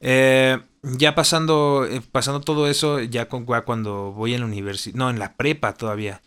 Eh, 0.00 0.58
ya 0.82 1.14
pasando, 1.14 1.86
eh, 1.88 2.02
pasando 2.12 2.40
todo 2.42 2.68
eso, 2.68 3.00
ya, 3.00 3.28
con, 3.28 3.46
ya 3.46 3.62
cuando 3.62 4.12
voy 4.12 4.34
en 4.34 4.40
la 4.40 4.46
universidad, 4.46 4.94
no, 4.96 5.08
en 5.08 5.18
la 5.18 5.34
prepa 5.36 5.72
todavía. 5.72 6.20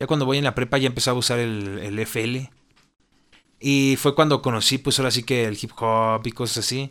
Ya 0.00 0.06
cuando 0.08 0.26
voy 0.26 0.38
en 0.38 0.44
la 0.44 0.56
prepa 0.56 0.78
ya 0.78 0.88
empecé 0.88 1.10
a 1.10 1.14
usar 1.14 1.38
el, 1.38 1.78
el 1.78 1.98
FL. 2.00 2.50
Y 3.60 3.96
fue 3.96 4.14
cuando 4.14 4.42
conocí, 4.42 4.78
pues 4.78 4.98
ahora 4.98 5.12
sí 5.12 5.22
que 5.22 5.44
el 5.44 5.56
hip 5.60 5.70
hop 5.78 6.26
y 6.26 6.32
cosas 6.32 6.58
así. 6.64 6.90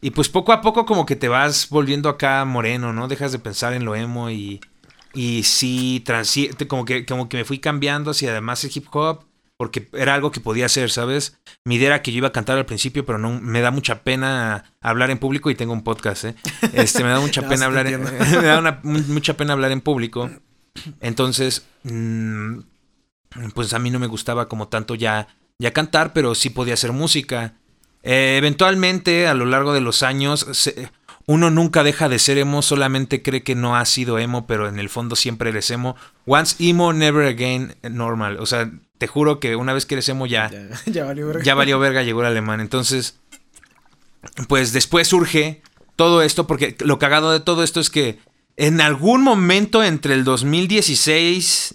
Y 0.00 0.10
pues 0.10 0.28
poco 0.28 0.52
a 0.52 0.60
poco 0.60 0.86
como 0.86 1.06
que 1.06 1.16
te 1.16 1.28
vas 1.28 1.68
volviendo 1.68 2.08
acá 2.08 2.44
moreno, 2.44 2.92
¿no? 2.92 3.08
Dejas 3.08 3.32
de 3.32 3.38
pensar 3.38 3.72
en 3.72 3.84
lo 3.84 3.94
emo 3.96 4.30
y, 4.30 4.60
y 5.14 5.42
sí, 5.44 6.02
transi 6.04 6.48
como 6.68 6.84
que, 6.84 7.04
como 7.06 7.28
que 7.28 7.36
me 7.38 7.44
fui 7.44 7.58
cambiando 7.58 8.10
hacia 8.12 8.30
además 8.30 8.62
el 8.64 8.70
hip 8.74 8.86
hop, 8.92 9.24
porque 9.56 9.88
era 9.92 10.14
algo 10.14 10.30
que 10.30 10.40
podía 10.40 10.66
hacer, 10.66 10.88
¿sabes? 10.90 11.40
Mi 11.64 11.74
idea 11.76 11.88
era 11.88 12.02
que 12.02 12.12
yo 12.12 12.18
iba 12.18 12.28
a 12.28 12.32
cantar 12.32 12.56
al 12.58 12.66
principio, 12.66 13.04
pero 13.04 13.18
no 13.18 13.40
me 13.40 13.60
da 13.60 13.72
mucha 13.72 14.02
pena 14.04 14.72
hablar 14.80 15.10
en 15.10 15.18
público 15.18 15.50
y 15.50 15.56
tengo 15.56 15.72
un 15.72 15.82
podcast, 15.82 16.26
¿eh? 16.26 16.34
Este, 16.74 17.02
me 17.02 17.10
da 17.10 17.18
mucha 17.20 17.42
pena 17.48 17.66
hablar 17.66 17.86
en, 17.88 18.02
me 18.02 18.46
da 18.46 18.58
una- 18.60 18.80
mucha 18.84 19.36
pena 19.36 19.54
hablar 19.54 19.72
en 19.72 19.80
público. 19.80 20.30
Entonces, 21.00 21.66
mm, 21.82 22.58
pues 23.54 23.72
a 23.74 23.78
mí 23.80 23.90
no 23.90 23.98
me 23.98 24.06
gustaba 24.06 24.48
como 24.48 24.68
tanto 24.68 24.94
ya, 24.94 25.26
ya 25.58 25.72
cantar, 25.72 26.12
pero 26.12 26.34
sí 26.36 26.50
podía 26.50 26.74
hacer 26.74 26.92
música. 26.92 27.54
Eh, 28.10 28.36
eventualmente, 28.38 29.26
a 29.26 29.34
lo 29.34 29.44
largo 29.44 29.74
de 29.74 29.80
los 29.82 30.02
años, 30.02 30.46
se- 30.52 30.90
uno 31.26 31.50
nunca 31.50 31.82
deja 31.82 32.08
de 32.08 32.18
ser 32.18 32.38
emo, 32.38 32.62
solamente 32.62 33.22
cree 33.22 33.42
que 33.42 33.54
no 33.54 33.76
ha 33.76 33.84
sido 33.84 34.18
emo, 34.18 34.46
pero 34.46 34.66
en 34.66 34.78
el 34.78 34.88
fondo 34.88 35.14
siempre 35.14 35.50
eres 35.50 35.70
emo. 35.70 35.94
Once 36.24 36.56
emo, 36.58 36.94
never 36.94 37.26
again 37.26 37.76
normal. 37.82 38.38
O 38.40 38.46
sea, 38.46 38.70
te 38.96 39.06
juro 39.06 39.40
que 39.40 39.54
una 39.56 39.74
vez 39.74 39.84
que 39.84 39.96
eres 39.96 40.08
emo 40.08 40.26
ya, 40.26 40.50
Ya, 40.50 40.68
ya 40.90 41.04
valió 41.04 41.26
verga. 41.26 41.42
ya 41.44 41.54
valió 41.54 41.78
verga, 41.78 42.02
llegó 42.02 42.22
el 42.22 42.28
alemán. 42.28 42.60
Entonces, 42.60 43.18
pues 44.48 44.72
después 44.72 45.08
surge 45.08 45.60
todo 45.96 46.22
esto, 46.22 46.46
porque 46.46 46.76
lo 46.80 46.98
cagado 46.98 47.30
de 47.32 47.40
todo 47.40 47.62
esto 47.62 47.78
es 47.78 47.90
que 47.90 48.20
en 48.56 48.80
algún 48.80 49.22
momento 49.22 49.84
entre 49.84 50.14
el 50.14 50.24
2016 50.24 51.74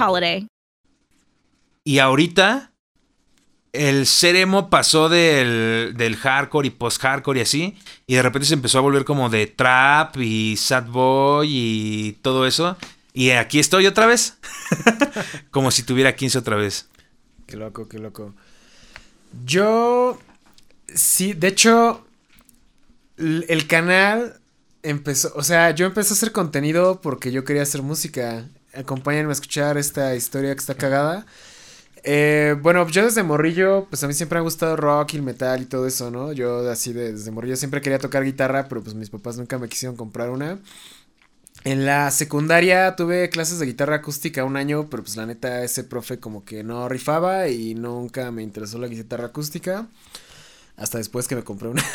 holiday. 0.00 0.46
Y 1.84 1.98
ahorita 1.98 2.72
el 3.72 4.06
ser 4.06 4.36
emo 4.36 4.68
pasó 4.68 5.08
del, 5.08 5.94
del 5.96 6.16
hardcore 6.16 6.68
y 6.68 6.70
post-hardcore 6.70 7.38
y 7.38 7.42
así. 7.42 7.76
Y 8.06 8.14
de 8.14 8.22
repente 8.22 8.46
se 8.46 8.54
empezó 8.54 8.78
a 8.78 8.82
volver 8.82 9.04
como 9.04 9.30
de 9.30 9.46
trap 9.46 10.16
y 10.18 10.56
sad 10.56 10.86
boy 10.86 11.48
y 11.50 12.12
todo 12.22 12.46
eso. 12.46 12.76
Y 13.14 13.30
aquí 13.30 13.58
estoy 13.58 13.86
otra 13.86 14.06
vez. 14.06 14.38
como 15.50 15.70
si 15.70 15.82
tuviera 15.82 16.14
15 16.14 16.38
otra 16.38 16.56
vez. 16.56 16.88
Qué 17.46 17.56
loco, 17.56 17.88
qué 17.88 17.98
loco. 17.98 18.34
Yo. 19.44 20.18
Sí, 20.94 21.32
de 21.32 21.48
hecho. 21.48 22.06
El 23.16 23.66
canal 23.66 24.40
empezó. 24.82 25.32
O 25.34 25.42
sea, 25.42 25.70
yo 25.70 25.86
empecé 25.86 26.12
a 26.12 26.16
hacer 26.16 26.32
contenido 26.32 27.00
porque 27.00 27.30
yo 27.30 27.44
quería 27.44 27.62
hacer 27.62 27.82
música. 27.82 28.46
Acompáñenme 28.74 29.30
a 29.30 29.32
escuchar 29.34 29.76
esta 29.76 30.14
historia 30.14 30.54
que 30.54 30.60
está 30.60 30.74
cagada. 30.74 31.26
Eh, 32.04 32.56
bueno, 32.62 32.88
yo 32.88 33.04
desde 33.04 33.22
morrillo, 33.22 33.86
pues 33.90 34.02
a 34.04 34.08
mí 34.08 34.14
siempre 34.14 34.36
me 34.36 34.40
ha 34.40 34.44
gustado 34.44 34.76
rock 34.76 35.14
y 35.14 35.16
el 35.18 35.22
metal 35.22 35.62
y 35.62 35.66
todo 35.66 35.86
eso, 35.86 36.10
¿no? 36.10 36.32
Yo 36.32 36.68
así 36.70 36.92
de- 36.92 37.12
desde 37.12 37.30
morrillo 37.30 37.56
siempre 37.56 37.80
quería 37.82 37.98
tocar 37.98 38.24
guitarra, 38.24 38.68
pero 38.68 38.82
pues 38.82 38.94
mis 38.94 39.10
papás 39.10 39.36
nunca 39.38 39.58
me 39.58 39.68
quisieron 39.68 39.96
comprar 39.96 40.30
una. 40.30 40.58
En 41.64 41.86
la 41.86 42.10
secundaria 42.10 42.96
tuve 42.96 43.28
clases 43.30 43.58
de 43.60 43.66
guitarra 43.66 43.96
acústica 43.96 44.44
un 44.44 44.56
año, 44.56 44.88
pero 44.90 45.04
pues 45.04 45.16
la 45.16 45.26
neta 45.26 45.62
ese 45.62 45.84
profe 45.84 46.18
como 46.18 46.44
que 46.44 46.64
no 46.64 46.88
rifaba 46.88 47.48
y 47.48 47.74
nunca 47.74 48.30
me 48.32 48.42
interesó 48.42 48.78
la 48.78 48.88
guitarra 48.88 49.26
acústica. 49.26 49.86
Hasta 50.76 50.98
después 50.98 51.28
que 51.28 51.36
me 51.36 51.44
compré 51.44 51.68
una. 51.68 51.82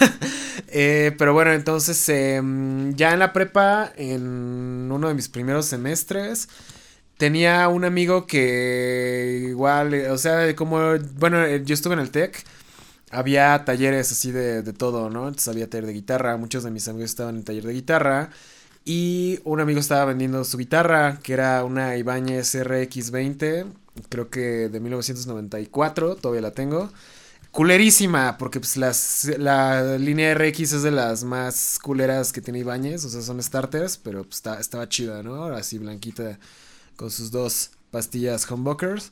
Eh, 0.69 1.15
pero 1.17 1.33
bueno, 1.33 1.53
entonces 1.53 2.09
em, 2.09 2.93
ya 2.95 3.13
en 3.13 3.19
la 3.19 3.31
prepa, 3.31 3.93
en 3.95 4.91
uno 4.91 5.07
de 5.07 5.13
mis 5.13 5.29
primeros 5.29 5.67
semestres, 5.67 6.49
tenía 7.17 7.67
un 7.69 7.85
amigo 7.85 8.27
que 8.27 9.45
igual, 9.49 9.93
eh, 9.93 10.09
o 10.11 10.17
sea, 10.17 10.55
como, 10.55 10.97
bueno, 11.15 11.43
eh, 11.45 11.63
yo 11.63 11.73
estuve 11.73 11.93
en 11.93 11.99
el 11.99 12.11
TEC. 12.11 12.43
Había 13.11 13.63
talleres 13.65 14.11
así 14.11 14.31
de, 14.31 14.63
de 14.63 14.73
todo, 14.73 15.09
¿no? 15.09 15.27
Entonces 15.27 15.47
había 15.47 15.69
taller 15.69 15.85
de 15.87 15.93
guitarra, 15.93 16.37
muchos 16.37 16.63
de 16.63 16.71
mis 16.71 16.87
amigos 16.87 17.11
estaban 17.11 17.37
en 17.37 17.43
taller 17.43 17.63
de 17.65 17.73
guitarra. 17.73 18.31
Y 18.85 19.39
un 19.43 19.59
amigo 19.59 19.79
estaba 19.79 20.05
vendiendo 20.05 20.43
su 20.45 20.57
guitarra, 20.57 21.19
que 21.21 21.33
era 21.33 21.63
una 21.65 21.97
Ibanez 21.97 22.55
RX20, 22.55 23.65
creo 24.09 24.29
que 24.29 24.69
de 24.69 24.79
1994, 24.79 26.15
todavía 26.15 26.41
la 26.41 26.51
tengo. 26.51 26.89
Culerísima, 27.57 28.37
porque 28.37 28.59
pues 28.59 28.77
las, 28.77 29.25
la 29.39 29.97
línea 29.97 30.31
RX 30.35 30.73
es 30.73 30.83
de 30.83 30.91
las 30.91 31.23
más 31.23 31.79
culeras 31.81 32.31
que 32.31 32.39
tiene 32.39 32.59
Ibanez, 32.59 33.03
o 33.03 33.09
sea, 33.09 33.23
son 33.23 33.41
starters, 33.41 33.97
pero 33.97 34.23
pues 34.25 34.43
estaba 34.59 34.87
chida, 34.87 35.23
¿no? 35.23 35.45
Así 35.45 35.79
blanquita, 35.79 36.37
con 36.95 37.09
sus 37.09 37.31
dos 37.31 37.71
pastillas 37.89 38.47
humbuckers. 38.51 39.11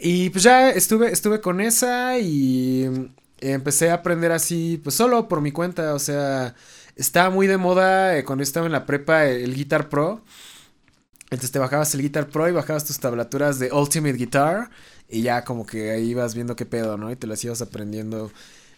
Y 0.00 0.30
pues 0.30 0.44
ya 0.44 0.70
estuve, 0.70 1.12
estuve 1.12 1.42
con 1.42 1.60
esa 1.60 2.18
y 2.18 3.10
empecé 3.40 3.90
a 3.90 3.94
aprender 3.96 4.32
así, 4.32 4.80
pues 4.82 4.96
solo 4.96 5.28
por 5.28 5.42
mi 5.42 5.52
cuenta, 5.52 5.92
o 5.92 5.98
sea, 5.98 6.54
estaba 6.94 7.28
muy 7.28 7.46
de 7.46 7.58
moda 7.58 8.16
eh, 8.16 8.24
cuando 8.24 8.42
estaba 8.42 8.64
en 8.64 8.72
la 8.72 8.86
prepa 8.86 9.26
el 9.26 9.54
Guitar 9.54 9.90
Pro. 9.90 10.24
Entonces 11.30 11.50
te 11.50 11.58
bajabas 11.58 11.92
el 11.94 12.02
Guitar 12.02 12.28
Pro 12.28 12.48
y 12.48 12.52
bajabas 12.52 12.84
tus 12.84 13.00
tablaturas 13.00 13.58
de 13.58 13.72
Ultimate 13.72 14.14
Guitar 14.16 14.70
y 15.08 15.22
ya 15.22 15.44
como 15.44 15.66
que 15.66 15.90
ahí 15.90 16.10
ibas 16.10 16.34
viendo 16.34 16.54
qué 16.54 16.66
pedo, 16.66 16.96
¿no? 16.96 17.10
Y 17.10 17.16
te 17.16 17.26
las 17.26 17.42
ibas 17.44 17.62
aprendiendo. 17.62 18.30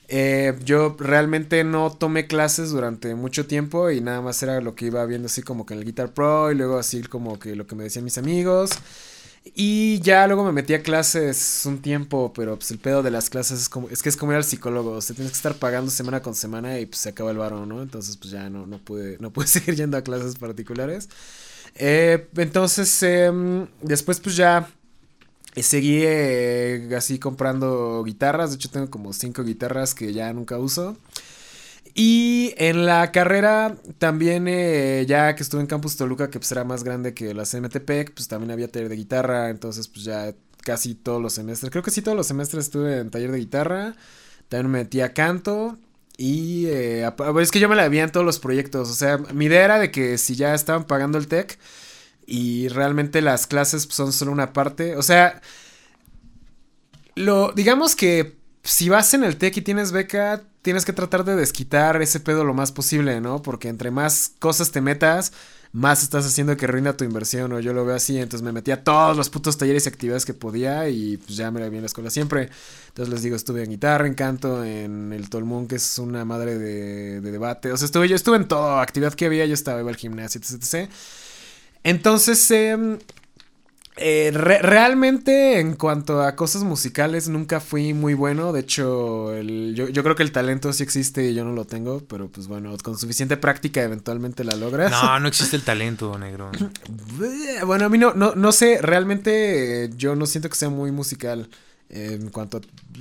Eh, 0.09 0.59
yo 0.64 0.96
realmente 0.99 1.62
no 1.64 1.90
tomé 1.92 2.26
clases 2.26 2.70
durante 2.70 3.14
mucho 3.14 3.46
tiempo 3.46 3.90
y 3.90 4.01
nada 4.01 4.22
más 4.22 4.42
era 4.42 4.62
lo 4.62 4.74
que 4.74 4.86
iba 4.86 5.05
viendo 5.05 5.26
así 5.26 5.42
como 5.42 5.66
que 5.66 5.74
en 5.74 5.80
el 5.80 5.84
Guitar 5.84 6.14
Pro 6.14 6.51
y 6.51 6.55
luego 6.55 6.78
así 6.78 7.03
como 7.03 7.38
que 7.38 7.55
lo 7.55 7.66
que 7.66 7.74
me 7.74 7.84
decían 7.84 8.05
mis 8.05 8.16
amigos. 8.16 8.70
Y 9.55 10.01
ya 10.01 10.26
luego 10.26 10.44
me 10.44 10.53
metí 10.53 10.74
a 10.74 10.82
clases 10.82 11.62
un 11.64 11.80
tiempo, 11.80 12.32
pero 12.34 12.57
pues 12.57 12.70
el 12.70 12.78
pedo 12.78 13.03
de 13.03 13.11
las 13.11 13.30
clases 13.30 13.61
es 13.62 13.68
como, 13.68 13.88
es 13.88 14.03
que 14.03 14.09
es 14.09 14.16
como 14.16 14.32
ir 14.32 14.36
al 14.36 14.44
psicólogo, 14.44 14.92
o 14.92 15.01
sea, 15.01 15.14
tienes 15.14 15.32
que 15.32 15.36
estar 15.36 15.55
pagando 15.55 15.90
semana 15.90 16.22
con 16.22 16.34
semana 16.34 16.78
y 16.78 16.86
pues 16.86 16.99
se 17.01 17.11
acaba 17.11 17.30
el 17.30 17.38
varo, 17.38 17.66
¿no? 17.66 17.82
Entonces 17.82 18.16
pues 18.16 18.30
ya 18.30 18.51
no, 18.51 18.66
no 18.66 18.78
pude, 18.78 19.16
no 19.20 19.30
pude 19.32 19.46
seguir 19.49 19.76
yendo 19.76 19.96
a 19.96 20.03
clases 20.03 20.36
particulares. 20.36 21.09
Eh, 21.74 22.28
entonces, 22.36 23.03
em, 23.03 23.66
después 23.82 24.20
pues 24.20 24.36
ya 24.36 24.68
seguí 25.57 26.01
eh, 26.03 26.90
así 26.96 27.18
comprando 27.18 28.03
guitarras, 28.05 28.51
de 28.51 28.57
hecho 28.57 28.70
tengo 28.70 28.90
como 28.90 29.12
cinco 29.12 29.44
guitarras 29.44 29.94
que 29.94 30.12
ya 30.12 30.32
nunca 30.32 30.59
uso. 30.59 30.96
Y 31.95 32.55
en 32.57 32.86
la 32.86 33.12
carrera 33.12 33.76
también, 33.99 34.47
eh, 34.49 35.05
ya 35.09 35.34
que 35.34 35.43
estuve 35.43 35.61
en 35.61 35.66
Campus 35.66 35.97
Toluca, 35.97 36.30
que 36.30 36.39
pues 36.39 36.51
era 36.53 36.64
más 36.64 36.84
grande 36.84 37.14
que 37.14 37.34
la 37.34 37.45
CMTP, 37.45 38.11
pues 38.14 38.28
también 38.28 38.51
había 38.51 38.68
taller 38.68 38.89
de 38.89 38.97
guitarra, 38.97 39.51
entonces 39.51 39.89
pues 39.89 40.05
ya 40.05 40.34
casi 40.64 40.95
todos 40.95 41.22
los 41.22 41.32
semestres, 41.32 41.70
creo 41.70 41.82
que 41.82 41.91
sí 41.91 42.03
todos 42.03 42.16
los 42.16 42.26
semestres 42.26 42.66
estuve 42.66 42.99
en 42.99 43.11
taller 43.11 43.32
de 43.32 43.39
guitarra, 43.39 43.97
también 44.49 44.70
me 44.70 44.78
metí 44.80 45.01
a 45.01 45.14
canto 45.14 45.78
y 46.16 46.66
eh, 46.66 47.09
es 47.41 47.51
que 47.51 47.61
yo 47.61 47.68
me 47.68 47.76
la 47.76 47.89
vi 47.89 48.01
en 48.01 48.11
todos 48.11 48.26
los 48.26 48.39
proyectos, 48.39 48.91
o 48.91 48.95
sea, 48.95 49.18
mi 49.18 49.47
idea 49.47 49.64
era 49.64 49.78
de 49.78 49.91
que 49.91 50.18
si 50.18 50.36
ya 50.36 50.55
estaban 50.55 50.84
pagando 50.84 51.16
el 51.18 51.28
TEC 51.28 51.59
y 52.26 52.68
realmente 52.68 53.22
las 53.22 53.47
clases 53.47 53.86
pues, 53.86 53.97
son 53.97 54.12
solo 54.12 54.32
una 54.32 54.53
parte, 54.53 54.97
o 54.97 55.03
sea, 55.03 55.41
lo, 57.14 57.53
digamos 57.53 57.97
que 57.97 58.36
si 58.62 58.89
vas 58.89 59.14
en 59.14 59.24
el 59.24 59.36
TEC 59.36 59.59
y 59.59 59.62
tienes 59.62 59.93
beca, 59.93 60.43
tienes 60.63 60.85
que 60.85 60.93
tratar 60.93 61.25
de 61.25 61.37
desquitar 61.37 62.01
ese 62.03 62.21
pedo 62.21 62.45
lo 62.45 62.55
más 62.55 62.73
posible, 62.73 63.21
¿no? 63.21 63.43
Porque 63.43 63.69
entre 63.69 63.91
más 63.91 64.33
cosas 64.39 64.71
te 64.71 64.81
metas, 64.81 65.33
más 65.73 66.03
estás 66.03 66.27
haciendo 66.27 66.57
que 66.57 66.67
rinda 66.67 66.97
tu 66.97 67.05
inversión, 67.05 67.53
o 67.53 67.61
yo 67.61 67.73
lo 67.73 67.85
veo 67.85 67.95
así, 67.95 68.19
entonces 68.19 68.43
me 68.43 68.53
metí 68.53 68.71
a 68.71 68.83
todos 68.83 69.17
los 69.17 69.29
putos 69.29 69.59
talleres 69.59 69.87
y 69.87 69.89
actividades 69.89 70.25
que 70.25 70.35
podía 70.35 70.89
y 70.89 71.19
pues 71.19 71.37
ya 71.37 71.51
me 71.51 71.61
la 71.61 71.69
vi 71.69 71.77
en 71.77 71.83
la 71.83 71.87
escuela 71.87 72.11
siempre. 72.11 72.49
Entonces 72.89 73.13
les 73.13 73.23
digo, 73.23 73.37
estuve 73.37 73.63
en 73.65 73.71
guitarra, 73.71 74.07
en 74.07 74.15
canto, 74.15 74.65
en 74.65 75.13
el 75.13 75.29
Tolmón, 75.29 75.69
que 75.69 75.77
es 75.77 75.99
una 75.99 76.25
madre 76.25 76.59
de, 76.59 77.21
debate. 77.21 77.71
O 77.73 77.77
sea, 77.77 77.87
estuve, 77.87 78.09
yo 78.09 78.17
estuve 78.17 78.37
en 78.37 78.49
toda 78.49 78.83
actividad 78.83 79.15
que 79.15 79.27
había, 79.27 79.45
yo 79.47 79.55
estaba, 79.55 79.81
iba 79.81 79.91
al 79.91 79.97
gimnasio, 79.97 80.41
etc. 80.41 80.63
etc. 80.63 80.91
Entonces, 81.85 82.51
eh, 82.51 82.99
eh, 84.01 84.30
realmente 84.32 85.61
en 85.61 85.74
cuanto 85.74 86.22
a 86.22 86.36
cosas 86.36 86.62
musicales 86.62 87.28
nunca 87.28 87.61
fui 87.61 87.92
muy 87.92 88.14
bueno, 88.14 88.53
de 88.53 88.61
hecho 88.61 89.34
yo, 89.42 90.03
creo 90.03 90.14
que 90.14 90.22
el 90.22 90.32
talento 90.32 90.72
sí 90.72 90.82
existe 90.82 91.30
y 91.30 91.34
yo 91.34 91.44
no 91.44 91.53
lo 91.53 91.64
tengo, 91.64 92.01
pero 92.01 92.28
pues 92.28 92.46
bueno, 92.46 92.76
con 92.82 92.99
suficiente 92.99 93.36
práctica 93.36 93.82
eventualmente 93.82 94.44
la 94.44 94.57
logras. 94.57 94.90
No, 94.90 95.20
no 95.20 95.28
existe 95.28 95.57
el 95.57 95.62
talento, 95.62 96.18
negro. 96.18 96.51
bueno, 97.66 97.86
a 97.86 97.88
mí 97.88 97.99
no, 97.99 98.14
no, 98.14 98.34
no 98.34 98.53
sé, 98.53 98.78
realmente 98.80 99.84
eh, 99.84 99.90
yo 99.96 100.16
no 100.16 100.26
siento 100.26 100.49
que 100.49 100.57
sea 100.57 100.70
muy 100.70 100.92
musical. 100.92 101.49
en 101.90 102.30
cuanto 102.30 102.59
a, 102.59 102.61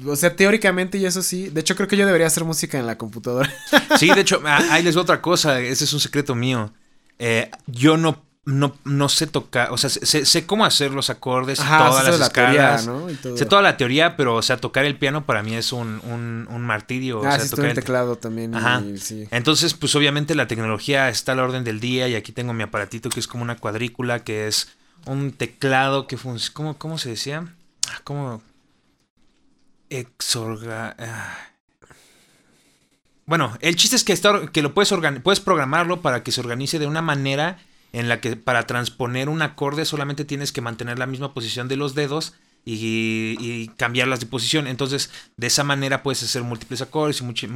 o 0.09 0.15
sea, 0.15 0.35
teóricamente 0.35 0.97
y 0.97 1.05
eso 1.05 1.21
sí, 1.21 1.49
de 1.49 1.61
hecho 1.61 1.75
creo 1.75 1.87
que 1.87 1.97
yo 1.97 2.05
debería 2.05 2.27
hacer 2.27 2.43
música 2.43 2.79
en 2.79 2.85
la 2.85 2.97
computadora. 2.97 3.53
sí, 3.97 4.13
de 4.13 4.21
hecho, 4.21 4.41
ah, 4.45 4.61
ahí 4.71 4.83
les 4.83 4.95
doy 4.95 5.01
otra 5.01 5.21
cosa, 5.21 5.59
ese 5.59 5.83
es 5.83 5.93
un 5.93 5.99
secreto 5.99 6.35
mío. 6.35 6.71
Eh, 7.19 7.49
yo 7.65 7.97
no 7.97 8.26
no, 8.47 8.73
no 8.85 9.09
sé 9.09 9.27
tocar, 9.27 9.73
o 9.73 9.77
sea, 9.77 9.89
sé, 9.89 10.25
sé 10.25 10.45
cómo 10.45 10.63
hacer 10.63 10.91
los 10.91 11.09
acordes 11.09 11.59
y 11.59 11.63
todas 11.63 12.07
las 12.07 12.21
escalas. 12.21 12.89
Sé 13.35 13.45
toda 13.45 13.61
la 13.61 13.75
teoría, 13.75 14.15
pero, 14.15 14.35
o 14.35 14.41
sea, 14.41 14.55
tocar 14.55 14.85
el 14.85 14.95
piano 14.95 15.25
para 15.25 15.43
mí 15.43 15.53
es 15.53 15.73
un, 15.73 15.99
un, 16.05 16.47
un 16.49 16.61
martirio. 16.61 17.17
Ah, 17.25 17.27
o 17.27 17.31
sea, 17.33 17.39
sí, 17.41 17.49
tocar 17.49 17.65
el 17.65 17.75
teclado 17.75 18.15
también. 18.15 18.53
Entonces, 19.31 19.73
pues 19.73 19.93
obviamente 19.95 20.33
la 20.33 20.47
tecnología 20.47 21.09
está 21.09 21.33
a 21.33 21.35
la 21.35 21.43
orden 21.43 21.65
del 21.65 21.81
día 21.81 22.07
y 22.07 22.15
aquí 22.15 22.31
tengo 22.31 22.53
mi 22.53 22.63
aparatito 22.63 23.09
que 23.09 23.19
es 23.19 23.27
como 23.27 23.43
una 23.43 23.57
cuadrícula, 23.57 24.23
que 24.23 24.47
es 24.47 24.69
un 25.05 25.33
teclado 25.33 26.07
que 26.07 26.15
funciona, 26.15 26.53
¿cómo, 26.53 26.77
¿cómo 26.77 26.97
se 26.97 27.09
decía? 27.09 27.53
Ah, 27.89 27.99
¿Cómo? 28.05 28.41
Exorga... 29.89 30.95
Ah. 30.97 31.37
Bueno, 33.25 33.57
el 33.59 33.75
chiste 33.75 33.97
es 33.97 34.05
que, 34.05 34.13
está, 34.13 34.47
que 34.53 34.61
lo 34.61 34.73
puedes, 34.73 34.93
puedes 35.21 35.41
programarlo 35.41 36.01
para 36.01 36.23
que 36.23 36.31
se 36.31 36.39
organice 36.39 36.79
de 36.79 36.87
una 36.87 37.01
manera 37.01 37.59
en 37.93 38.09
la 38.09 38.21
que 38.21 38.35
para 38.35 38.67
transponer 38.67 39.29
un 39.29 39.41
acorde 39.41 39.85
solamente 39.85 40.25
tienes 40.25 40.51
que 40.51 40.61
mantener 40.61 40.99
la 40.99 41.05
misma 41.05 41.33
posición 41.33 41.67
de 41.67 41.77
los 41.77 41.95
dedos 41.95 42.33
y, 42.65 43.69
cambiarlas 43.77 44.19
de 44.19 44.25
posición. 44.25 44.67
Entonces, 44.67 45.09
de 45.37 45.47
esa 45.47 45.63
manera 45.63 46.03
puedes 46.03 46.23
hacer 46.23 46.43
múltiples 46.43 46.81
acordes 46.81 47.21
y 47.21 47.47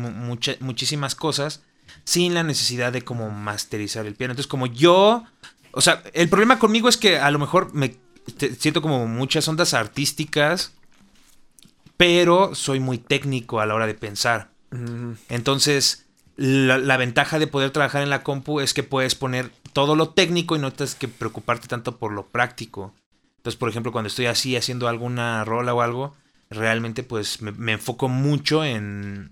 muchísimas 0.61 1.15
cosas 1.15 1.61
sin 2.03 2.33
la 2.33 2.43
necesidad 2.43 2.93
de 2.93 3.01
como 3.01 3.29
masterizar 3.29 4.05
el 4.05 4.15
piano. 4.15 4.31
Entonces, 4.31 4.49
como 4.49 4.67
yo, 4.67 5.25
o 5.71 5.81
sea, 5.81 6.03
el 6.13 6.29
problema 6.29 6.59
conmigo 6.59 6.87
es 6.89 6.97
que 6.97 7.19
a 7.19 7.29
lo 7.31 7.39
mejor 7.39 7.73
me 7.73 7.97
siento 8.57 8.81
como 8.81 9.07
muchas 9.07 9.47
ondas 9.47 9.73
artísticas, 9.73 10.73
pero 11.97 12.55
soy 12.55 12.79
muy 12.79 12.97
técnico 12.97 13.59
a 13.59 13.65
la 13.65 13.75
hora 13.75 13.87
de 13.87 13.93
pensar. 13.93 14.51
Entonces, 15.27 16.05
la, 16.37 16.97
ventaja 16.97 17.39
de 17.39 17.47
poder 17.47 17.71
trabajar 17.71 18.03
en 18.03 18.09
la 18.09 18.23
compu 18.23 18.61
es 18.61 18.73
que 18.73 18.83
puedes 18.83 19.15
poner 19.15 19.51
todo 19.73 19.95
lo 19.95 20.09
técnico 20.09 20.55
y 20.55 20.59
no 20.59 20.71
tienes 20.73 20.95
que 20.95 21.07
preocuparte 21.07 21.67
tanto 21.67 21.97
por 21.97 22.11
lo 22.11 22.27
práctico. 22.27 22.93
Entonces, 23.37 23.57
por 23.57 23.69
ejemplo, 23.69 23.91
cuando 23.91 24.07
estoy 24.07 24.27
así 24.27 24.55
haciendo 24.55 24.87
alguna 24.87 25.43
rola 25.43 25.73
o 25.73 25.81
algo, 25.81 26.15
realmente 26.49 27.03
pues 27.03 27.41
me, 27.41 27.71
enfoco 27.71 28.07
mucho 28.07 28.63
en, 28.63 29.31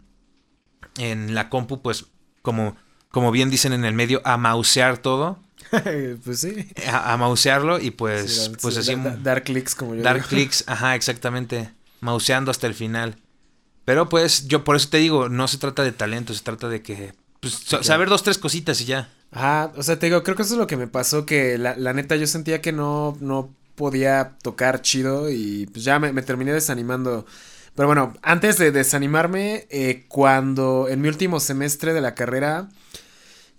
en 0.98 1.36
la 1.36 1.50
compu, 1.50 1.82
pues 1.82 2.08
como, 2.42 2.76
como 3.10 3.32
bien 3.32 3.50
dicen 3.50 3.74
en 3.74 3.86
el 3.86 3.94
medio, 3.94 4.22
a 4.26 4.38
mausear 4.38 4.98
todo. 4.98 5.40
pues 6.24 6.40
sí. 6.40 6.68
A, 6.92 7.16
mausearlo 7.18 7.80
y 7.80 7.92
pues, 7.92 8.52
pues 8.62 8.78
así. 8.78 8.96
dar 9.22 9.44
clics 9.44 9.76
como 9.76 9.96
yo. 9.96 10.02
Dar 10.02 10.24
clics, 10.24 10.64
ajá, 10.68 10.96
exactamente. 10.96 11.70
Mauseando 12.00 12.50
hasta 12.50 12.66
el 12.66 12.74
final. 12.74 13.18
Pero 13.86 14.08
pues 14.08 14.48
yo 14.48 14.64
por 14.64 14.76
eso 14.76 14.90
te 14.90 14.98
digo, 14.98 15.30
no 15.30 15.48
se 15.48 15.58
trata 15.58 15.84
de 15.84 15.92
talento, 15.92 16.34
se 16.34 16.44
trata 16.44 16.70
de 16.70 16.82
que 16.82 17.14
pues, 17.40 17.54
saber 17.82 18.10
dos, 18.10 18.24
tres 18.24 18.38
cositas 18.38 18.80
y 18.82 18.86
ya. 18.86 19.10
Ajá, 19.32 19.72
o 19.78 19.84
sea, 19.84 20.00
te 20.00 20.08
digo, 20.08 20.24
creo 20.24 20.36
que 20.36 20.42
eso 20.42 20.56
es 20.56 20.60
lo 20.60 20.68
que 20.68 20.78
me 20.78 20.88
pasó, 20.88 21.26
que 21.26 21.58
la, 21.58 21.76
la 21.78 21.94
neta 21.94 22.16
yo 22.16 22.26
sentía 22.26 22.62
que 22.62 22.72
no, 22.72 23.16
no 23.22 23.54
podía 23.76 24.38
tocar 24.42 24.82
chido 24.82 25.30
y 25.30 25.68
pues 25.68 25.86
ya 25.86 26.00
me, 26.00 26.12
me 26.14 26.24
terminé 26.24 26.52
desanimando. 26.52 27.26
Pero 27.76 27.88
bueno, 27.88 28.14
antes 28.24 28.58
de 28.58 28.72
desanimarme, 28.72 29.68
eh, 29.70 30.06
cuando 30.08 30.88
en 30.90 31.02
mi 31.02 31.08
último 31.10 31.40
semestre 31.40 31.94
de 31.94 32.02
la 32.02 32.16
carrera 32.16 32.70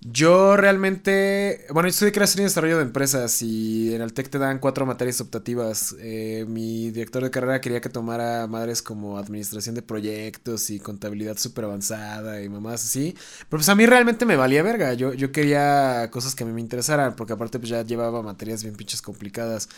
yo 0.03 0.57
realmente, 0.57 1.67
bueno, 1.75 1.87
yo 1.87 1.91
estudié 1.91 2.13
creación 2.13 2.41
y 2.41 2.45
desarrollo 2.45 2.79
de 2.79 2.85
empresas 2.85 3.43
y 3.43 3.95
en 3.95 4.01
el 4.01 4.15
TEC 4.15 4.31
te 4.31 4.39
dan 4.39 4.59
cuatro 4.59 4.87
materias 4.87 5.21
optativas. 5.21 5.95
Eh, 6.01 6.47
mi 6.49 6.91
director 6.91 7.23
de 7.23 7.31
carrera 7.31 7.61
quería 7.61 7.83
que 7.83 7.91
tomara 7.91 8.47
madres 8.47 8.81
como 8.81 9.19
administración 9.19 9.75
de 9.75 9.83
proyectos 9.83 10.71
y 10.71 10.81
contabilidad 10.81 11.37
súper 11.37 11.67
avanzada 11.67 12.43
y 12.43 12.49
mamás 12.49 12.83
así. 12.83 13.15
Pero 13.41 13.59
pues 13.59 13.69
a 13.69 13.75
mí 13.75 13.85
realmente 13.85 14.25
me 14.25 14.37
valía 14.37 14.63
verga. 14.63 14.95
Yo, 14.95 15.13
yo 15.13 15.33
quería 15.33 16.09
cosas 16.11 16.35
que 16.35 16.45
a 16.45 16.47
mí 16.47 16.53
me 16.55 16.63
interesaran 16.63 17.15
porque 17.15 17.35
aparte 17.35 17.59
pues 17.59 17.69
ya 17.69 17.83
llevaba 17.83 18.23
materias 18.23 18.63
bien 18.63 18.77
pinches 18.77 19.03
complicadas. 19.03 19.69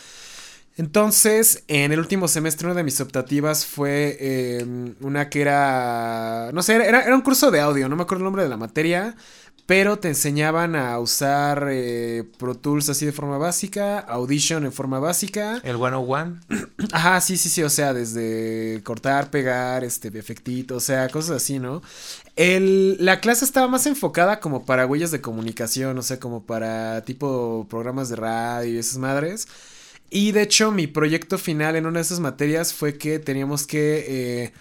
Entonces, 0.76 1.64
en 1.68 1.92
el 1.92 1.98
último 1.98 2.28
semestre, 2.28 2.66
una 2.66 2.74
de 2.74 2.82
mis 2.82 2.98
optativas 3.00 3.66
fue 3.66 4.16
em, 4.60 4.94
una 5.00 5.28
que 5.28 5.42
era. 5.42 6.50
No 6.54 6.62
sé, 6.62 6.76
era, 6.76 7.02
era, 7.02 7.14
un 7.14 7.20
curso 7.20 7.50
de 7.50 7.60
audio, 7.60 7.88
no 7.90 7.96
me 7.96 8.02
acuerdo 8.04 8.20
el 8.20 8.24
nombre 8.24 8.42
de 8.42 8.48
la 8.48 8.56
materia 8.56 9.14
pero 9.72 9.98
te 9.98 10.08
enseñaban 10.08 10.76
a 10.76 10.98
usar 10.98 11.68
eh, 11.70 12.24
Pro 12.36 12.54
Tools 12.54 12.90
así 12.90 13.06
de 13.06 13.12
forma 13.12 13.38
básica, 13.38 14.00
Audition 14.00 14.66
en 14.66 14.72
forma 14.72 14.98
básica. 14.98 15.62
El 15.64 15.78
101. 15.78 16.40
Ajá, 16.92 17.18
sí, 17.22 17.38
sí, 17.38 17.48
sí, 17.48 17.62
o 17.62 17.70
sea, 17.70 17.94
desde 17.94 18.82
cortar, 18.84 19.30
pegar, 19.30 19.82
este, 19.82 20.08
efectito, 20.08 20.76
o 20.76 20.80
sea, 20.80 21.08
cosas 21.08 21.36
así, 21.38 21.58
¿no? 21.58 21.80
El, 22.36 23.02
la 23.02 23.20
clase 23.20 23.46
estaba 23.46 23.66
más 23.66 23.86
enfocada 23.86 24.40
como 24.40 24.66
para 24.66 24.84
huellas 24.84 25.10
de 25.10 25.22
comunicación, 25.22 25.96
o 25.96 26.02
sea, 26.02 26.20
como 26.20 26.44
para 26.44 27.02
tipo 27.06 27.66
programas 27.70 28.10
de 28.10 28.16
radio 28.16 28.74
y 28.74 28.76
esas 28.76 28.98
madres. 28.98 29.48
Y 30.10 30.32
de 30.32 30.42
hecho, 30.42 30.70
mi 30.70 30.86
proyecto 30.86 31.38
final 31.38 31.76
en 31.76 31.86
una 31.86 32.00
de 32.00 32.02
esas 32.02 32.20
materias 32.20 32.74
fue 32.74 32.98
que 32.98 33.18
teníamos 33.18 33.66
que... 33.66 34.04
Eh, 34.06 34.52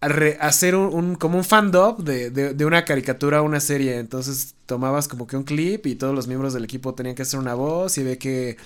hacer 0.00 0.74
un, 0.74 1.16
como 1.16 1.38
un 1.38 1.44
fandom 1.44 2.04
de, 2.04 2.30
de, 2.30 2.54
de, 2.54 2.64
una 2.64 2.84
caricatura 2.84 3.42
o 3.42 3.44
una 3.44 3.60
serie. 3.60 3.98
Entonces 3.98 4.54
tomabas 4.66 5.08
como 5.08 5.26
que 5.26 5.36
un 5.36 5.44
clip 5.44 5.86
y 5.86 5.94
todos 5.94 6.14
los 6.14 6.26
miembros 6.26 6.52
del 6.52 6.64
equipo 6.64 6.94
tenían 6.94 7.14
que 7.14 7.22
hacer 7.22 7.40
una 7.40 7.54
voz 7.54 7.98
y 7.98 8.02
ve 8.02 8.18
que 8.18 8.56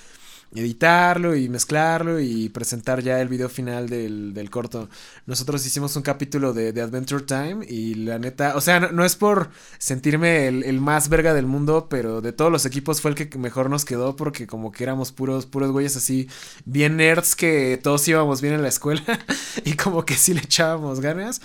editarlo 0.53 1.35
y 1.35 1.47
mezclarlo 1.49 2.19
y 2.19 2.49
presentar 2.49 3.01
ya 3.01 3.21
el 3.21 3.29
video 3.29 3.49
final 3.49 3.87
del, 3.87 4.33
del 4.33 4.49
corto. 4.49 4.89
Nosotros 5.25 5.65
hicimos 5.65 5.95
un 5.95 6.03
capítulo 6.03 6.53
de, 6.53 6.69
Adventure 6.81 7.23
Time 7.23 7.65
y 7.67 7.95
la 7.95 8.19
neta, 8.19 8.55
o 8.55 8.61
sea, 8.61 8.79
no, 8.79 9.05
es 9.05 9.15
por 9.15 9.49
sentirme 9.77 10.47
el, 10.47 10.63
el, 10.63 10.81
más 10.81 11.09
verga 11.09 11.33
del 11.33 11.45
mundo, 11.45 11.87
pero 11.89 12.21
de 12.21 12.33
todos 12.33 12.51
los 12.51 12.65
equipos 12.65 13.01
fue 13.01 13.11
el 13.11 13.15
que 13.15 13.37
mejor 13.37 13.69
nos 13.69 13.85
quedó 13.85 14.15
porque 14.15 14.47
como 14.47 14.71
que 14.71 14.83
éramos 14.83 15.11
puros, 15.11 15.45
puros 15.45 15.71
güeyes 15.71 15.95
así, 15.95 16.27
bien 16.65 16.97
nerds 16.97 17.35
que 17.35 17.79
todos 17.81 18.07
íbamos 18.07 18.41
bien 18.41 18.55
en 18.55 18.61
la 18.61 18.69
escuela 18.69 19.03
y 19.63 19.73
como 19.73 20.05
que 20.05 20.15
sí 20.15 20.33
le 20.33 20.41
echábamos 20.41 20.99
ganas. 20.99 21.41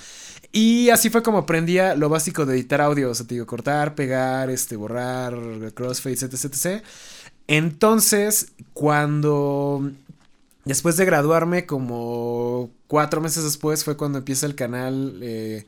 Y 0.53 0.91
así 0.91 1.11
fue 1.11 1.23
como 1.23 1.39
aprendía 1.39 1.95
lo 1.95 2.09
básico 2.09 2.47
de 2.47 2.55
editar 2.55 2.81
audio, 2.81 3.11
o 3.11 3.15
sea, 3.15 3.27
te 3.27 3.35
digo, 3.35 3.47
cortar, 3.47 3.95
pegar, 3.95 4.49
este, 4.49 4.77
borrar, 4.77 5.35
crossfades, 5.75 6.23
etc, 6.23 6.45
etc. 6.45 6.85
Entonces, 7.49 8.53
cuando 8.73 9.91
después 10.65 10.97
de 10.97 11.05
graduarme, 11.05 11.67
como 11.67 12.71
cuatro 12.89 13.21
meses 13.21 13.45
después, 13.45 13.85
fue 13.85 13.97
cuando 13.97 14.19
empieza 14.19 14.47
el 14.47 14.55
canal, 14.55 15.19
eh, 15.23 15.65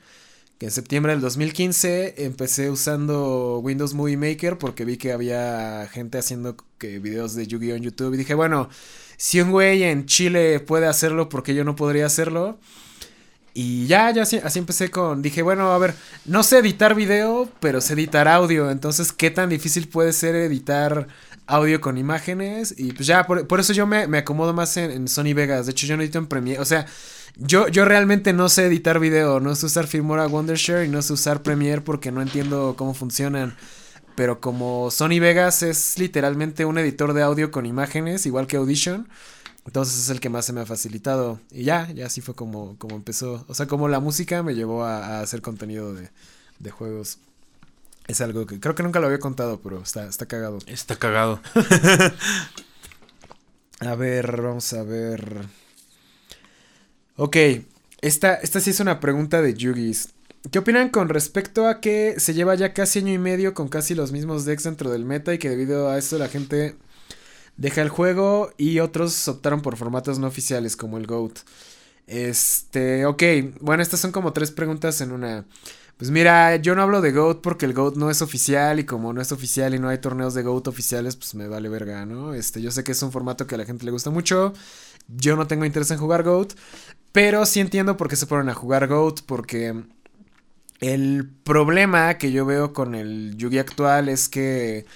que 0.59 0.67
en 0.67 0.73
septiembre 0.73 1.13
del 1.13 1.21
2015 1.21 2.25
empecé 2.25 2.69
usando 2.71 3.61
Windows 3.61 3.95
Movie 3.95 4.17
Maker 4.17 4.59
porque 4.59 4.85
vi 4.85 4.97
que 4.97 5.13
había 5.13 5.89
gente 5.93 6.19
haciendo 6.19 6.57
videos 6.81 7.35
de 7.35 7.47
Yu-Gi-Oh 7.47 7.77
en 7.77 7.83
YouTube. 7.83 8.15
Y 8.15 8.19
dije, 8.19 8.35
bueno, 8.35 8.69
si 9.17 9.41
un 9.41 9.53
güey 9.53 9.85
en 9.85 10.07
Chile 10.07 10.59
puede 10.61 10.87
hacerlo, 10.87 11.29
¿por 11.29 11.45
qué 11.45 11.55
yo 11.55 11.65
no 11.65 11.77
podría 11.77 12.07
hacerlo? 12.07 12.59
Y 13.55 13.87
ya, 13.87 14.13
ya 14.13 14.23
así, 14.23 14.59
empecé 14.59 14.91
con, 14.91 15.21
dije, 15.21 15.43
bueno, 15.43 15.73
a 15.73 15.79
ver, 15.79 15.95
no 16.25 16.45
sé 16.45 16.59
editar 16.59 16.95
video, 16.95 17.51
pero 17.59 17.81
sé 17.81 17.95
editar 17.95 18.29
audio, 18.29 18.71
entonces, 18.71 19.13
¿qué 19.13 19.33
tan 19.33 19.49
difícil 19.49 19.89
puede 19.89 20.13
ser 20.13 20.37
editar 20.37 21.09
audio 21.49 21.81
con 21.81 21.99
imágenes? 21.99 22.75
Y 22.79 22.93
pues 22.93 23.07
ya, 23.07 23.27
por, 23.27 23.61
eso 23.61 23.73
yo 23.73 23.87
me, 23.87 24.07
me, 24.07 24.19
acomodo 24.19 24.55
más 24.55 24.77
en, 24.77 25.09
Sony 25.09 25.35
Vegas, 25.35 25.67
de 25.67 25.73
hecho 25.73 25.87
yo 25.87 25.97
no 25.97 26.03
edito 26.03 26.19
en 26.19 26.27
Premiere, 26.27 26.61
o 26.61 26.65
sea, 26.65 26.87
yo, 27.37 27.69
yo 27.69 27.85
realmente 27.85 28.33
no 28.33 28.49
sé 28.49 28.67
editar 28.67 29.01
video, 29.01 29.41
no 29.41 29.55
sé 29.55 29.67
usar 29.67 29.87
Filmora 29.87 30.27
Wondershare 30.27 30.87
y 30.87 30.89
no 30.89 31.03
sé 31.03 31.13
usar 31.13 31.43
Premiere 31.43 31.81
porque 31.81 32.13
no 32.13 32.23
entiendo 32.23 32.75
cómo 32.77 32.95
funcionan. 32.95 33.57
Pero 34.15 34.41
como 34.41 34.91
Sony 34.91 35.21
Vegas 35.21 35.63
es 35.63 35.97
literalmente 35.99 36.65
un 36.65 36.77
editor 36.79 37.13
de 37.13 37.23
audio 37.23 37.53
con 37.53 37.67
imágenes, 37.67 38.27
igual 38.27 38.49
que 38.49 38.57
Audition, 38.57 39.09
entonces 39.69 39.99
es 39.99 40.09
el 40.09 40.19
que 40.19 40.31
más 40.31 40.47
se 40.47 40.55
me 40.55 40.63
ha 40.63 40.67
facilitado. 40.67 41.41
Y 41.53 41.65
ya, 41.65 41.93
ya 41.93 42.07
así 42.07 42.23
fue 42.23 42.35
como, 42.35 42.77
como 42.79 42.97
empezó. 42.97 43.45
O 43.49 43.55
sea, 43.55 43.67
como 43.67 43.87
la 43.87 44.01
música 44.01 44.43
me 44.43 44.55
llevó 44.55 44.83
a, 44.83 45.21
hacer 45.21 45.43
contenido 45.43 45.95
de, 45.95 46.09
de, 46.59 46.71
juegos. 46.71 47.19
Es 48.09 48.23
algo 48.23 48.47
que 48.47 48.59
creo 48.59 48.75
que 48.75 48.83
nunca 48.83 49.01
lo 49.01 49.07
había 49.07 49.21
contado, 49.21 49.61
pero 49.61 49.83
está, 49.83 50.07
está 50.07 50.27
cagado. 50.27 50.59
Está 50.67 50.97
cagado. 50.97 51.41
a 53.81 53.95
ver, 53.95 54.43
vamos 54.43 54.73
a 54.73 54.83
ver. 54.83 55.45
Ok, 57.17 57.37
esta, 58.01 58.35
esta 58.35 58.61
sí 58.61 58.71
es 58.71 58.81
una 58.81 58.99
pregunta 58.99 59.43
de 59.43 59.55
Yugis. 59.55 60.09
¿Qué 60.51 60.59
opinan 60.59 60.89
con 60.89 61.11
respecto 61.11 61.67
a 61.67 61.81
que 61.81 62.19
se 62.19 62.33
lleva 62.33 62.55
ya 62.55 62.73
casi 62.73 63.01
año 63.01 63.13
y 63.13 63.19
medio 63.19 63.53
con 63.53 63.69
casi 63.69 63.95
los 63.95 64.11
mismos 64.11 64.45
decks 64.45 64.63
dentro 64.63 64.91
del 64.91 65.05
meta 65.05 65.35
y 65.35 65.39
que 65.39 65.51
debido 65.51 65.91
a 65.91 65.99
eso 65.99 66.17
la 66.17 66.29
gente 66.29 66.77
deja 67.59 67.83
el 67.83 67.91
juego 67.91 68.53
y 68.57 68.79
otros 68.79 69.29
optaron 69.29 69.61
por 69.61 69.77
formatos 69.77 70.19
no 70.19 70.29
oficiales 70.29 70.77
como 70.77 70.97
el 70.97 71.07
GOAT? 71.07 71.41
Este, 72.07 73.05
ok, 73.05 73.23
bueno, 73.61 73.83
estas 73.83 74.01
son 74.01 74.13
como 74.13 74.33
tres 74.33 74.51
preguntas 74.51 75.03
en 75.03 75.13
una. 75.13 75.45
Pues 75.99 76.13
mira, 76.13 76.55
yo 76.57 76.77
no 76.77 76.83
hablo 76.83 77.01
de 77.01 77.11
GOAT 77.11 77.41
porque 77.43 77.67
el 77.67 77.75
GOAT 77.75 77.97
no 77.97 78.09
es 78.09 78.23
oficial 78.23 78.79
y 78.79 78.85
como 78.85 79.13
no 79.13 79.21
es 79.21 79.33
oficial 79.33 79.75
y 79.75 79.81
no 79.81 79.89
hay 79.89 79.99
torneos 79.99 80.33
de 80.33 80.45
GOAT 80.45 80.69
oficiales, 80.69 81.17
pues 81.17 81.35
me 81.35 81.49
vale 81.49 81.69
verga, 81.69 82.07
¿no? 82.07 82.35
Este, 82.35 82.63
yo 82.63 82.71
sé 82.71 82.85
que 82.85 82.93
es 82.93 83.03
un 83.03 83.11
formato 83.11 83.49
que 83.49 83.57
a 83.57 83.59
la 83.59 83.65
gente 83.65 83.85
le 83.85 83.91
gusta 83.91 84.11
mucho. 84.11 84.53
Yo 85.09 85.35
no 85.35 85.49
tengo 85.49 85.65
interés 85.65 85.91
en 85.91 85.99
jugar 85.99 86.23
GOAT, 86.23 86.53
pero 87.11 87.45
sí 87.47 87.59
entiendo 87.59 87.97
por 87.97 88.09
qué 88.09 88.15
se 88.15 88.27
ponen 88.27 88.49
a 88.49 88.55
jugar 88.55 88.87
GOAT 88.87 89.23
porque 89.27 89.75
el 90.81 91.29
problema 91.43 92.17
que 92.17 92.31
yo 92.31 92.47
veo 92.47 92.73
con 92.73 92.95
el 92.95 93.37
Yugi 93.37 93.59
actual 93.59 94.09
es 94.09 94.29
que, 94.29 94.87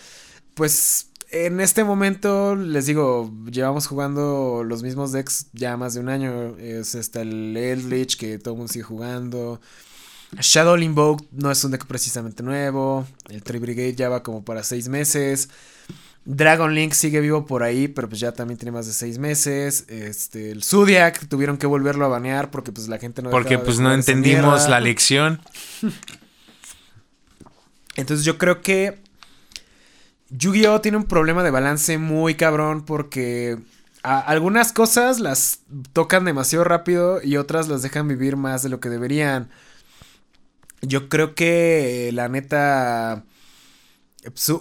pues, 0.55 1.09
en 1.32 1.61
este 1.61 1.82
momento, 1.82 2.55
les 2.55 2.86
digo, 2.86 3.32
llevamos 3.50 3.88
jugando 3.88 4.62
los 4.64 4.84
mismos 4.84 5.11
decks 5.11 5.46
ya 5.53 5.76
más 5.76 5.94
de 5.94 6.00
un 6.00 6.09
año. 6.11 6.57
Es 6.59 6.94
hasta 6.94 7.22
el 7.22 7.57
Eldritch 7.57 8.16
que 8.16 8.38
todo 8.38 8.55
el 8.55 8.59
mundo 8.59 8.72
sigue 8.72 8.84
jugando. 8.84 9.61
Shadow 10.41 10.76
Invoke 10.78 11.24
no 11.30 11.51
es 11.51 11.62
un 11.64 11.72
deck 11.72 11.87
precisamente 11.87 12.43
nuevo. 12.43 13.07
El 13.28 13.43
Tree 13.43 13.61
Brigade 13.61 13.95
ya 13.95 14.09
va 14.09 14.22
como 14.22 14.45
para 14.45 14.62
seis 14.62 14.89
meses. 14.89 15.51
Dragon 16.24 16.72
Link 16.74 16.93
sigue 16.93 17.20
vivo 17.20 17.47
por 17.47 17.62
ahí, 17.62 17.89
pero 17.89 18.09
pues 18.09 18.20
ya 18.20 18.33
también 18.33 18.57
tiene 18.57 18.70
más 18.70 18.87
de 18.87 18.93
seis 18.93 19.18
meses. 19.18 19.85
Este, 19.89 20.53
el 20.53 20.62
Zodiac 20.62 21.26
tuvieron 21.28 21.59
que 21.59 21.66
volverlo 21.66 22.05
a 22.05 22.09
banear 22.09 22.51
porque 22.51 22.72
pues 22.72 22.89
la 22.89 22.99
gente 22.99 23.22
no. 23.22 23.30
Porque 23.30 23.59
pues 23.59 23.80
no 23.80 23.93
entendimos 23.93 24.68
la 24.68 24.80
lección. 24.80 25.41
Entonces 27.97 28.24
yo 28.24 28.39
creo 28.39 28.62
que 28.62 29.01
Yu-Gi-Oh 30.30 30.80
tiene 30.80 30.97
un 30.97 31.05
problema 31.05 31.43
de 31.43 31.51
balance 31.51 31.99
muy 31.99 32.37
cabrón 32.37 32.85
porque 32.85 33.59
algunas 34.03 34.72
cosas 34.72 35.20
las 35.20 35.61
tocan 35.93 36.24
demasiado 36.24 36.64
rápido 36.64 37.20
y 37.22 37.37
otras 37.37 37.68
las 37.68 37.83
dejan 37.83 38.09
vivir 38.09 38.37
más 38.37 38.62
de 38.62 38.70
lo 38.70 38.80
que 38.80 38.89
deberían. 38.89 39.51
Yo 40.83 41.09
creo 41.09 41.35
que 41.35 42.11
la 42.12 42.28
neta 42.28 43.24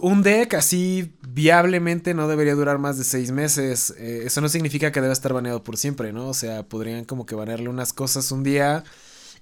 un 0.02 0.24
deck 0.24 0.56
así 0.56 1.14
viablemente 1.28 2.14
no 2.14 2.28
debería 2.28 2.56
durar 2.56 2.80
más 2.80 2.98
de 2.98 3.04
seis 3.04 3.32
meses. 3.32 3.94
Eh, 3.98 4.24
eso 4.26 4.42
no 4.42 4.50
significa 4.50 4.92
que 4.92 5.02
deba 5.02 5.14
estar 5.14 5.34
baneado 5.34 5.64
por 5.64 5.78
siempre, 5.78 6.12
¿no? 6.14 6.30
O 6.30 6.34
sea, 6.34 6.64
podrían 6.64 7.06
como 7.06 7.26
que 7.26 7.36
banearle 7.36 7.70
unas 7.70 7.94
cosas 7.94 8.32
un 8.32 8.44
día 8.44 8.84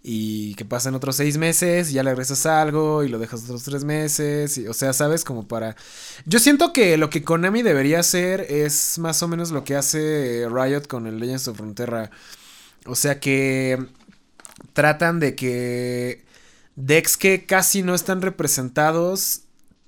y 0.04 0.56
que 0.56 0.66
pasen 0.66 0.96
otros 0.96 1.16
seis 1.18 1.38
meses 1.38 1.90
y 1.92 1.94
ya 1.94 2.04
le 2.04 2.12
regresas 2.12 2.46
algo 2.46 3.04
y 3.04 3.10
lo 3.10 3.20
dejas 3.20 3.44
otros 3.44 3.64
tres 3.64 3.84
meses. 3.86 4.60
O 4.70 4.74
sea, 4.74 4.92
¿sabes? 4.94 5.24
Como 5.24 5.48
para... 5.48 5.76
Yo 6.26 6.40
siento 6.40 6.74
que 6.74 6.98
lo 6.98 7.10
que 7.10 7.24
Konami 7.24 7.62
debería 7.62 8.00
hacer 8.02 8.42
es 8.50 9.00
más 9.00 9.24
o 9.24 9.28
menos 9.30 9.52
lo 9.52 9.64
que 9.64 9.76
hace 9.76 10.48
Riot 10.50 10.88
con 10.88 11.08
el 11.08 11.20
Legends 11.20 11.48
of 11.48 11.58
Frontera. 11.58 12.12
O 12.86 12.96
sea 12.96 13.20
que 13.20 13.78
tratan 14.74 15.20
de 15.20 15.36
que 15.36 16.29
decks 16.80 17.18
que 17.18 17.46
casi 17.46 17.84
no 17.84 17.94
están 17.94 18.22
representados 18.22 19.42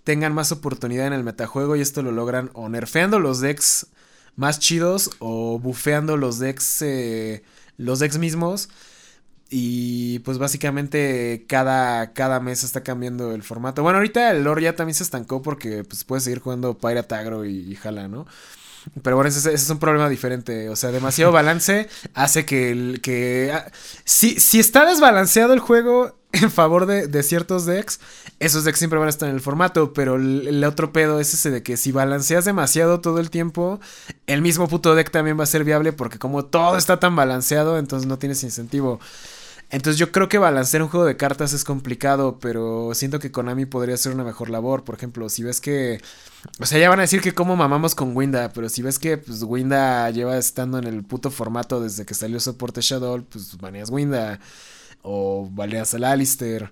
tengan 0.04 0.34
más 0.34 0.52
oportunidad 0.52 1.08
en 1.08 1.14
el 1.14 1.24
metajuego 1.24 1.76
y 1.76 1.82
esto 1.82 2.02
lo 2.02 2.12
logran 2.12 2.50
o 2.54 2.70
nerfeando 2.70 3.20
los 3.20 3.40
decks 3.40 3.88
más 4.36 4.60
chidos 4.60 5.12
o 5.20 5.60
bufeando 5.60 6.18
los 6.18 6.40
decks 6.40 6.82
eh, 6.82 7.44
los 7.78 8.00
decks 8.00 8.18
mismos 8.18 8.70
y 9.54 10.20
pues 10.20 10.38
básicamente 10.38 11.46
cada, 11.48 12.14
cada 12.14 12.40
mes 12.40 12.64
está 12.64 12.84
cambiando 12.84 13.34
el 13.34 13.44
formato. 13.44 13.84
Bueno, 13.84 13.98
ahorita 13.98 14.32
el 14.32 14.46
lore 14.46 14.62
ya 14.62 14.78
también 14.78 14.96
se 14.96 15.04
estancó 15.04 15.42
porque 15.42 15.84
pues 15.84 16.06
puedes 16.06 16.24
seguir 16.24 16.40
jugando 16.40 16.78
Pirate 16.78 17.16
Agro 17.16 17.44
y, 17.44 17.76
jala, 17.76 18.08
¿no? 18.08 18.26
Pero 19.04 19.18
bueno, 19.18 19.28
ese, 19.28 19.54
es 19.54 19.70
un 19.70 19.78
problema 19.78 20.08
diferente. 20.08 20.70
O 20.70 20.78
sea, 20.78 20.92
demasiado 20.92 21.34
balance 21.34 21.90
hace 22.14 22.46
que 22.46 22.72
el. 22.72 23.02
que. 23.02 23.52
Ah, 23.54 23.70
si, 24.06 24.40
si 24.40 24.60
está 24.60 24.86
desbalanceado 24.86 25.54
el 25.54 25.60
juego, 25.60 26.21
en 26.34 26.52
favor 26.52 26.86
de, 26.86 27.24
ciertos 27.24 27.66
decks, 27.66 28.00
esos 28.40 28.64
decks 28.64 28.80
siempre 28.80 29.00
van 29.00 29.08
a 29.08 29.10
estar 29.10 29.28
en 29.30 29.36
el 29.36 29.42
formato, 29.42 29.94
pero 29.94 30.16
el, 30.16 30.64
otro 30.64 30.94
pedo 30.94 31.20
es 31.20 31.34
ese 31.34 31.52
de 31.52 31.64
que 31.64 31.78
si 31.78 31.92
balanceas 31.92 32.46
demasiado 32.46 33.02
todo 33.02 33.20
el 33.20 33.30
tiempo, 33.30 33.80
el 34.28 34.42
mismo 34.42 34.68
puto 34.68 34.96
deck 34.96 35.12
también 35.12 35.40
va 35.40 35.44
a 35.44 35.48
ser 35.48 35.64
viable 35.64 35.94
porque 35.94 36.20
como 36.20 36.46
todo 36.46 36.78
está 36.78 37.00
tan 37.00 37.16
balanceado, 37.16 37.78
entonces 37.78 38.08
no 38.08 38.18
tienes 38.18 38.44
incentivo. 38.44 39.00
Entonces 39.72 39.98
yo 39.98 40.12
creo 40.12 40.28
que 40.28 40.38
balancear 40.38 40.84
un 40.84 40.90
juego 40.90 41.06
de 41.06 41.16
cartas 41.16 41.54
es 41.54 41.64
complicado, 41.64 42.40
pero 42.40 42.92
siento 42.94 43.20
que 43.20 43.32
Konami 43.32 43.66
podría 43.66 43.96
hacer 43.96 44.14
una 44.14 44.26
mejor 44.26 44.50
labor. 44.50 44.84
Por 44.84 44.96
ejemplo, 44.96 45.30
si 45.30 45.44
ves 45.44 45.62
que... 45.62 46.02
O 46.60 46.66
sea, 46.66 46.78
ya 46.78 46.90
van 46.90 47.00
a 47.00 47.04
decir 47.04 47.22
que 47.22 47.34
como 47.34 47.56
mamamos 47.56 47.96
con 47.96 48.16
Winda, 48.16 48.52
pero 48.54 48.68
si 48.68 48.82
ves 48.82 49.00
que 49.00 49.18
pues, 49.18 49.44
Winda 49.44 50.10
lleva 50.10 50.38
estando 50.38 50.78
en 50.78 50.88
el 50.88 51.06
puto 51.06 51.32
formato 51.32 51.80
desde 51.80 52.06
que 52.06 52.14
salió 52.14 52.42
soporte 52.42 52.82
Shadow, 52.82 53.24
pues 53.24 53.58
baneas 53.60 53.90
Winda 53.90 54.42
o 55.02 55.48
baleas 55.52 55.94
al 55.94 56.04
Alistair. 56.04 56.72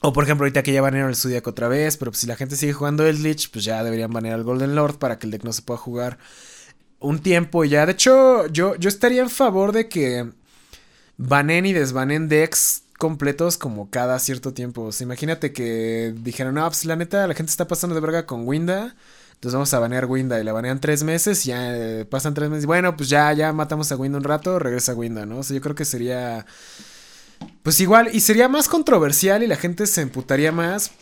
O 0.00 0.12
por 0.12 0.24
ejemplo, 0.24 0.44
ahorita 0.44 0.62
que 0.62 0.72
ya 0.72 0.82
banearon 0.82 1.10
el 1.10 1.16
Zodiac 1.16 1.46
otra 1.46 1.68
vez, 1.68 1.96
pero 1.96 2.10
pues, 2.10 2.20
si 2.20 2.26
la 2.26 2.36
gente 2.36 2.56
sigue 2.56 2.72
jugando 2.72 3.06
el 3.06 3.22
Lich, 3.22 3.50
pues 3.52 3.64
ya 3.64 3.84
deberían 3.84 4.12
banear 4.12 4.34
al 4.34 4.42
Golden 4.42 4.74
Lord 4.74 4.98
para 4.98 5.18
que 5.18 5.26
el 5.26 5.30
deck 5.30 5.44
no 5.44 5.52
se 5.52 5.62
pueda 5.62 5.78
jugar 5.78 6.18
un 6.98 7.20
tiempo 7.20 7.64
ya. 7.64 7.86
De 7.86 7.92
hecho, 7.92 8.46
yo, 8.48 8.74
yo 8.76 8.88
estaría 8.88 9.22
en 9.22 9.30
favor 9.30 9.72
de 9.72 9.88
que 9.88 10.30
banen 11.16 11.66
y 11.66 11.72
desbanen 11.72 12.28
decks 12.28 12.82
completos 12.98 13.58
como 13.58 13.90
cada 13.90 14.18
cierto 14.18 14.52
tiempo. 14.54 14.90
Imagínate 15.00 15.52
que 15.52 16.14
dijeron, 16.18 16.54
no, 16.54 16.66
pues 16.66 16.84
la 16.84 16.96
neta, 16.96 17.26
la 17.26 17.34
gente 17.34 17.50
está 17.50 17.68
pasando 17.68 17.94
de 17.94 18.00
verga 18.00 18.26
con 18.26 18.46
Winda. 18.46 18.94
Entonces 19.34 19.54
vamos 19.54 19.74
a 19.74 19.80
banear 19.80 20.06
Winda 20.06 20.40
y 20.40 20.44
la 20.44 20.52
banean 20.52 20.80
tres 20.80 21.02
meses, 21.02 21.44
ya 21.44 21.76
eh, 21.76 22.04
pasan 22.04 22.32
tres 22.32 22.48
meses. 22.48 22.66
Bueno, 22.66 22.96
pues 22.96 23.08
ya, 23.08 23.32
ya 23.32 23.52
matamos 23.52 23.90
a 23.90 23.96
Winda 23.96 24.18
un 24.18 24.24
rato, 24.24 24.60
regresa 24.60 24.94
Winda, 24.94 25.26
¿no? 25.26 25.38
O 25.38 25.42
sea, 25.42 25.56
yo 25.56 25.60
creo 25.60 25.74
que 25.74 25.84
sería 25.84 26.46
pues 27.62 27.80
igual, 27.80 28.10
y 28.12 28.20
sería 28.20 28.48
más 28.48 28.68
controversial 28.68 29.42
y 29.42 29.46
la 29.46 29.56
gente 29.56 29.86
se 29.86 30.02
emputaría 30.02 30.52
más. 30.52 30.92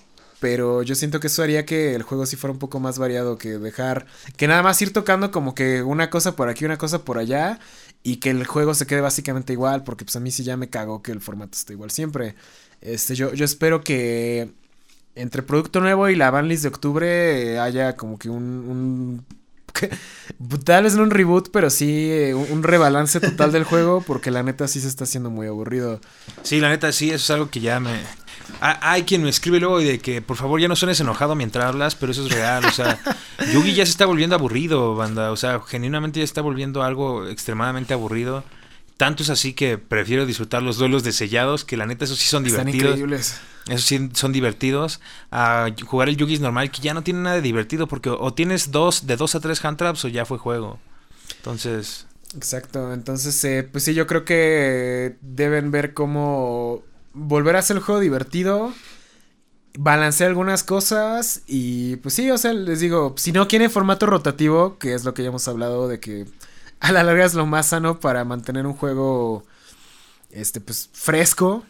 Pero 0.40 0.82
yo 0.82 0.94
siento 0.94 1.20
que 1.20 1.26
eso 1.26 1.42
haría 1.42 1.66
que 1.66 1.94
el 1.94 2.02
juego 2.02 2.24
sí 2.24 2.34
fuera 2.36 2.52
un 2.52 2.58
poco 2.58 2.80
más 2.80 2.98
variado 2.98 3.36
que 3.36 3.58
dejar. 3.58 4.06
Que 4.38 4.48
nada 4.48 4.62
más 4.62 4.80
ir 4.80 4.92
tocando 4.92 5.30
como 5.30 5.54
que 5.54 5.82
una 5.82 6.08
cosa 6.08 6.34
por 6.34 6.48
aquí, 6.48 6.64
una 6.64 6.78
cosa 6.78 7.04
por 7.04 7.18
allá. 7.18 7.60
Y 8.02 8.16
que 8.16 8.30
el 8.30 8.46
juego 8.46 8.72
se 8.72 8.86
quede 8.86 9.02
básicamente 9.02 9.52
igual. 9.52 9.84
Porque 9.84 10.06
pues 10.06 10.16
a 10.16 10.20
mí 10.20 10.30
sí 10.30 10.42
ya 10.42 10.56
me 10.56 10.70
cagó 10.70 11.02
que 11.02 11.12
el 11.12 11.20
formato 11.20 11.58
esté 11.58 11.74
igual 11.74 11.90
siempre. 11.90 12.36
Este, 12.80 13.14
yo, 13.14 13.34
yo 13.34 13.44
espero 13.44 13.82
que 13.82 14.54
entre 15.14 15.42
Producto 15.42 15.80
Nuevo 15.80 16.08
y 16.08 16.16
la 16.16 16.30
banlist 16.30 16.62
de 16.62 16.68
octubre 16.68 17.58
haya 17.58 17.96
como 17.96 18.18
que 18.18 18.30
un, 18.30 19.24
tal 20.64 20.84
vez 20.84 20.94
no 20.94 21.02
un 21.02 21.10
reboot, 21.10 21.50
pero 21.50 21.70
sí 21.70 22.10
eh, 22.10 22.34
un, 22.34 22.62
rebalance 22.62 23.20
total 23.20 23.52
del 23.52 23.64
juego, 23.64 24.02
porque 24.06 24.30
la 24.30 24.42
neta 24.42 24.68
sí 24.68 24.80
se 24.80 24.88
está 24.88 25.04
haciendo 25.04 25.30
muy 25.30 25.46
aburrido. 25.46 26.00
Sí, 26.42 26.60
la 26.60 26.68
neta 26.68 26.92
sí, 26.92 27.08
eso 27.08 27.16
es 27.16 27.30
algo 27.30 27.50
que 27.50 27.60
ya 27.60 27.80
me... 27.80 28.00
Ah, 28.60 28.78
Hay 28.82 29.04
quien 29.04 29.22
me 29.22 29.30
escribe 29.30 29.60
luego 29.60 29.80
y 29.80 29.84
de 29.84 29.98
que 30.00 30.22
por 30.22 30.36
favor 30.36 30.60
ya 30.60 30.68
no 30.68 30.76
suenes 30.76 31.00
enojado 31.00 31.34
mientras 31.34 31.66
hablas, 31.66 31.94
pero 31.94 32.12
eso 32.12 32.26
es 32.26 32.32
real, 32.32 32.64
o 32.64 32.70
sea, 32.70 32.98
Yugi 33.52 33.74
ya 33.74 33.86
se 33.86 33.92
está 33.92 34.06
volviendo 34.06 34.34
aburrido, 34.34 34.96
banda, 34.96 35.30
o 35.30 35.36
sea, 35.36 35.60
genuinamente 35.60 36.18
ya 36.20 36.24
está 36.24 36.40
volviendo 36.40 36.82
algo 36.82 37.26
extremadamente 37.28 37.94
aburrido. 37.94 38.44
Tanto 38.96 39.22
es 39.22 39.30
así 39.30 39.54
que 39.54 39.78
prefiero 39.78 40.26
disfrutar 40.26 40.62
los 40.62 40.76
duelos 40.76 41.02
de 41.02 41.12
sellados, 41.12 41.64
que 41.64 41.78
la 41.78 41.86
neta 41.86 42.04
esos 42.04 42.18
sí 42.18 42.26
son 42.26 42.44
Están 42.44 42.66
divertidos. 42.66 42.98
increíbles. 42.98 43.40
Esos 43.70 43.86
sí 43.86 44.10
son 44.14 44.32
divertidos. 44.32 45.00
A 45.30 45.68
jugar 45.86 46.08
el 46.08 46.16
Yugi 46.16 46.38
normal, 46.38 46.70
que 46.70 46.82
ya 46.82 46.94
no 46.94 47.02
tiene 47.02 47.20
nada 47.20 47.36
de 47.36 47.42
divertido, 47.42 47.86
porque 47.88 48.10
o 48.10 48.34
tienes 48.34 48.70
dos, 48.72 49.06
de 49.06 49.16
dos 49.16 49.34
a 49.34 49.40
tres 49.40 49.64
hand 49.64 49.78
traps 49.78 50.04
o 50.04 50.08
ya 50.08 50.24
fue 50.26 50.38
juego. 50.38 50.78
Entonces, 51.36 52.06
Exacto, 52.34 52.92
entonces, 52.92 53.42
eh, 53.44 53.68
pues 53.70 53.84
sí, 53.84 53.94
yo 53.94 54.06
creo 54.06 54.24
que 54.24 55.16
deben 55.20 55.70
ver 55.72 55.94
cómo 55.94 56.84
volver 57.12 57.56
a 57.56 57.58
hacer 57.58 57.76
el 57.76 57.82
juego 57.82 58.00
divertido, 58.00 58.72
balancear 59.78 60.28
algunas 60.30 60.64
cosas 60.64 61.42
y 61.46 61.96
pues 61.96 62.14
sí, 62.14 62.30
o 62.30 62.38
sea, 62.38 62.52
les 62.52 62.80
digo, 62.80 63.14
si 63.16 63.32
no 63.32 63.48
quieren 63.48 63.70
formato 63.70 64.06
rotativo, 64.06 64.78
que 64.78 64.94
es 64.94 65.04
lo 65.04 65.14
que 65.14 65.22
ya 65.22 65.28
hemos 65.30 65.48
hablado 65.48 65.88
de 65.88 66.00
que 66.00 66.26
a 66.80 66.92
la 66.92 67.02
larga 67.02 67.24
es 67.24 67.34
lo 67.34 67.46
más 67.46 67.66
sano 67.68 68.00
para 68.00 68.24
mantener 68.24 68.66
un 68.66 68.74
juego, 68.74 69.44
este, 70.30 70.60
pues 70.60 70.90
fresco, 70.92 71.64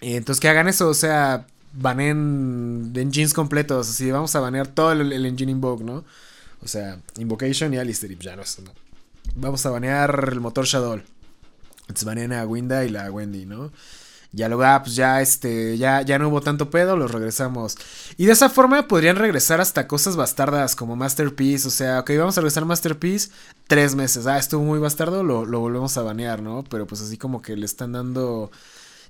entonces 0.00 0.40
que 0.40 0.48
hagan 0.48 0.68
eso, 0.68 0.88
o 0.88 0.94
sea, 0.94 1.46
banen 1.72 2.92
engines 2.94 3.34
completos, 3.34 3.88
así 3.88 4.10
vamos 4.10 4.34
a 4.34 4.40
banear 4.40 4.66
todo 4.66 4.92
el, 4.92 5.12
el 5.12 5.26
engine 5.26 5.52
Invoke, 5.52 5.84
¿no? 5.84 6.04
O 6.62 6.68
sea, 6.68 6.98
Invocation 7.18 7.72
y 7.74 7.78
Alistair, 7.78 8.12
y 8.12 8.16
ya 8.16 8.36
no 8.36 8.42
no. 8.42 8.70
Vamos 9.34 9.64
a 9.66 9.70
banear 9.70 10.30
el 10.32 10.40
motor 10.40 10.64
Shadow. 10.64 11.00
Entonces 11.82 12.04
banean 12.04 12.32
a 12.32 12.46
Winda 12.46 12.84
y 12.84 12.88
la 12.88 13.10
Wendy, 13.10 13.46
¿no? 13.46 13.70
Ya 14.32 14.48
luego, 14.48 14.64
ah, 14.64 14.82
pues 14.82 14.96
ya 14.96 15.22
este, 15.22 15.78
ya, 15.78 16.02
ya 16.02 16.18
no 16.18 16.28
hubo 16.28 16.40
tanto 16.40 16.68
pedo, 16.68 16.96
los 16.96 17.10
regresamos. 17.10 17.76
Y 18.16 18.26
de 18.26 18.32
esa 18.32 18.50
forma 18.50 18.88
podrían 18.88 19.16
regresar 19.16 19.60
hasta 19.60 19.86
cosas 19.86 20.16
bastardas 20.16 20.76
como 20.76 20.96
Masterpiece. 20.96 21.68
O 21.68 21.70
sea, 21.70 22.00
ok, 22.00 22.10
vamos 22.18 22.36
a 22.36 22.40
regresar 22.40 22.64
a 22.64 22.66
Masterpiece 22.66 23.30
tres 23.66 23.94
meses. 23.94 24.26
Ah, 24.26 24.38
estuvo 24.38 24.62
muy 24.62 24.78
bastardo, 24.78 25.22
lo, 25.22 25.46
lo 25.46 25.60
volvemos 25.60 25.96
a 25.96 26.02
banear, 26.02 26.42
¿no? 26.42 26.64
Pero 26.68 26.86
pues 26.86 27.00
así 27.00 27.16
como 27.16 27.40
que 27.40 27.56
le 27.56 27.64
están 27.64 27.92
dando 27.92 28.50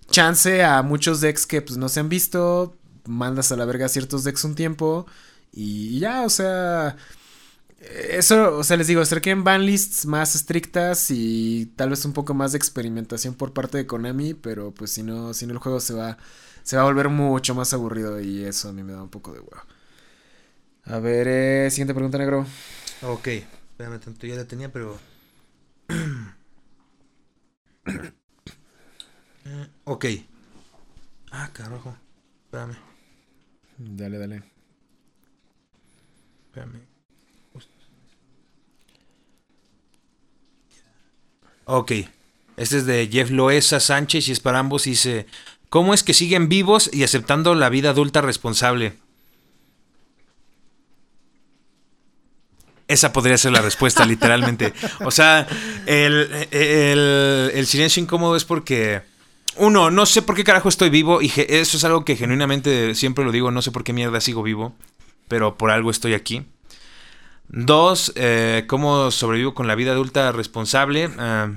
chance 0.08 0.62
a 0.64 0.82
muchos 0.82 1.20
decks 1.20 1.46
que 1.46 1.62
pues 1.62 1.78
no 1.78 1.88
se 1.88 2.00
han 2.00 2.08
visto. 2.08 2.76
Mandas 3.06 3.52
a 3.52 3.56
la 3.56 3.64
verga 3.64 3.88
ciertos 3.88 4.24
decks 4.24 4.44
un 4.44 4.54
tiempo. 4.54 5.06
Y, 5.52 5.98
ya, 6.00 6.22
o 6.22 6.30
sea. 6.30 6.96
Eso, 7.78 8.56
o 8.56 8.64
sea, 8.64 8.76
les 8.76 8.86
digo, 8.86 9.02
acerquen 9.02 9.44
banlists 9.44 10.06
más 10.06 10.34
estrictas 10.34 11.10
y 11.10 11.66
tal 11.76 11.90
vez 11.90 12.04
un 12.04 12.12
poco 12.14 12.34
más 12.34 12.52
de 12.52 12.58
experimentación 12.58 13.34
por 13.34 13.52
parte 13.52 13.78
de 13.78 13.86
Konami, 13.86 14.34
pero 14.34 14.72
pues 14.72 14.90
si 14.92 15.02
no, 15.02 15.34
si 15.34 15.46
no 15.46 15.52
el 15.52 15.58
juego 15.58 15.78
se 15.78 15.92
va, 15.94 16.16
se 16.62 16.76
va 16.76 16.82
a 16.82 16.86
volver 16.86 17.10
mucho 17.10 17.54
más 17.54 17.72
aburrido 17.74 18.20
y 18.20 18.44
eso 18.44 18.70
a 18.70 18.72
mí 18.72 18.82
me 18.82 18.92
da 18.92 19.02
un 19.02 19.10
poco 19.10 19.32
de 19.32 19.40
huevo. 19.40 19.62
A 20.84 20.98
ver, 21.00 21.28
eh, 21.28 21.70
siguiente 21.70 21.94
pregunta, 21.94 22.18
negro. 22.18 22.46
Ok, 23.02 23.28
espérame 23.28 24.00
tanto, 24.00 24.26
ya 24.26 24.36
la 24.36 24.46
tenía, 24.46 24.72
pero. 24.72 24.98
Eh, 29.46 29.66
ok. 29.84 30.04
Ah, 31.30 31.50
carajo. 31.52 31.96
Espérame, 32.46 32.76
Dale, 33.78 34.18
dale. 34.18 34.42
espérame. 36.46 36.80
Ok. 41.66 41.92
Este 42.56 42.78
es 42.78 42.86
de 42.86 43.08
Jeff 43.12 43.30
Loesa 43.30 43.80
Sánchez 43.80 44.28
y 44.28 44.32
es 44.32 44.40
para 44.40 44.58
ambos. 44.60 44.84
Dice: 44.84 45.26
¿Cómo 45.68 45.94
es 45.94 46.02
que 46.02 46.14
siguen 46.14 46.48
vivos 46.48 46.88
y 46.92 47.04
aceptando 47.04 47.54
la 47.54 47.68
vida 47.68 47.90
adulta 47.90 48.20
responsable? 48.20 48.94
Esa 52.88 53.12
podría 53.12 53.36
ser 53.36 53.50
la 53.52 53.62
respuesta, 53.62 54.04
literalmente. 54.06 54.72
O 55.04 55.10
sea, 55.10 55.46
el, 55.86 56.46
el- 56.52 57.50
el 57.52 57.66
silencio 57.66 58.02
incómodo 58.02 58.36
es 58.36 58.44
porque. 58.44 59.02
Uno, 59.58 59.90
no 59.90 60.06
sé 60.06 60.22
por 60.22 60.34
qué 60.34 60.44
carajo 60.44 60.68
estoy 60.68 60.90
vivo. 60.90 61.22
Y 61.22 61.32
eso 61.36 61.76
es 61.76 61.84
algo 61.84 62.04
que 62.04 62.16
genuinamente 62.16 62.94
siempre 62.94 63.24
lo 63.24 63.32
digo. 63.32 63.50
No 63.50 63.62
sé 63.62 63.70
por 63.70 63.84
qué 63.84 63.92
mierda 63.92 64.20
sigo 64.20 64.42
vivo. 64.42 64.74
Pero 65.28 65.56
por 65.56 65.70
algo 65.70 65.90
estoy 65.90 66.14
aquí. 66.14 66.46
Dos, 67.48 68.12
eh, 68.16 68.64
cómo 68.66 69.10
sobrevivo 69.10 69.54
con 69.54 69.66
la 69.66 69.74
vida 69.74 69.92
adulta 69.92 70.32
responsable. 70.32 71.10
Ah, 71.18 71.52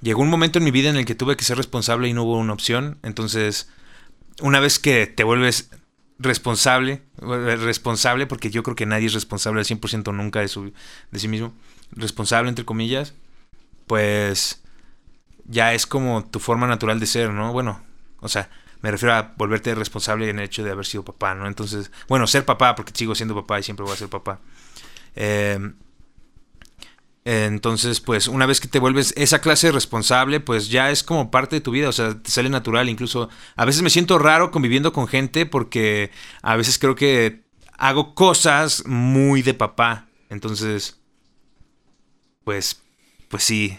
llegó 0.00 0.22
un 0.22 0.30
momento 0.30 0.58
en 0.58 0.64
mi 0.64 0.70
vida 0.70 0.90
en 0.90 0.96
el 0.96 1.04
que 1.04 1.14
tuve 1.14 1.36
que 1.36 1.44
ser 1.44 1.56
responsable 1.56 2.08
y 2.08 2.12
no 2.12 2.24
hubo 2.24 2.36
una 2.36 2.52
opción. 2.52 2.98
Entonces, 3.02 3.68
una 4.40 4.60
vez 4.60 4.78
que 4.78 5.06
te 5.06 5.24
vuelves 5.24 5.70
responsable, 6.18 7.02
eh, 7.20 7.56
responsable, 7.56 8.26
porque 8.26 8.50
yo 8.50 8.62
creo 8.62 8.76
que 8.76 8.86
nadie 8.86 9.06
es 9.06 9.14
responsable 9.14 9.60
al 9.60 9.66
100% 9.66 10.14
nunca 10.14 10.40
de, 10.40 10.48
su, 10.48 10.72
de 11.10 11.18
sí 11.18 11.28
mismo, 11.28 11.52
responsable 11.92 12.48
entre 12.48 12.64
comillas, 12.64 13.14
pues 13.86 14.61
ya 15.44 15.74
es 15.74 15.86
como 15.86 16.24
tu 16.24 16.38
forma 16.38 16.66
natural 16.66 17.00
de 17.00 17.06
ser, 17.06 17.30
¿no? 17.30 17.52
Bueno, 17.52 17.82
o 18.20 18.28
sea, 18.28 18.50
me 18.80 18.90
refiero 18.90 19.14
a 19.14 19.34
volverte 19.36 19.74
responsable 19.74 20.28
en 20.28 20.38
el 20.38 20.46
hecho 20.46 20.64
de 20.64 20.70
haber 20.70 20.86
sido 20.86 21.04
papá, 21.04 21.34
¿no? 21.34 21.46
Entonces, 21.46 21.90
bueno, 22.08 22.26
ser 22.26 22.44
papá, 22.44 22.74
porque 22.74 22.92
sigo 22.94 23.14
siendo 23.14 23.34
papá 23.34 23.60
y 23.60 23.62
siempre 23.62 23.84
voy 23.84 23.94
a 23.94 23.96
ser 23.96 24.08
papá. 24.08 24.40
Eh, 25.14 25.58
entonces, 27.24 28.00
pues 28.00 28.26
una 28.26 28.46
vez 28.46 28.60
que 28.60 28.66
te 28.66 28.80
vuelves 28.80 29.14
esa 29.16 29.40
clase 29.40 29.70
responsable, 29.70 30.40
pues 30.40 30.68
ya 30.68 30.90
es 30.90 31.04
como 31.04 31.30
parte 31.30 31.56
de 31.56 31.60
tu 31.60 31.70
vida, 31.70 31.88
o 31.88 31.92
sea, 31.92 32.20
te 32.20 32.30
sale 32.30 32.48
natural. 32.48 32.88
Incluso 32.88 33.28
a 33.54 33.64
veces 33.64 33.82
me 33.82 33.90
siento 33.90 34.18
raro 34.18 34.50
conviviendo 34.50 34.92
con 34.92 35.06
gente 35.06 35.46
porque 35.46 36.10
a 36.42 36.56
veces 36.56 36.78
creo 36.78 36.96
que 36.96 37.44
hago 37.78 38.14
cosas 38.14 38.84
muy 38.86 39.42
de 39.42 39.54
papá. 39.54 40.08
Entonces, 40.30 41.00
pues, 42.44 42.82
pues 43.28 43.44
sí. 43.44 43.78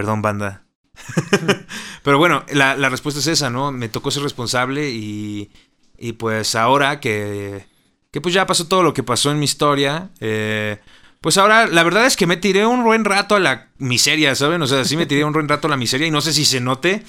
Perdón, 0.00 0.22
banda. 0.22 0.64
Pero 2.02 2.16
bueno, 2.16 2.42
la, 2.50 2.74
la 2.74 2.88
respuesta 2.88 3.20
es 3.20 3.26
esa, 3.26 3.50
¿no? 3.50 3.70
Me 3.70 3.90
tocó 3.90 4.10
ser 4.10 4.22
responsable 4.22 4.88
y, 4.88 5.50
y 5.98 6.12
pues 6.12 6.54
ahora 6.54 7.00
que, 7.00 7.66
que 8.10 8.22
pues 8.22 8.32
ya 8.32 8.46
pasó 8.46 8.66
todo 8.66 8.82
lo 8.82 8.94
que 8.94 9.02
pasó 9.02 9.30
en 9.30 9.38
mi 9.38 9.44
historia, 9.44 10.08
eh, 10.20 10.78
pues 11.20 11.36
ahora 11.36 11.66
la 11.66 11.82
verdad 11.82 12.06
es 12.06 12.16
que 12.16 12.26
me 12.26 12.38
tiré 12.38 12.64
un 12.64 12.82
buen 12.82 13.04
rato 13.04 13.34
a 13.34 13.40
la 13.40 13.68
miseria, 13.76 14.34
¿saben? 14.34 14.62
O 14.62 14.66
sea, 14.66 14.86
sí 14.86 14.96
me 14.96 15.04
tiré 15.04 15.22
un 15.22 15.34
buen 15.34 15.48
rato 15.48 15.66
a 15.66 15.70
la 15.70 15.76
miseria 15.76 16.06
y 16.06 16.10
no 16.10 16.22
sé 16.22 16.32
si 16.32 16.46
se 16.46 16.62
note 16.62 17.04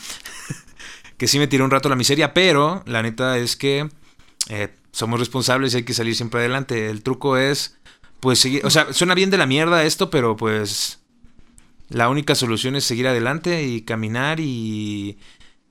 que 1.17 1.29
sí 1.29 1.39
me 1.39 1.47
tiré 1.47 1.63
un 1.63 1.71
rato 1.71 1.87
a 1.87 1.91
la 1.91 1.95
miseria, 1.95 2.33
pero 2.33 2.83
la 2.85 3.01
neta 3.01 3.37
es 3.37 3.55
que 3.55 3.89
eh, 4.49 4.75
somos 4.91 5.17
responsables 5.17 5.73
y 5.73 5.77
hay 5.77 5.83
que 5.83 5.93
salir 5.93 6.13
siempre 6.13 6.41
adelante. 6.41 6.89
El 6.89 7.03
truco 7.03 7.37
es, 7.37 7.77
pues 8.19 8.39
seguir, 8.39 8.65
o 8.65 8.69
sea, 8.69 8.91
suena 8.91 9.15
bien 9.15 9.29
de 9.29 9.37
la 9.37 9.45
mierda 9.45 9.85
esto, 9.85 10.09
pero 10.09 10.35
pues 10.35 11.00
la 11.91 12.09
única 12.09 12.35
solución 12.35 12.75
es 12.75 12.83
seguir 12.83 13.07
adelante 13.07 13.63
y 13.63 13.81
caminar 13.81 14.39
y, 14.39 15.19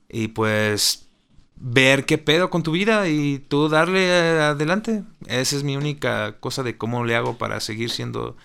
y 0.09 0.29
pues 0.29 1.07
ver 1.55 2.05
qué 2.05 2.17
pedo 2.17 2.49
con 2.49 2.63
tu 2.63 2.71
vida 2.71 3.07
y 3.07 3.39
tú 3.39 3.69
darle 3.69 4.07
eh, 4.07 4.39
adelante. 4.41 5.03
Esa 5.27 5.55
es 5.55 5.63
mi 5.63 5.77
única 5.77 6.39
cosa 6.39 6.63
de 6.63 6.77
cómo 6.77 7.05
le 7.05 7.15
hago 7.15 7.37
para 7.37 7.59
seguir 7.59 7.89
siendo, 7.89 8.37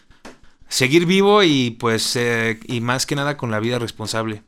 seguir 0.68 1.06
vivo 1.06 1.42
y 1.42 1.70
pues, 1.70 2.16
eh, 2.16 2.58
y 2.64 2.80
más 2.80 3.06
que 3.06 3.16
nada 3.16 3.36
con 3.36 3.50
la 3.50 3.60
vida 3.60 3.78
responsable. 3.78 4.42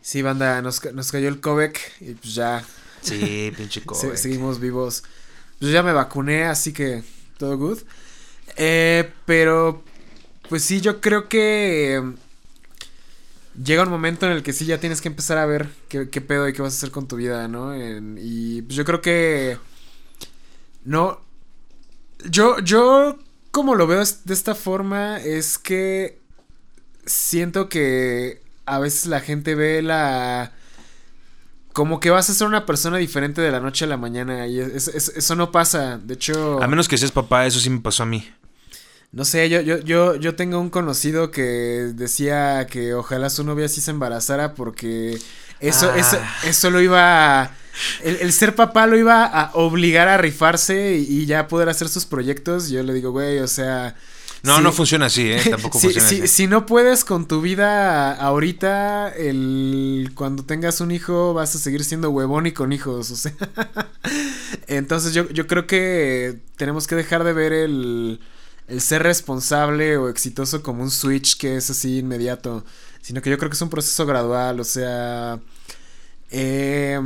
Sí, 0.00 0.22
banda, 0.22 0.62
nos, 0.62 0.82
nos 0.94 1.10
cayó 1.12 1.28
el 1.28 1.40
COVID 1.40 1.70
y 2.00 2.14
pues 2.14 2.34
ya 2.34 2.64
Sí, 3.02 3.52
pinche 3.56 3.82
COVID. 3.82 4.14
seguimos 4.14 4.60
vivos. 4.60 5.04
Yo 5.60 5.70
ya 5.70 5.82
me 5.82 5.92
vacuné, 5.92 6.44
así 6.44 6.72
que 6.72 7.02
todo 7.36 7.56
good. 7.56 7.80
Eh, 8.56 9.10
pero, 9.24 9.82
pues 10.48 10.64
sí, 10.64 10.80
yo 10.80 11.00
creo 11.00 11.28
que 11.28 11.96
eh, 11.96 12.02
llega 13.62 13.82
un 13.82 13.90
momento 13.90 14.26
en 14.26 14.32
el 14.32 14.42
que 14.42 14.52
sí 14.52 14.66
ya 14.66 14.78
tienes 14.78 15.00
que 15.00 15.08
empezar 15.08 15.38
a 15.38 15.46
ver 15.46 15.68
qué, 15.88 16.06
pedo 16.20 16.48
y 16.48 16.52
qué 16.52 16.62
vas 16.62 16.74
a 16.74 16.76
hacer 16.76 16.90
con 16.90 17.08
tu 17.08 17.16
vida, 17.16 17.48
¿no? 17.48 17.74
Y 17.76 18.62
pues 18.62 18.76
yo 18.76 18.84
creo 18.84 19.00
que 19.00 19.58
no. 20.84 21.20
Yo, 22.30 22.58
yo 22.60 23.18
como 23.50 23.74
lo 23.74 23.86
veo 23.86 24.02
de 24.24 24.34
esta 24.34 24.54
forma 24.54 25.18
es 25.18 25.58
que 25.58 26.20
siento 27.06 27.68
que 27.68 28.42
a 28.66 28.78
veces 28.78 29.06
la 29.06 29.20
gente 29.20 29.54
ve 29.54 29.82
la 29.82 30.52
como 31.72 32.00
que 32.00 32.10
vas 32.10 32.28
a 32.28 32.34
ser 32.34 32.46
una 32.46 32.66
persona 32.66 32.96
diferente 32.96 33.40
de 33.40 33.52
la 33.52 33.60
noche 33.60 33.84
a 33.84 33.88
la 33.88 33.96
mañana 33.96 34.48
y 34.48 34.58
eso 34.58 35.36
no 35.36 35.52
pasa. 35.52 35.98
De 35.98 36.14
hecho... 36.14 36.60
A 36.60 36.66
menos 36.66 36.88
que 36.88 36.98
seas 36.98 37.12
papá, 37.12 37.46
eso 37.46 37.60
sí 37.60 37.70
me 37.70 37.78
pasó 37.80 38.02
a 38.02 38.06
mí. 38.06 38.28
No 39.10 39.24
sé, 39.24 39.48
yo, 39.48 39.62
yo, 39.62 39.78
yo, 39.78 40.16
yo 40.16 40.34
tengo 40.34 40.60
un 40.60 40.68
conocido 40.68 41.30
que 41.30 41.42
decía 41.94 42.66
que 42.66 42.92
ojalá 42.92 43.30
su 43.30 43.42
novia 43.42 43.68
sí 43.68 43.80
se 43.80 43.90
embarazara 43.90 44.54
porque 44.54 45.18
eso, 45.60 45.92
eso, 45.94 46.18
ah. 46.20 46.36
eso 46.44 46.70
lo 46.70 46.80
iba 46.80 47.42
a... 47.42 47.56
El, 48.02 48.32
ser 48.32 48.54
papá 48.54 48.86
lo 48.86 48.98
iba 48.98 49.24
a 49.24 49.52
obligar 49.54 50.08
a 50.08 50.18
rifarse 50.18 50.96
y, 50.96 51.26
ya 51.26 51.48
poder 51.48 51.68
hacer 51.68 51.88
sus 51.88 52.06
proyectos. 52.06 52.68
Yo 52.68 52.82
le 52.82 52.92
digo, 52.92 53.12
güey, 53.12 53.38
o 53.38 53.48
sea... 53.48 53.94
No, 54.42 54.60
no 54.60 54.72
funciona 54.72 55.06
así, 55.06 55.30
¿eh? 55.30 55.40
Tampoco 55.50 55.78
funciona 55.78 56.06
así. 56.06 56.28
Si 56.28 56.46
no 56.46 56.66
puedes 56.66 57.04
con 57.04 57.26
tu 57.26 57.40
vida 57.40 58.12
ahorita, 58.14 59.08
el, 59.08 60.10
cuando 60.14 60.44
tengas 60.44 60.80
un 60.80 60.90
hijo 60.90 61.34
vas 61.34 61.54
a 61.54 61.58
seguir 61.58 61.84
siendo 61.84 62.10
huevón 62.10 62.46
y 62.46 62.52
con 62.52 62.72
hijos, 62.72 63.10
o 63.10 63.16
sea. 63.16 63.32
Entonces 64.66 65.14
yo, 65.14 65.28
yo 65.30 65.46
creo 65.46 65.66
que 65.66 66.40
tenemos 66.56 66.86
que 66.86 66.94
dejar 66.94 67.24
de 67.24 67.32
ver 67.32 67.52
el, 67.52 68.20
el 68.68 68.80
ser 68.80 69.02
responsable 69.02 69.96
o 69.96 70.08
exitoso 70.08 70.62
como 70.62 70.82
un 70.82 70.90
switch 70.90 71.36
que 71.38 71.56
es 71.56 71.70
así 71.70 71.98
inmediato, 71.98 72.64
sino 73.02 73.22
que 73.22 73.30
yo 73.30 73.38
creo 73.38 73.50
que 73.50 73.56
es 73.56 73.62
un 73.62 73.70
proceso 73.70 74.06
gradual, 74.06 74.60
o 74.60 74.64
sea... 74.64 75.40
Eh, 76.30 77.00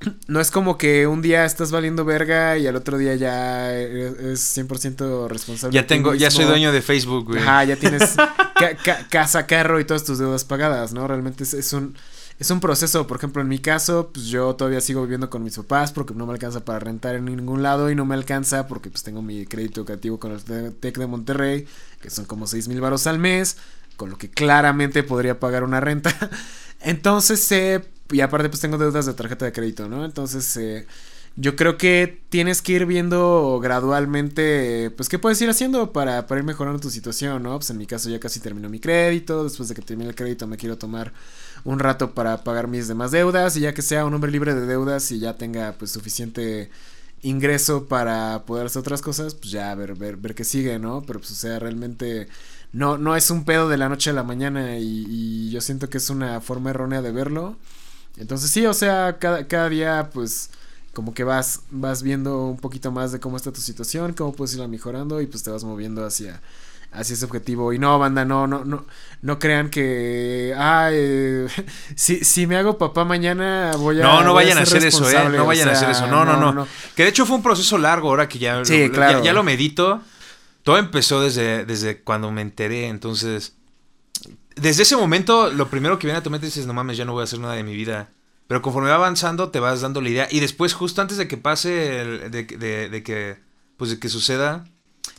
no 0.26 0.40
es 0.40 0.50
como 0.50 0.76
que 0.78 1.06
un 1.06 1.22
día 1.22 1.44
estás 1.44 1.70
valiendo 1.70 2.04
verga 2.04 2.58
y 2.58 2.66
al 2.66 2.76
otro 2.76 2.98
día 2.98 3.14
ya 3.14 3.74
es 3.74 4.56
100% 4.56 5.28
responsable. 5.28 5.74
Ya 5.74 5.86
tengo, 5.86 6.14
ya 6.14 6.30
soy 6.30 6.44
dueño 6.44 6.72
de 6.72 6.82
Facebook, 6.82 7.26
güey. 7.26 7.40
Ajá, 7.40 7.64
ya 7.64 7.76
tienes 7.76 8.16
casa, 9.10 9.46
carro 9.46 9.80
y 9.80 9.84
todas 9.84 10.04
tus 10.04 10.18
deudas 10.18 10.44
pagadas, 10.44 10.92
¿no? 10.92 11.06
Realmente 11.06 11.44
es, 11.44 11.72
un 11.72 11.94
es 12.38 12.50
un 12.50 12.60
proceso, 12.60 13.06
por 13.06 13.16
ejemplo, 13.16 13.40
en 13.40 13.48
mi 13.48 13.58
caso, 13.58 14.10
pues 14.12 14.26
yo 14.26 14.54
todavía 14.56 14.80
sigo 14.82 15.02
viviendo 15.02 15.30
con 15.30 15.42
mis 15.42 15.56
papás 15.56 15.92
porque 15.92 16.12
no 16.14 16.26
me 16.26 16.32
alcanza 16.32 16.64
para 16.64 16.78
rentar 16.78 17.14
en 17.14 17.24
ningún 17.24 17.62
lado 17.62 17.90
y 17.90 17.94
no 17.94 18.04
me 18.04 18.14
alcanza 18.14 18.66
porque 18.66 18.90
pues 18.90 19.02
tengo 19.02 19.22
mi 19.22 19.46
crédito 19.46 19.80
educativo 19.80 20.20
con 20.20 20.32
el 20.32 20.74
TEC 20.74 20.98
de 20.98 21.06
Monterrey, 21.06 21.66
que 22.02 22.10
son 22.10 22.26
como 22.26 22.46
6 22.46 22.68
mil 22.68 22.80
baros 22.80 23.06
al 23.06 23.18
mes, 23.18 23.56
con 23.96 24.10
lo 24.10 24.18
que 24.18 24.30
claramente 24.30 25.02
podría 25.02 25.40
pagar 25.40 25.64
una 25.64 25.80
renta. 25.80 26.14
Entonces, 26.80 27.50
eh, 27.52 27.82
y 28.10 28.20
aparte 28.20 28.50
pues 28.50 28.60
tengo 28.60 28.76
deudas 28.76 29.06
de 29.06 29.14
tarjeta 29.14 29.46
de 29.46 29.52
crédito, 29.52 29.88
¿no? 29.88 30.04
Entonces, 30.04 30.54
eh, 30.58 30.86
yo 31.36 31.56
creo 31.56 31.76
que 31.78 32.22
tienes 32.30 32.62
que 32.62 32.72
ir 32.72 32.86
viendo 32.86 33.60
gradualmente, 33.62 34.90
pues, 34.96 35.08
qué 35.08 35.18
puedes 35.18 35.40
ir 35.42 35.50
haciendo 35.50 35.92
para, 35.92 36.26
para 36.26 36.40
ir 36.40 36.46
mejorando 36.46 36.80
tu 36.80 36.90
situación, 36.90 37.42
¿no? 37.42 37.56
Pues 37.58 37.70
en 37.70 37.78
mi 37.78 37.86
caso 37.86 38.08
ya 38.08 38.20
casi 38.20 38.40
terminó 38.40 38.68
mi 38.70 38.80
crédito, 38.80 39.44
después 39.44 39.68
de 39.68 39.74
que 39.74 39.82
termine 39.82 40.08
el 40.10 40.14
crédito 40.14 40.46
me 40.46 40.56
quiero 40.56 40.78
tomar 40.78 41.12
un 41.66 41.80
rato 41.80 42.14
para 42.14 42.44
pagar 42.44 42.68
mis 42.68 42.86
demás 42.86 43.10
deudas 43.10 43.56
y 43.56 43.60
ya 43.60 43.74
que 43.74 43.82
sea 43.82 44.04
un 44.04 44.14
hombre 44.14 44.30
libre 44.30 44.54
de 44.54 44.66
deudas 44.66 45.10
y 45.10 45.18
ya 45.18 45.36
tenga 45.36 45.72
pues 45.72 45.90
suficiente 45.90 46.70
ingreso 47.22 47.86
para 47.86 48.44
poder 48.46 48.66
hacer 48.66 48.80
otras 48.80 49.02
cosas, 49.02 49.34
pues 49.34 49.50
ya 49.50 49.74
ver, 49.74 49.96
ver, 49.96 50.16
ver 50.16 50.36
qué 50.36 50.44
sigue, 50.44 50.78
¿no? 50.78 51.02
Pero 51.04 51.18
pues 51.18 51.32
o 51.32 51.34
sea, 51.34 51.58
realmente 51.58 52.28
no, 52.72 52.98
no 52.98 53.16
es 53.16 53.30
un 53.30 53.44
pedo 53.44 53.68
de 53.68 53.78
la 53.78 53.88
noche 53.88 54.10
a 54.10 54.12
la 54.12 54.22
mañana 54.22 54.78
y, 54.78 55.50
yo 55.50 55.60
siento 55.60 55.90
que 55.90 55.98
es 55.98 56.08
una 56.08 56.40
forma 56.40 56.70
errónea 56.70 57.02
de 57.02 57.10
verlo. 57.10 57.56
Entonces 58.16 58.50
sí, 58.50 58.64
o 58.66 58.74
sea, 58.74 59.18
cada, 59.18 59.48
cada 59.48 59.68
día 59.68 60.10
pues 60.12 60.50
como 60.92 61.14
que 61.14 61.24
vas, 61.24 61.62
vas 61.70 62.02
viendo 62.02 62.46
un 62.46 62.58
poquito 62.58 62.92
más 62.92 63.10
de 63.12 63.20
cómo 63.20 63.36
está 63.36 63.52
tu 63.52 63.60
situación, 63.60 64.12
cómo 64.14 64.32
puedes 64.32 64.54
irla 64.54 64.68
mejorando 64.68 65.20
y 65.20 65.26
pues 65.26 65.42
te 65.42 65.50
vas 65.50 65.64
moviendo 65.64 66.06
hacia, 66.06 66.40
hacia 66.92 67.14
ese 67.14 67.24
objetivo. 67.24 67.72
Y 67.72 67.78
no, 67.78 67.98
banda, 67.98 68.24
no, 68.24 68.46
no, 68.46 68.64
no, 68.64 68.86
no 69.22 69.38
crean 69.38 69.70
que, 69.70 70.54
ah, 70.56 70.90
si, 71.94 72.24
si 72.24 72.46
me 72.46 72.56
hago 72.56 72.78
papá 72.78 73.04
mañana 73.04 73.72
voy 73.76 74.00
a... 74.00 74.04
No, 74.04 74.22
no 74.22 74.34
vayan 74.34 74.58
a, 74.58 74.62
hacer 74.62 74.84
eso, 74.84 75.08
eh, 75.08 75.28
no 75.30 75.46
vayan 75.46 75.68
a 75.68 75.72
hacer 75.72 75.90
eso, 75.90 76.06
no, 76.06 76.24
no, 76.24 76.52
no, 76.52 76.66
Que 76.94 77.04
de 77.04 77.10
hecho 77.10 77.26
fue 77.26 77.36
un 77.36 77.42
proceso 77.42 77.78
largo 77.78 78.08
ahora 78.08 78.28
que 78.28 78.38
ya, 78.38 78.64
sí, 78.64 78.90
claro. 78.90 79.22
ya, 79.22 79.32
lo 79.32 79.42
medito. 79.42 80.00
Todo 80.62 80.78
empezó 80.78 81.20
desde, 81.20 81.64
desde 81.64 82.02
cuando 82.02 82.30
me 82.30 82.42
enteré, 82.42 82.88
entonces... 82.88 83.54
Desde 84.56 84.84
ese 84.84 84.96
momento, 84.96 85.50
lo 85.50 85.68
primero 85.68 85.98
que 85.98 86.06
viene 86.06 86.18
a 86.18 86.22
tu 86.22 86.30
mente 86.30 86.46
dices, 86.46 86.66
no 86.66 86.72
mames, 86.72 86.96
ya 86.96 87.04
no 87.04 87.12
voy 87.12 87.20
a 87.20 87.24
hacer 87.24 87.38
nada 87.38 87.54
de 87.54 87.62
mi 87.62 87.74
vida. 87.74 88.08
Pero 88.46 88.62
conforme 88.62 88.88
va 88.88 88.94
avanzando, 88.94 89.50
te 89.50 89.60
vas 89.60 89.82
dando 89.82 90.00
la 90.00 90.08
idea. 90.08 90.28
Y 90.30 90.40
después, 90.40 90.72
justo 90.72 91.02
antes 91.02 91.18
de 91.18 91.28
que 91.28 91.36
pase, 91.36 92.00
el, 92.00 92.30
de, 92.30 92.44
de, 92.44 92.88
de 92.88 93.02
que, 93.02 93.38
pues 93.76 93.90
de 93.90 93.98
que 93.98 94.08
suceda, 94.08 94.64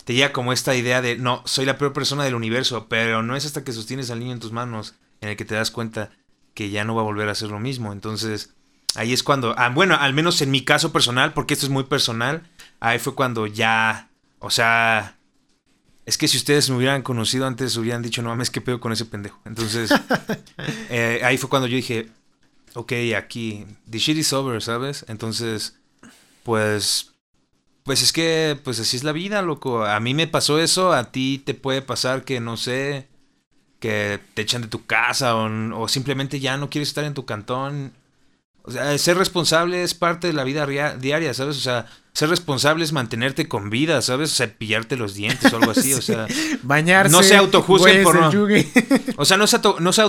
te 0.07 0.13
llega 0.13 0.31
como 0.31 0.53
esta 0.53 0.73
idea 0.73 1.01
de, 1.01 1.17
no, 1.17 1.41
soy 1.43 1.65
la 1.65 1.77
peor 1.77 1.91
persona 1.91 2.23
del 2.23 2.33
universo, 2.33 2.87
pero 2.87 3.23
no 3.23 3.35
es 3.35 3.45
hasta 3.45 3.65
que 3.65 3.73
sostienes 3.73 4.09
al 4.09 4.19
niño 4.19 4.31
en 4.31 4.39
tus 4.39 4.53
manos 4.53 4.95
en 5.19 5.27
el 5.27 5.35
que 5.35 5.43
te 5.43 5.53
das 5.53 5.69
cuenta 5.69 6.11
que 6.53 6.69
ya 6.69 6.85
no 6.85 6.95
va 6.95 7.01
a 7.01 7.03
volver 7.03 7.27
a 7.27 7.35
ser 7.35 7.49
lo 7.49 7.59
mismo. 7.59 7.91
Entonces, 7.91 8.53
ahí 8.95 9.11
es 9.11 9.21
cuando, 9.21 9.53
ah, 9.57 9.67
bueno, 9.67 9.97
al 9.99 10.13
menos 10.13 10.41
en 10.41 10.49
mi 10.49 10.63
caso 10.63 10.93
personal, 10.93 11.33
porque 11.33 11.55
esto 11.55 11.65
es 11.65 11.69
muy 11.73 11.83
personal, 11.83 12.47
ahí 12.79 12.99
fue 12.99 13.15
cuando 13.15 13.47
ya, 13.47 14.07
o 14.39 14.49
sea, 14.49 15.17
es 16.05 16.17
que 16.17 16.29
si 16.29 16.37
ustedes 16.37 16.69
me 16.69 16.77
hubieran 16.77 17.01
conocido 17.01 17.45
antes, 17.45 17.75
hubieran 17.75 18.01
dicho, 18.01 18.21
no 18.21 18.29
mames, 18.29 18.49
qué 18.49 18.61
pedo 18.61 18.79
con 18.79 18.93
ese 18.93 19.03
pendejo. 19.03 19.41
Entonces, 19.43 19.93
eh, 20.89 21.19
ahí 21.21 21.37
fue 21.37 21.49
cuando 21.49 21.67
yo 21.67 21.75
dije, 21.75 22.07
ok, 22.75 22.93
aquí, 23.17 23.65
the 23.91 23.97
shit 23.97 24.15
is 24.15 24.31
over, 24.31 24.63
¿sabes? 24.63 25.03
Entonces, 25.09 25.75
pues 26.43 27.16
pues 27.87 28.03
es 28.03 28.11
que, 28.11 28.59
pues 28.63 28.79
así 28.81 28.97
es 28.97 29.05
la 29.05 29.13
vida, 29.13 29.41
loco. 29.41 29.85
A 29.85 29.99
mí 30.01 30.13
me 30.13 30.27
pasó 30.27 30.59
eso, 30.59 30.91
a 30.91 31.11
ti 31.11 31.41
te 31.43 31.53
puede 31.53 31.81
pasar 31.81 32.25
que, 32.25 32.41
no 32.41 32.57
sé, 32.57 33.07
que 33.79 34.19
te 34.33 34.41
echan 34.41 34.61
de 34.61 34.67
tu 34.67 34.85
casa 34.85 35.35
o, 35.35 35.87
simplemente 35.87 36.41
ya 36.41 36.57
no 36.57 36.69
quieres 36.69 36.89
estar 36.89 37.05
en 37.05 37.13
tu 37.13 37.25
cantón. 37.25 37.93
O 38.63 38.71
sea, 38.71 38.95
ser 38.97 39.17
responsable 39.17 39.83
es 39.83 39.93
parte 39.93 40.27
de 40.27 40.33
la 40.33 40.43
vida 40.43 40.65
diaria, 40.97 41.33
¿sabes? 41.33 41.55
O 41.55 41.61
sea, 41.61 41.87
ser 42.11 42.29
responsable 42.29 42.83
es 42.83 42.91
mantenerte 42.91 43.47
con 43.47 43.69
vida, 43.69 44.01
¿sabes? 44.01 44.33
O 44.33 44.35
sea, 44.35 44.53
pillarte 44.53 44.97
los 44.97 45.15
dientes 45.15 45.53
o 45.53 45.55
algo 45.55 45.71
así, 45.71 45.93
o 45.93 46.01
sea. 46.03 46.27
Bañarse. 46.63 47.15
No 47.15 47.23
se 47.23 47.37
autojuzguen 47.37 48.03
por 48.03 48.19
no. 48.19 48.29
o 49.15 49.23
sea, 49.23 49.37
no 49.37 49.47
se, 49.47 49.59
no 49.79 49.93
se 49.93 50.03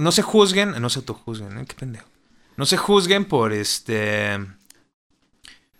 no 0.00 0.12
se 0.12 0.22
juzguen, 0.22 0.80
no 0.80 0.88
se 0.88 0.98
autojuzguen, 1.00 1.58
¿eh? 1.58 1.64
Qué 1.68 1.74
pendejo. 1.74 2.08
No 2.56 2.64
se 2.64 2.78
juzguen 2.78 3.26
por 3.26 3.52
este 3.52 4.57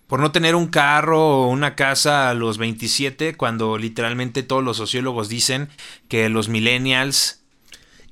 por 0.09 0.19
no 0.19 0.31
tener 0.31 0.55
un 0.55 0.65
carro 0.65 1.43
o 1.43 1.47
una 1.49 1.75
casa 1.75 2.31
a 2.31 2.33
los 2.33 2.57
27, 2.57 3.37
cuando 3.37 3.77
literalmente 3.77 4.41
todos 4.41 4.63
los 4.63 4.75
sociólogos 4.75 5.29
dicen 5.29 5.69
que 6.07 6.29
los 6.29 6.49
millennials... 6.49 7.43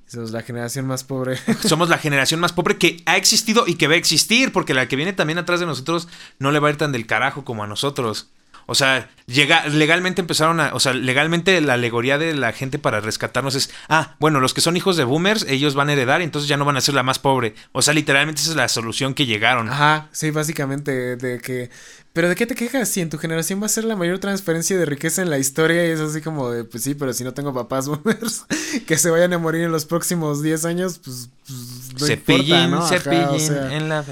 Somos 0.05 0.29
la 0.29 0.43
generación 0.43 0.85
más 0.85 1.03
pobre. 1.03 1.39
somos 1.65 1.89
la 1.89 1.97
generación 1.97 2.39
más 2.39 2.53
pobre 2.53 2.77
que 2.77 3.01
ha 3.07 3.17
existido 3.17 3.63
y 3.65 3.75
que 3.75 3.87
va 3.87 3.95
a 3.95 3.97
existir, 3.97 4.51
porque 4.51 4.75
la 4.75 4.87
que 4.87 4.95
viene 4.95 5.11
también 5.11 5.39
atrás 5.39 5.59
de 5.59 5.65
nosotros 5.65 6.07
no 6.37 6.51
le 6.51 6.59
va 6.59 6.67
a 6.67 6.71
ir 6.71 6.77
tan 6.77 6.91
del 6.91 7.07
carajo 7.07 7.43
como 7.43 7.63
a 7.63 7.67
nosotros. 7.67 8.29
O 8.67 8.75
sea, 8.75 9.09
llega, 9.27 9.65
legalmente 9.67 10.21
empezaron 10.21 10.59
a. 10.59 10.73
O 10.73 10.79
sea, 10.79 10.93
legalmente 10.93 11.59
la 11.61 11.73
alegoría 11.73 12.17
de 12.17 12.33
la 12.33 12.51
gente 12.51 12.77
para 12.77 12.99
rescatarnos 12.99 13.55
es. 13.55 13.71
Ah, 13.87 14.15
bueno, 14.19 14.41
los 14.41 14.53
que 14.53 14.61
son 14.61 14.75
hijos 14.75 14.97
de 14.97 15.05
boomers, 15.05 15.45
ellos 15.47 15.73
van 15.73 15.89
a 15.89 15.93
heredar, 15.93 16.21
entonces 16.21 16.49
ya 16.49 16.57
no 16.57 16.65
van 16.65 16.75
a 16.75 16.81
ser 16.81 16.93
la 16.93 17.01
más 17.01 17.17
pobre. 17.17 17.55
O 17.71 17.81
sea, 17.81 17.93
literalmente 17.93 18.41
esa 18.41 18.51
es 18.51 18.57
la 18.57 18.67
solución 18.67 19.13
que 19.13 19.25
llegaron. 19.25 19.69
Ajá, 19.69 20.09
sí, 20.11 20.31
básicamente 20.31 21.15
de 21.15 21.39
que. 21.39 21.69
Pero 22.11 22.29
¿de 22.29 22.35
qué 22.35 22.45
te 22.45 22.55
quejas? 22.55 22.89
Si 22.89 22.99
en 22.99 23.09
tu 23.09 23.17
generación 23.19 23.61
va 23.61 23.67
a 23.67 23.69
ser 23.69 23.85
la 23.85 23.95
mayor 23.95 24.19
transferencia 24.19 24.77
de 24.77 24.85
riqueza 24.85 25.21
en 25.21 25.29
la 25.29 25.37
historia 25.37 25.87
y 25.87 25.91
es 25.91 25.99
así 25.99 26.19
como 26.19 26.49
de, 26.49 26.63
pues 26.63 26.83
sí, 26.83 26.93
pero 26.95 27.13
si 27.13 27.23
no 27.23 27.33
tengo 27.33 27.53
papás 27.53 27.87
boomers 27.87 28.45
que 28.85 28.97
se 28.97 29.11
vayan 29.11 29.33
a 29.33 29.37
morir 29.37 29.61
en 29.61 29.71
los 29.71 29.85
próximos 29.85 30.41
10 30.41 30.65
años, 30.65 30.99
pues, 31.03 31.29
pues 31.45 32.01
no 32.01 32.67
¿no? 32.67 32.87
cepillín 32.87 33.53
en 33.71 33.87
la... 33.87 34.03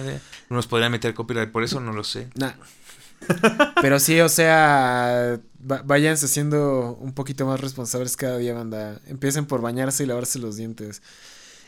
Nos 0.50 0.68
podrían 0.68 0.92
meter 0.92 1.16
copyright 1.16 1.50
por 1.50 1.64
eso, 1.64 1.80
no 1.80 1.92
lo 1.92 2.04
sé. 2.04 2.28
Nah. 2.36 2.52
Pero 3.82 4.00
sí, 4.00 4.20
o 4.20 4.30
sea, 4.30 5.40
váyanse 5.60 6.28
siendo 6.28 6.98
un 7.00 7.14
poquito 7.14 7.46
más 7.46 7.60
responsables 7.60 8.18
cada 8.18 8.38
día, 8.38 8.54
banda. 8.54 9.00
Empiecen 9.08 9.46
por 9.46 9.62
bañarse 9.62 10.04
y 10.04 10.08
lavarse 10.08 10.40
los 10.40 10.58
dientes. 10.58 11.02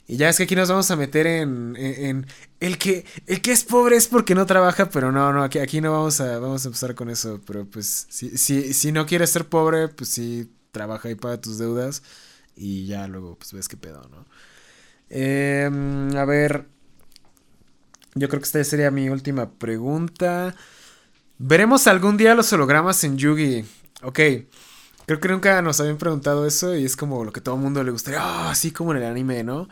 Y 0.10 0.16
ya 0.16 0.30
es 0.30 0.38
que 0.38 0.44
aquí 0.44 0.56
nos 0.56 0.70
vamos 0.70 0.90
a 0.90 0.96
meter 0.96 1.28
en, 1.28 1.76
en, 1.76 2.28
el 2.62 2.78
que 2.78 3.06
el 3.26 3.42
que 3.42 3.52
es 3.52 3.66
pobre 3.66 3.98
es 3.98 4.08
porque 4.08 4.36
no 4.36 4.46
trabaja, 4.46 4.90
pero 4.90 5.12
no, 5.12 5.34
no, 5.34 5.44
aquí, 5.44 5.82
no 5.82 5.92
vamos 5.92 6.22
a, 6.22 6.40
vamos 6.40 6.64
a 6.64 6.70
empezar 6.70 6.96
con 6.96 7.10
eso. 7.10 7.42
Pero 7.46 7.66
pues, 7.66 8.08
si, 8.10 8.38
si, 8.38 8.74
si 8.74 8.92
no 8.94 9.06
quieres 9.06 9.32
ser 9.32 9.50
pobre, 9.50 9.90
pues 9.90 10.10
sí, 10.10 10.50
trabaja 10.72 11.10
y 11.10 11.16
paga 11.16 11.42
tus 11.42 11.58
deudas. 11.58 12.04
Y 12.56 12.86
ya 12.86 13.08
luego, 13.08 13.36
pues 13.38 13.52
ves 13.52 13.68
qué 13.68 13.76
pedo, 13.76 14.02
¿no? 14.10 14.26
Em, 15.10 16.16
a 16.16 16.26
ver, 16.26 16.68
yo 18.16 18.30
creo 18.30 18.40
que 18.40 18.46
esta 18.46 18.64
sería 18.64 18.92
mi 18.92 19.10
última 19.10 19.52
pregunta. 19.52 20.56
¿Veremos 21.40 21.86
algún 21.86 22.18
día 22.18 22.34
los 22.34 22.52
hologramas 22.52 23.04
en 23.04 23.18
Yugi? 23.18 23.64
Ok. 24.02 24.20
Creo 25.06 25.20
que 25.22 25.28
nunca 25.30 25.62
nos 25.62 25.80
habían 25.80 25.98
preguntado 25.98 26.46
eso 26.48 26.76
y 26.76 26.84
es 26.84 26.98
como 26.98 27.24
lo 27.24 27.32
que 27.32 27.42
todo 27.42 27.56
el 27.56 27.62
mundo 27.62 27.84
le 27.84 27.92
gustaría. 27.92 28.20
Ah, 28.22 28.50
así 28.50 28.72
como 28.72 28.92
en 28.92 28.98
el 28.98 29.06
anime, 29.06 29.44
¿no? 29.44 29.70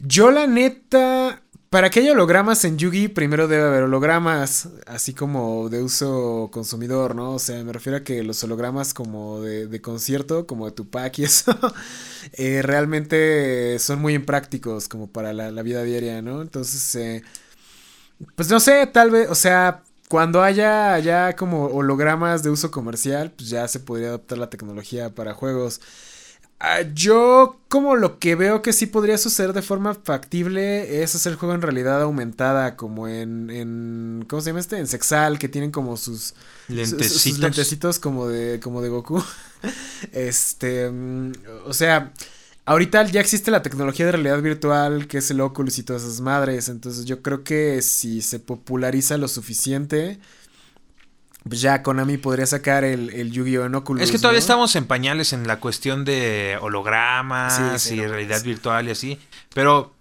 Yo 0.00 0.30
la 0.30 0.46
neta, 0.46 1.42
para 1.68 1.90
que 1.90 2.00
haya 2.00 2.12
hologramas 2.12 2.64
en 2.64 2.78
Yugi, 2.78 3.08
primero 3.08 3.46
debe 3.46 3.64
haber 3.64 3.82
hologramas, 3.82 4.70
así 4.86 5.12
como 5.12 5.68
de 5.68 5.82
uso 5.82 6.48
consumidor, 6.50 7.14
¿no? 7.14 7.34
O 7.34 7.38
sea, 7.38 7.62
me 7.62 7.72
refiero 7.72 7.98
a 7.98 8.02
que 8.02 8.24
los 8.24 8.42
hologramas 8.42 8.94
como 8.94 9.40
de, 9.42 9.80
concierto, 9.82 10.46
como 10.46 10.64
de 10.66 10.72
Tupac 10.72 11.18
y 11.18 11.24
eso, 11.26 11.54
eh, 12.32 12.62
realmente 12.62 13.78
son 13.78 14.00
muy 14.00 14.14
imprácticos 14.14 14.88
como 14.88 15.08
para 15.08 15.34
la, 15.34 15.62
vida 15.62 15.82
diaria, 15.82 16.22
¿no? 16.22 16.40
Entonces, 16.40 16.94
eh, 16.96 17.22
pues 18.34 18.48
no 18.48 18.58
sé, 18.58 18.86
tal 18.86 19.10
vez, 19.10 19.28
o 19.30 19.34
sea, 19.34 19.84
cuando 20.10 20.42
haya 20.42 20.98
ya 20.98 21.36
como 21.36 21.66
hologramas 21.66 22.42
de 22.42 22.50
uso 22.50 22.72
comercial, 22.72 23.30
pues 23.30 23.48
ya 23.48 23.68
se 23.68 23.78
podría 23.78 24.08
adaptar 24.08 24.38
la 24.38 24.50
tecnología 24.50 25.14
para 25.14 25.34
juegos. 25.34 25.80
Ah, 26.58 26.80
yo 26.92 27.60
como 27.68 27.94
lo 27.94 28.18
que 28.18 28.34
veo 28.34 28.60
que 28.60 28.72
sí 28.72 28.86
podría 28.86 29.18
suceder 29.18 29.52
de 29.52 29.62
forma 29.62 29.94
factible 29.94 31.00
es 31.04 31.14
hacer 31.14 31.36
juego 31.36 31.54
en 31.54 31.62
realidad 31.62 32.02
aumentada, 32.02 32.76
como 32.76 33.06
en, 33.06 33.50
en 33.50 34.26
¿cómo 34.28 34.42
se 34.42 34.50
llama 34.50 34.58
este? 34.58 34.78
En 34.78 34.88
Sexal, 34.88 35.38
que 35.38 35.48
tienen 35.48 35.70
como 35.70 35.96
sus 35.96 36.34
lentecitos, 36.66 37.22
sus, 37.22 37.38
lentecitos 37.38 38.00
como 38.00 38.26
de, 38.26 38.58
como 38.58 38.82
de 38.82 38.88
Goku. 38.88 39.22
este, 40.12 40.90
mm, 40.90 41.32
o 41.66 41.72
sea, 41.72 42.12
Ahorita 42.66 43.04
ya 43.04 43.20
existe 43.20 43.50
la 43.50 43.62
tecnología 43.62 44.06
de 44.06 44.12
realidad 44.12 44.40
virtual, 44.42 45.06
que 45.06 45.18
es 45.18 45.30
el 45.30 45.40
Oculus 45.40 45.78
y 45.78 45.82
todas 45.82 46.02
esas 46.02 46.20
madres. 46.20 46.68
Entonces 46.68 47.04
yo 47.04 47.22
creo 47.22 47.42
que 47.42 47.82
si 47.82 48.22
se 48.22 48.38
populariza 48.38 49.16
lo 49.16 49.28
suficiente, 49.28 50.18
pues 51.48 51.60
ya 51.60 51.82
Konami 51.82 52.18
podría 52.18 52.46
sacar 52.46 52.84
el, 52.84 53.10
el 53.10 53.32
Yu-Gi-Oh! 53.32 53.64
en 53.64 53.74
Oculus. 53.74 54.02
Es 54.02 54.12
que 54.12 54.18
todavía 54.18 54.38
estamos 54.38 54.76
en 54.76 54.84
pañales 54.84 55.32
en 55.32 55.46
la 55.46 55.58
cuestión 55.58 56.04
de 56.04 56.58
hologramas 56.60 57.90
y 57.90 58.00
realidad 58.04 58.42
virtual 58.44 58.88
y 58.88 58.90
así. 58.90 59.18
Pero 59.54 59.94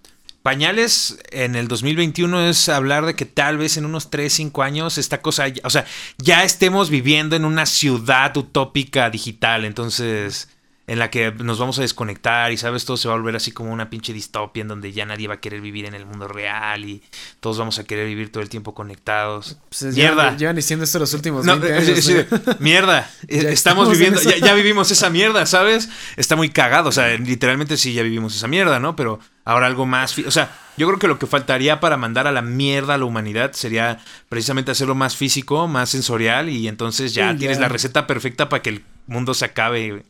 pañales 0.44 1.18
en 1.32 1.56
el 1.56 1.70
2021 1.70 2.50
es 2.50 2.68
hablar 2.68 3.06
de 3.06 3.16
que 3.16 3.26
tal 3.26 3.58
vez 3.58 3.78
en 3.78 3.86
unos 3.86 4.12
3, 4.12 4.32
5 4.32 4.64
años 4.64 4.98
esta 4.98 5.22
cosa, 5.22 5.46
o 5.64 5.70
sea, 5.70 5.86
ya 6.18 6.44
estemos 6.44 6.90
viviendo 6.90 7.36
en 7.38 7.46
una 7.46 7.66
ciudad 7.66 8.36
utópica 8.36 9.10
digital. 9.10 9.64
Entonces 9.64 10.50
en 10.90 10.98
la 10.98 11.12
que 11.12 11.32
nos 11.32 11.60
vamos 11.60 11.78
a 11.78 11.84
desconectar 11.84 12.52
y 12.52 12.58
sabes, 12.58 12.84
todo 12.84 12.98
se 12.98 13.08
va 13.08 13.14
a 13.14 13.18
volver 13.18 13.36
así 13.36 13.52
como 13.52 13.72
una 13.72 13.92
pinche 13.92 14.12
distopia 14.12 14.62
en 14.62 14.68
donde 14.68 14.92
ya 14.92 15.06
nadie 15.06 15.28
va 15.28 15.36
a 15.36 15.40
querer 15.40 15.62
vivir 15.62 15.86
en 15.86 15.94
el 15.94 16.04
mundo 16.08 16.28
real 16.28 16.84
y 16.84 17.04
todos 17.40 17.60
vamos 17.60 17.78
a 17.78 17.84
querer 17.84 18.08
vivir 18.08 18.32
todo 18.32 18.42
el 18.42 18.50
tiempo 18.50 18.74
conectados. 18.74 19.60
Pues 19.70 19.96
mierda. 19.96 20.36
Llevan, 20.36 20.56
diciendo 20.56 20.84
esto 20.84 20.98
los 20.98 21.14
últimos 21.14 21.46
20 21.46 21.74
años. 21.76 22.60
mierda. 22.60 23.08
estamos 23.28 23.92
viviendo, 23.92 24.20
ya, 24.20 24.56
vivimos 24.56 24.90
esa 24.90 25.12
mierda, 25.12 25.46
¿sabes? 25.46 25.90
Está 26.18 26.36
muy 26.36 26.50
cagado, 26.50 26.90
o 26.90 26.92
sea, 26.92 27.16
literalmente 27.18 27.78
sí 27.78 27.94
ya 27.94 28.02
vivimos 28.02 28.36
esa 28.36 28.48
mierda, 28.48 28.80
¿no? 28.80 28.96
Pero 28.96 29.20
ahora 29.46 29.68
algo 29.68 29.86
más, 29.86 30.18
o 30.18 30.32
sea, 30.32 30.58
yo 30.76 30.88
creo 30.88 30.98
que 30.98 31.08
lo 31.08 31.20
que 31.20 31.28
faltaría 31.28 31.80
para 31.80 31.98
mandar 31.98 32.26
a 32.26 32.32
la 32.32 32.42
mierda 32.42 32.96
a 32.96 32.98
la 32.98 33.06
humanidad 33.06 33.52
sería 33.54 34.00
precisamente 34.28 34.72
hacerlo 34.72 34.96
más 34.96 35.16
físico, 35.16 35.68
más 35.68 35.92
sensorial 35.92 36.50
y 36.50 36.68
entonces 36.68 37.14
ya 37.14 37.38
tienes 37.38 37.60
la 37.60 37.70
receta 37.70 38.08
perfecta 38.08 38.50
para 38.50 38.64
que 38.64 38.70
el 38.72 38.84
mundo 39.06 39.36
se 39.36 39.46
acabe 39.46 40.04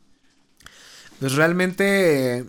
pues 1.20 1.34
realmente, 1.34 2.45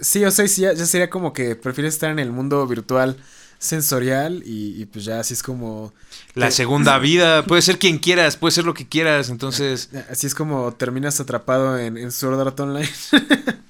sí, 0.00 0.24
o 0.24 0.30
sea, 0.30 0.46
ya, 0.46 0.74
sería 0.86 1.10
como 1.10 1.32
que 1.32 1.56
prefieres 1.56 1.94
estar 1.94 2.10
en 2.10 2.18
el 2.18 2.32
mundo 2.32 2.66
virtual 2.66 3.16
sensorial 3.58 4.42
y, 4.44 4.86
pues 4.86 5.04
ya 5.04 5.20
así 5.20 5.34
es 5.34 5.42
como... 5.42 5.92
La 6.34 6.50
segunda 6.50 6.98
vida, 7.00 7.44
puede 7.44 7.62
ser 7.62 7.78
quien 7.78 7.98
quieras, 7.98 8.36
puede 8.36 8.52
ser 8.52 8.64
lo 8.64 8.74
que 8.74 8.88
quieras, 8.88 9.28
entonces... 9.28 9.90
Así 10.10 10.26
es 10.26 10.34
como 10.34 10.72
terminas 10.72 11.20
atrapado 11.20 11.78
en, 11.78 11.98
en 11.98 12.10
Sword 12.10 12.40
Art 12.40 12.58
Online. 12.58 12.88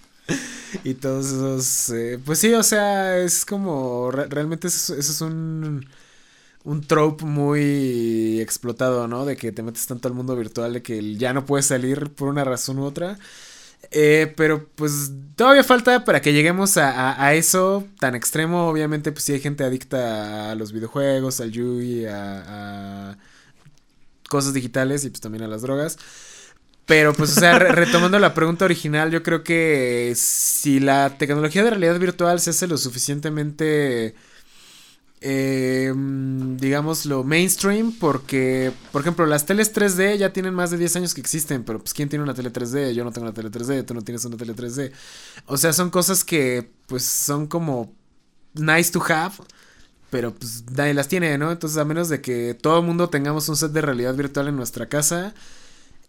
y 0.84 0.94
todos 0.94 1.26
esos... 1.26 1.90
Eh, 1.90 2.18
pues 2.24 2.38
sí, 2.38 2.52
o 2.54 2.62
sea, 2.62 3.18
es 3.18 3.44
como... 3.44 4.10
realmente 4.12 4.68
eso, 4.68 4.94
eso 4.94 5.12
es 5.12 5.20
un 5.20 5.86
un 6.64 6.82
trope 6.82 7.24
muy 7.24 8.40
explotado, 8.40 9.08
¿no? 9.08 9.24
De 9.24 9.36
que 9.36 9.52
te 9.52 9.62
metes 9.62 9.86
tanto 9.86 10.08
al 10.08 10.14
mundo 10.14 10.36
virtual 10.36 10.72
de 10.74 10.82
que 10.82 11.16
ya 11.16 11.32
no 11.32 11.46
puedes 11.46 11.66
salir 11.66 12.10
por 12.10 12.28
una 12.28 12.44
razón 12.44 12.78
u 12.78 12.84
otra. 12.84 13.18
Eh, 13.90 14.32
pero 14.36 14.68
pues 14.76 15.10
todavía 15.34 15.64
falta 15.64 16.04
para 16.04 16.20
que 16.20 16.32
lleguemos 16.32 16.76
a, 16.76 17.34
eso 17.34 17.86
tan 17.98 18.14
extremo. 18.14 18.68
Obviamente, 18.68 19.12
pues 19.12 19.24
sí 19.24 19.32
hay 19.32 19.40
gente 19.40 19.64
adicta 19.64 20.50
a 20.50 20.54
los 20.54 20.72
videojuegos, 20.72 21.40
al 21.40 21.50
Yui, 21.50 22.06
a, 22.06 23.16
cosas 24.28 24.54
digitales 24.54 25.04
y 25.04 25.10
pues 25.10 25.20
también 25.20 25.44
a 25.44 25.48
las 25.48 25.62
drogas. 25.62 25.98
Pero 26.86 27.12
pues, 27.14 27.36
o 27.36 27.40
sea, 27.40 27.58
retomando 27.58 28.18
la 28.18 28.34
pregunta 28.34 28.64
original, 28.64 29.10
yo 29.10 29.22
creo 29.22 29.44
que 29.44 30.12
si 30.16 30.80
la 30.80 31.16
tecnología 31.18 31.64
de 31.64 31.70
realidad 31.70 31.98
virtual 31.98 32.40
se 32.40 32.50
hace 32.50 32.66
lo 32.66 32.78
suficientemente 32.78 34.14
eh, 35.22 35.92
digamos, 36.56 37.04
lo 37.04 37.24
mainstream, 37.24 37.92
porque, 37.92 38.72
por 38.90 39.02
ejemplo, 39.02 39.26
las 39.26 39.44
teles 39.44 39.74
3D 39.74 40.16
ya 40.16 40.32
tienen 40.32 40.54
más 40.54 40.70
de 40.70 40.78
10 40.78 40.96
años 40.96 41.14
que 41.14 41.20
existen, 41.20 41.62
pero 41.64 41.78
pues 41.78 41.92
¿quién 41.92 42.08
tiene 42.08 42.22
una 42.22 42.34
tele 42.34 42.50
3D? 42.50 42.92
Yo 42.92 43.04
no 43.04 43.12
tengo 43.12 43.26
una 43.26 43.34
tele 43.34 43.50
3D, 43.50 43.84
tú 43.84 43.92
no 43.92 44.02
tienes 44.02 44.24
una 44.24 44.38
tele 44.38 44.54
3D. 44.54 44.92
O 45.46 45.58
sea, 45.58 45.72
son 45.72 45.90
cosas 45.90 46.24
que 46.24 46.70
pues 46.86 47.04
son 47.04 47.46
como 47.46 47.92
nice 48.54 48.90
to 48.92 49.02
have, 49.06 49.34
pero 50.08 50.34
pues 50.34 50.64
nadie 50.70 50.94
las 50.94 51.08
tiene, 51.08 51.36
¿no? 51.36 51.52
Entonces, 51.52 51.76
a 51.78 51.84
menos 51.84 52.08
de 52.08 52.22
que 52.22 52.54
todo 52.54 52.80
el 52.80 52.86
mundo 52.86 53.10
tengamos 53.10 53.48
un 53.50 53.56
set 53.56 53.72
de 53.72 53.82
realidad 53.82 54.14
virtual 54.14 54.48
en 54.48 54.56
nuestra 54.56 54.88
casa, 54.88 55.34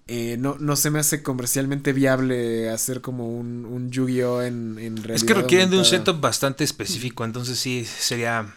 eh, 0.07 0.37
no, 0.39 0.55
no 0.57 0.77
se 0.77 0.89
me 0.89 0.99
hace 0.99 1.21
comercialmente 1.21 1.91
viable 1.91 2.69
hacer 2.69 3.01
como 3.01 3.29
un, 3.29 3.65
un 3.65 3.91
Yu-Gi-Oh! 3.91 4.41
En, 4.41 4.79
en 4.79 4.95
realidad. 4.95 5.15
Es 5.17 5.25
que 5.25 5.33
requieren 5.33 5.69
de 5.69 5.77
un 5.79 5.85
setup 5.85 6.21
bastante 6.21 6.63
específico, 6.63 7.25
entonces 7.25 7.59
sí 7.59 7.85
sería 7.85 8.55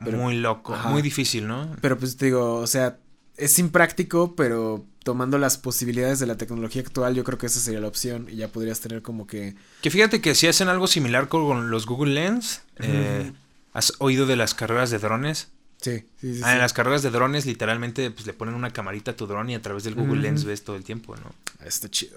muy 0.00 0.36
loco, 0.36 0.76
muy 0.88 1.02
difícil, 1.02 1.46
¿no? 1.46 1.74
Pero 1.80 1.98
pues 1.98 2.16
te 2.16 2.26
digo, 2.26 2.56
o 2.56 2.66
sea, 2.66 2.98
es 3.36 3.58
impráctico, 3.58 4.34
pero 4.34 4.84
tomando 5.02 5.38
las 5.38 5.56
posibilidades 5.56 6.18
de 6.18 6.26
la 6.26 6.36
tecnología 6.36 6.82
actual, 6.82 7.14
yo 7.14 7.22
creo 7.22 7.38
que 7.38 7.46
esa 7.46 7.60
sería 7.60 7.80
la 7.80 7.88
opción 7.88 8.26
y 8.28 8.36
ya 8.36 8.48
podrías 8.48 8.80
tener 8.80 9.02
como 9.02 9.26
que... 9.26 9.54
Que 9.82 9.90
fíjate 9.90 10.20
que 10.20 10.34
si 10.34 10.48
hacen 10.48 10.68
algo 10.68 10.86
similar 10.86 11.28
con 11.28 11.70
los 11.70 11.86
Google 11.86 12.14
Lens, 12.14 12.62
eh, 12.78 13.32
¿has 13.72 13.92
oído 13.98 14.26
de 14.26 14.36
las 14.36 14.54
carreras 14.54 14.90
de 14.90 14.98
drones? 14.98 15.48
Sí, 15.80 16.04
sí, 16.20 16.36
sí. 16.36 16.40
Ah, 16.42 16.54
en 16.54 16.58
las 16.58 16.72
carreras 16.72 17.02
de 17.02 17.10
drones 17.10 17.46
literalmente 17.46 18.10
pues 18.10 18.26
le 18.26 18.32
ponen 18.32 18.54
una 18.54 18.72
camarita 18.72 19.12
a 19.12 19.16
tu 19.16 19.26
dron 19.26 19.50
y 19.50 19.54
a 19.54 19.62
través 19.62 19.84
del 19.84 19.94
Google 19.94 20.22
Lens 20.22 20.44
ves 20.44 20.64
todo 20.64 20.74
el 20.74 20.84
tiempo, 20.84 21.14
¿no? 21.16 21.32
Está 21.64 21.88
chido. 21.88 22.16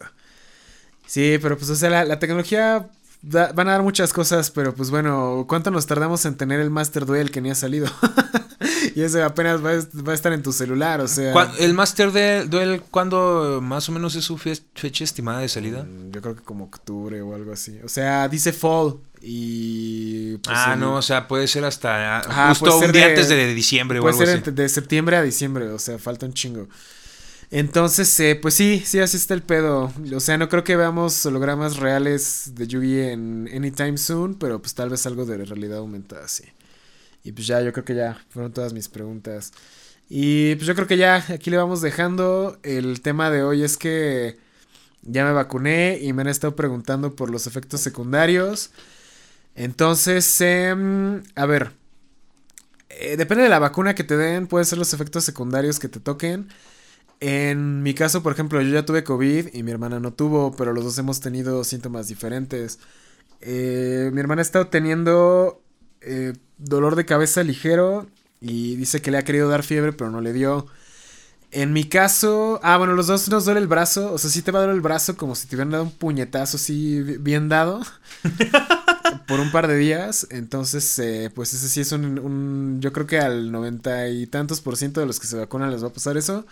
Sí, 1.06 1.38
pero 1.42 1.58
pues 1.58 1.70
o 1.70 1.76
sea, 1.76 1.90
la, 1.90 2.06
la 2.06 2.20
tecnología 2.20 2.90
van 3.22 3.68
a 3.68 3.72
dar 3.72 3.84
muchas 3.84 4.14
cosas, 4.14 4.50
pero 4.52 4.74
pues 4.74 4.90
bueno, 4.92 5.46
¿cuánto 5.48 5.72
nos 5.72 5.86
tardamos 5.86 6.26
en 6.26 6.36
tener 6.36 6.60
el 6.60 6.70
Master 6.70 7.06
Duel 7.06 7.32
que 7.32 7.42
ni 7.42 7.50
ha 7.50 7.56
salido? 7.56 7.88
y 8.96 9.02
eso 9.02 9.24
apenas 9.24 9.64
va, 9.64 9.72
a 9.72 10.14
estar 10.14 10.32
en 10.32 10.42
tu 10.42 10.54
celular, 10.54 11.02
o 11.02 11.08
sea. 11.08 11.34
¿El 11.60 11.74
Master 11.74 12.12
Duel 12.48 12.82
cuándo 12.90 13.60
más 13.62 13.90
o 13.90 13.92
menos 13.92 14.16
es 14.16 14.24
su 14.24 14.38
fecha 14.38 15.04
estimada 15.04 15.40
de 15.40 15.50
salida? 15.50 15.84
Mm, 15.84 16.12
yo 16.12 16.22
creo 16.22 16.36
que 16.36 16.44
como 16.44 16.66
octubre 16.66 17.22
o 17.22 17.36
algo 17.36 17.52
así. 17.52 17.80
O 17.84 17.90
sea, 17.90 18.28
dice 18.30 18.54
fall 18.54 18.96
y... 19.22 20.38
Pues, 20.38 20.58
ah, 20.58 20.76
no, 20.78 20.96
o 20.96 21.02
sea, 21.02 21.28
puede 21.28 21.48
ser 21.48 21.66
hasta 21.66 22.22
justo 22.50 22.80
un 22.80 22.92
día 22.92 23.08
antes 23.08 23.28
de 23.28 23.54
diciembre 23.54 24.00
o 24.00 24.08
algo 24.08 24.26
ser 24.26 24.54
de 24.54 24.70
septiembre 24.70 25.18
a 25.18 25.22
diciembre, 25.22 25.68
o 25.70 25.80
sea, 25.80 26.00
falta 26.00 26.26
un 26.26 26.34
chingo. 26.34 26.68
Entonces, 27.52 28.20
eh, 28.20 28.36
pues 28.36 28.54
sí, 28.54 28.84
sí, 28.86 29.00
así 29.00 29.18
está 29.18 29.34
el 29.34 29.42
pedo. 29.42 29.92
O 30.16 30.20
sea, 30.20 30.38
no 30.38 30.50
creo 30.50 30.64
que 30.64 30.76
veamos 30.76 31.26
hologramas 31.26 31.78
reales 31.78 32.52
de 32.54 32.68
Yugi 32.68 33.00
en 33.00 33.50
Anytime 33.54 33.98
Soon, 33.98 34.36
pero 34.36 34.62
pues 34.62 34.76
tal 34.76 34.90
vez 34.90 35.06
algo 35.08 35.26
de 35.26 35.44
realidad 35.46 35.80
aumentada, 35.80 36.28
sí. 36.28 36.44
Y 37.24 37.32
pues 37.32 37.48
ya, 37.48 37.62
yo 37.62 37.74
creo 37.74 37.86
que 37.86 37.96
ya 37.96 38.24
fueron 38.30 38.54
todas 38.54 38.74
mis 38.74 38.88
preguntas. 38.88 39.52
Y 40.10 40.56
pues 40.56 40.68
yo 40.68 40.76
creo 40.76 40.88
que 40.88 40.98
ya 40.98 41.26
aquí 41.30 41.50
le 41.50 41.58
vamos 41.58 41.82
dejando. 41.82 42.60
El 42.64 43.02
tema 43.02 43.30
de 43.32 43.44
hoy 43.44 43.64
es 43.64 43.78
que 43.78 44.38
ya 45.04 45.26
me 45.26 45.34
vacuné 45.34 46.00
y 46.02 46.14
me 46.14 46.22
han 46.22 46.28
estado 46.30 46.56
preguntando 46.56 47.16
por 47.16 47.30
los 47.32 47.48
efectos 47.48 47.82
secundarios. 47.82 48.72
Entonces, 49.56 50.42
em, 50.42 51.24
a 51.36 51.46
ver. 51.46 51.72
Eh, 52.90 53.18
depende 53.18 53.44
de 53.44 53.50
la 53.50 53.60
vacuna 53.60 53.96
que 53.96 54.04
te 54.04 54.18
den, 54.18 54.48
pueden 54.48 54.66
ser 54.66 54.78
los 54.78 54.94
efectos 54.94 55.24
secundarios 55.24 55.80
que 55.80 55.88
te 55.90 56.00
toquen. 56.00 56.50
En 57.22 57.84
mi 57.84 57.94
caso, 57.94 58.24
por 58.24 58.32
ejemplo, 58.32 58.62
yo 58.62 58.70
ya 58.70 58.86
tuve 58.86 59.04
COVID 59.04 59.54
y 59.54 59.64
mi 59.64 59.72
hermana 59.72 60.00
no 60.00 60.14
tuvo, 60.14 60.56
pero 60.56 60.74
los 60.74 60.86
dos 60.86 60.98
hemos 60.98 61.20
tenido 61.20 61.64
síntomas 61.64 62.08
diferentes. 62.08 62.80
Eh, 63.42 64.10
mi 64.14 64.20
hermana 64.22 64.42
ha 64.42 64.44
estado 64.44 64.68
teniendo 64.68 65.62
eh, 66.02 66.34
dolor 66.58 66.96
de 66.96 67.06
cabeza 67.06 67.44
ligero 67.44 68.08
y 68.40 68.76
dice 68.78 69.02
que 69.02 69.12
le 69.12 69.18
ha 69.18 69.24
querido 69.24 69.50
dar 69.50 69.64
fiebre, 69.64 69.92
pero 69.92 70.12
no 70.12 70.22
le 70.22 70.32
dio. 70.32 70.68
En 71.52 71.74
mi 71.74 71.86
caso, 71.86 72.60
ah, 72.64 72.78
bueno, 72.78 72.94
los 72.94 73.08
dos 73.08 73.28
nos 73.30 73.46
duele 73.46 73.60
el 73.60 73.68
brazo, 73.68 74.14
o 74.14 74.18
sea, 74.20 74.30
sí 74.30 74.42
te 74.44 74.52
va 74.52 74.60
a 74.60 74.62
doler 74.62 74.76
el 74.76 74.82
brazo 74.82 75.18
como 75.18 75.34
si 75.36 75.48
te 75.48 75.56
hubieran 75.56 75.72
dado 75.72 75.84
un 75.84 75.92
puñetazo 75.92 76.58
así 76.58 77.02
bien 77.02 77.50
dado 77.50 77.82
por 79.28 79.40
un 79.40 79.52
par 79.52 79.68
de 79.68 79.76
días. 79.76 80.28
Entonces, 80.30 81.00
eh, 81.00 81.32
pues 81.34 81.54
ese 81.54 81.68
sí 81.68 81.82
es 81.82 81.92
un, 81.92 82.20
un, 82.20 82.80
yo 82.82 82.94
creo 82.94 83.08
que 83.08 83.20
al 83.20 83.52
noventa 83.52 84.08
y 84.10 84.28
tantos 84.28 84.62
por 84.62 84.78
ciento 84.78 85.00
de 85.02 85.08
los 85.08 85.20
que 85.20 85.28
se 85.28 85.38
vacunan 85.38 85.72
les 85.72 85.84
va 85.84 85.88
a 85.88 85.94
pasar 85.94 86.18
eso. 86.18 86.46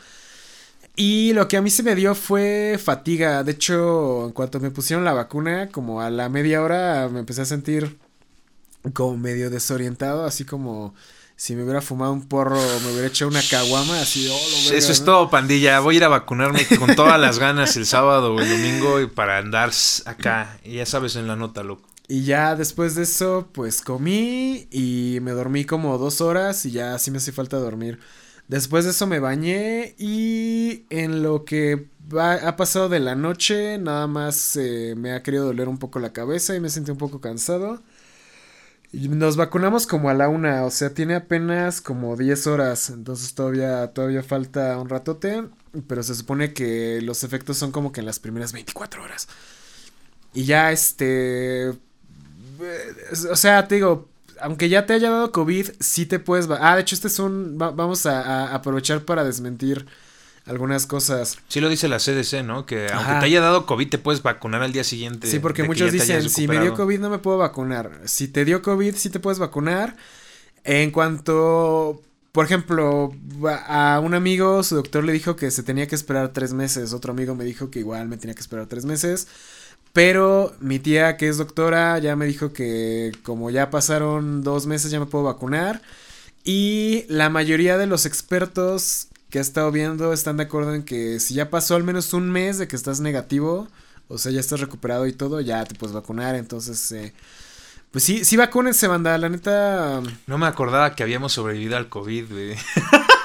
Y 1.00 1.32
lo 1.34 1.48
que 1.48 1.58
a 1.58 1.62
mí 1.62 1.70
se 1.70 1.84
me 1.84 1.94
dio 1.94 2.16
fue 2.16 2.80
fatiga. 2.84 3.44
De 3.44 3.52
hecho, 3.52 4.26
en 4.26 4.32
cuanto 4.32 4.60
me 4.60 4.72
pusieron 4.72 5.06
la 5.06 5.14
vacuna, 5.14 5.70
como 5.70 6.02
a 6.02 6.10
la 6.10 6.28
media 6.28 6.62
hora 6.64 7.08
me 7.08 7.20
empecé 7.20 7.44
a 7.44 7.46
sentir 7.46 8.00
como 8.94 9.16
medio 9.16 9.52
desorientado, 9.52 10.26
así 10.26 10.44
como 10.44 10.96
si 11.36 11.56
me 11.56 11.64
hubiera 11.64 11.82
fumado 11.82 12.14
un 12.14 12.28
porro, 12.28 12.60
me 12.84 12.92
hubiera 12.92 13.08
hecho 13.08 13.28
una 13.28 13.44
caguama, 13.48 14.02
así, 14.02 14.28
oh, 14.28 14.34
lo 14.34 14.64
verga, 14.64 14.78
Eso 14.78 14.92
es 14.92 15.00
¿no? 15.02 15.06
todo, 15.06 15.30
pandilla. 15.30 15.80
Voy 15.82 15.96
a 15.96 15.98
ir 15.98 16.04
a 16.04 16.08
vacunarme 16.08 16.66
con 16.80 16.96
todas 16.96 17.20
las 17.20 17.38
ganas 17.38 17.78
el 17.78 17.86
sábado 17.86 18.34
o 18.34 18.42
el 18.42 18.50
domingo 18.50 19.00
y 19.00 19.06
para 19.06 19.38
andar 19.38 19.70
acá. 20.06 20.58
Y 20.64 20.78
ya 20.78 20.88
sabes 20.88 21.16
en 21.16 21.28
la 21.28 21.36
nota, 21.36 21.62
loco. 21.62 21.88
Y 22.08 22.24
ya 22.24 22.56
después 22.56 22.96
de 22.96 23.04
eso, 23.04 23.48
pues 23.52 23.82
comí 23.82 24.68
y 24.72 25.20
me 25.22 25.32
dormí 25.32 25.64
como 25.64 26.00
dos 26.00 26.22
horas 26.22 26.66
y 26.66 26.72
ya 26.72 26.98
sí 26.98 27.12
me 27.12 27.18
hace 27.18 27.32
falta 27.32 27.58
dormir. 27.58 28.00
Después 28.48 28.86
de 28.86 28.92
eso 28.92 29.08
me 29.08 29.20
bañé 29.20 29.94
y 29.98 30.86
en 30.90 31.22
lo 31.22 31.44
que 31.44 31.88
ha 32.18 32.56
pasado 32.56 32.88
de 32.88 33.02
la 33.02 33.16
noche, 33.16 33.78
nada 33.78 34.08
más 34.08 34.56
eh, 34.56 34.94
me 34.98 35.12
ha 35.14 35.22
querido 35.22 35.46
doler 35.46 35.68
un 35.68 35.78
poco 35.80 36.00
la 36.00 36.14
cabeza 36.14 36.56
y 36.56 36.62
me 36.62 36.70
sentí 36.70 36.92
un 36.92 36.98
poco 36.98 37.20
cansado. 37.20 37.82
Nos 38.94 39.36
vacunamos 39.36 39.86
como 39.86 40.10
a 40.10 40.14
la 40.14 40.30
una, 40.30 40.64
o 40.64 40.72
sea, 40.72 40.94
tiene 40.94 41.16
apenas 41.16 41.82
como 41.82 42.16
10 42.16 42.48
horas, 42.48 42.90
entonces 42.90 43.34
todavía, 43.36 43.88
todavía 43.94 44.24
falta 44.24 44.78
un 44.80 44.88
ratote, 44.88 45.44
pero 45.88 46.04
se 46.04 46.16
supone 46.16 46.54
que 46.54 47.02
los 47.02 47.24
efectos 47.26 47.58
son 47.58 47.72
como 47.74 47.92
que 47.92 48.00
en 48.00 48.06
las 48.06 48.20
primeras 48.20 48.54
24 48.54 49.04
horas. 49.04 49.28
Y 50.34 50.46
ya 50.46 50.72
este... 50.72 51.70
eh, 51.70 51.76
O 53.32 53.36
sea, 53.36 53.68
te 53.68 53.76
digo, 53.76 54.10
aunque 54.42 54.70
ya 54.70 54.86
te 54.86 54.94
haya 54.94 55.10
dado 55.10 55.32
COVID, 55.32 55.70
sí 55.80 56.06
te 56.06 56.20
puedes... 56.20 56.48
Ah, 56.50 56.76
de 56.76 56.82
hecho, 56.82 56.96
este 56.96 57.08
es 57.08 57.20
un... 57.20 57.58
va- 57.62 57.72
vamos 57.72 58.06
a, 58.06 58.22
a 58.22 58.56
aprovechar 58.56 59.02
para 59.04 59.24
desmentir 59.24 59.86
algunas 60.46 60.86
cosas. 60.88 61.38
Sí 61.50 61.60
lo 61.60 61.68
dice 61.70 61.88
la 61.90 61.98
CDC, 62.00 62.44
¿no? 62.46 62.66
Que 62.66 62.88
aunque 62.94 63.12
te 63.20 63.26
haya 63.26 63.42
dado 63.42 63.66
COVID, 63.66 63.90
te 63.90 63.98
puedes 63.98 64.22
vacunar 64.24 64.64
al 64.64 64.72
día 64.72 64.84
siguiente. 64.86 65.28
Sí, 65.28 65.40
porque 65.40 65.64
muchos 65.64 65.92
dicen, 65.92 66.30
si 66.30 66.48
me 66.48 66.54
dio 66.54 66.62
recuperado". 66.64 66.86
COVID 66.86 67.00
no 67.00 67.10
me 67.10 67.18
puedo 67.20 67.38
vacunar. 67.38 68.02
Si 68.06 68.28
te 68.30 68.46
dio 68.46 68.62
COVID, 68.62 68.96
sí 68.96 69.10
te 69.10 69.20
puedes 69.20 69.40
vacunar. 69.40 69.98
En 70.64 70.92
cuanto, 70.92 72.02
por 72.32 72.46
ejemplo, 72.46 73.14
a 73.68 74.00
un 74.02 74.14
amigo, 74.14 74.64
su 74.64 74.76
doctor 74.76 75.04
le 75.04 75.12
dijo 75.14 75.36
que 75.36 75.52
se 75.52 75.64
tenía 75.64 75.88
que 75.88 75.96
esperar 75.96 76.30
tres 76.34 76.54
meses. 76.54 76.94
Otro 76.94 77.12
amigo 77.12 77.36
me 77.36 77.44
dijo 77.44 77.70
que 77.70 77.80
igual 77.80 78.08
me 78.08 78.16
tenía 78.18 78.34
que 78.34 78.42
esperar 78.42 78.68
tres 78.68 78.86
meses. 78.86 79.28
Pero 79.98 80.54
mi 80.60 80.78
tía, 80.78 81.18
que 81.18 81.28
es 81.28 81.40
doctora, 81.40 81.98
ya 81.98 82.16
me 82.16 82.28
dijo 82.28 82.54
que 82.54 83.12
como 83.24 83.50
ya 83.50 83.72
pasaron 83.72 84.44
dos 84.44 84.68
meses 84.68 84.92
ya 84.92 85.00
me 85.00 85.08
puedo 85.08 85.24
vacunar. 85.24 85.82
Y 86.44 87.06
la 87.10 87.32
mayoría 87.32 87.80
de 87.80 87.88
los 87.88 88.06
expertos 88.06 89.08
que 89.32 89.40
he 89.40 89.42
estado 89.42 89.72
viendo 89.72 90.14
están 90.14 90.38
de 90.38 90.44
acuerdo 90.44 90.76
en 90.76 90.84
que 90.84 91.20
si 91.20 91.34
ya 91.34 91.50
pasó 91.50 91.76
al 91.76 91.84
menos 91.84 92.14
un 92.14 92.30
mes 92.30 92.60
de 92.60 92.68
que 92.68 92.76
estás 92.76 93.00
negativo, 93.00 93.70
o 94.08 94.20
sea, 94.20 94.32
ya 94.32 94.40
estás 94.40 94.60
recuperado 94.60 95.08
y 95.08 95.14
todo, 95.14 95.42
ya 95.42 95.66
te 95.66 95.74
puedes 95.74 95.96
vacunar. 95.96 96.36
Entonces, 96.36 96.92
eh, 96.92 97.12
pues 97.90 98.04
sí, 98.04 98.24
sí 98.24 98.38
vacúnense, 98.38 98.86
banda. 98.86 99.18
La 99.18 99.30
neta, 99.30 100.04
No 100.28 100.38
me 100.38 100.46
acordaba 100.46 100.94
que 100.94 101.02
habíamos 101.02 101.34
sobrevivido 101.34 101.76
al 101.76 101.90
COVID, 101.90 102.32
güey. 102.32 102.56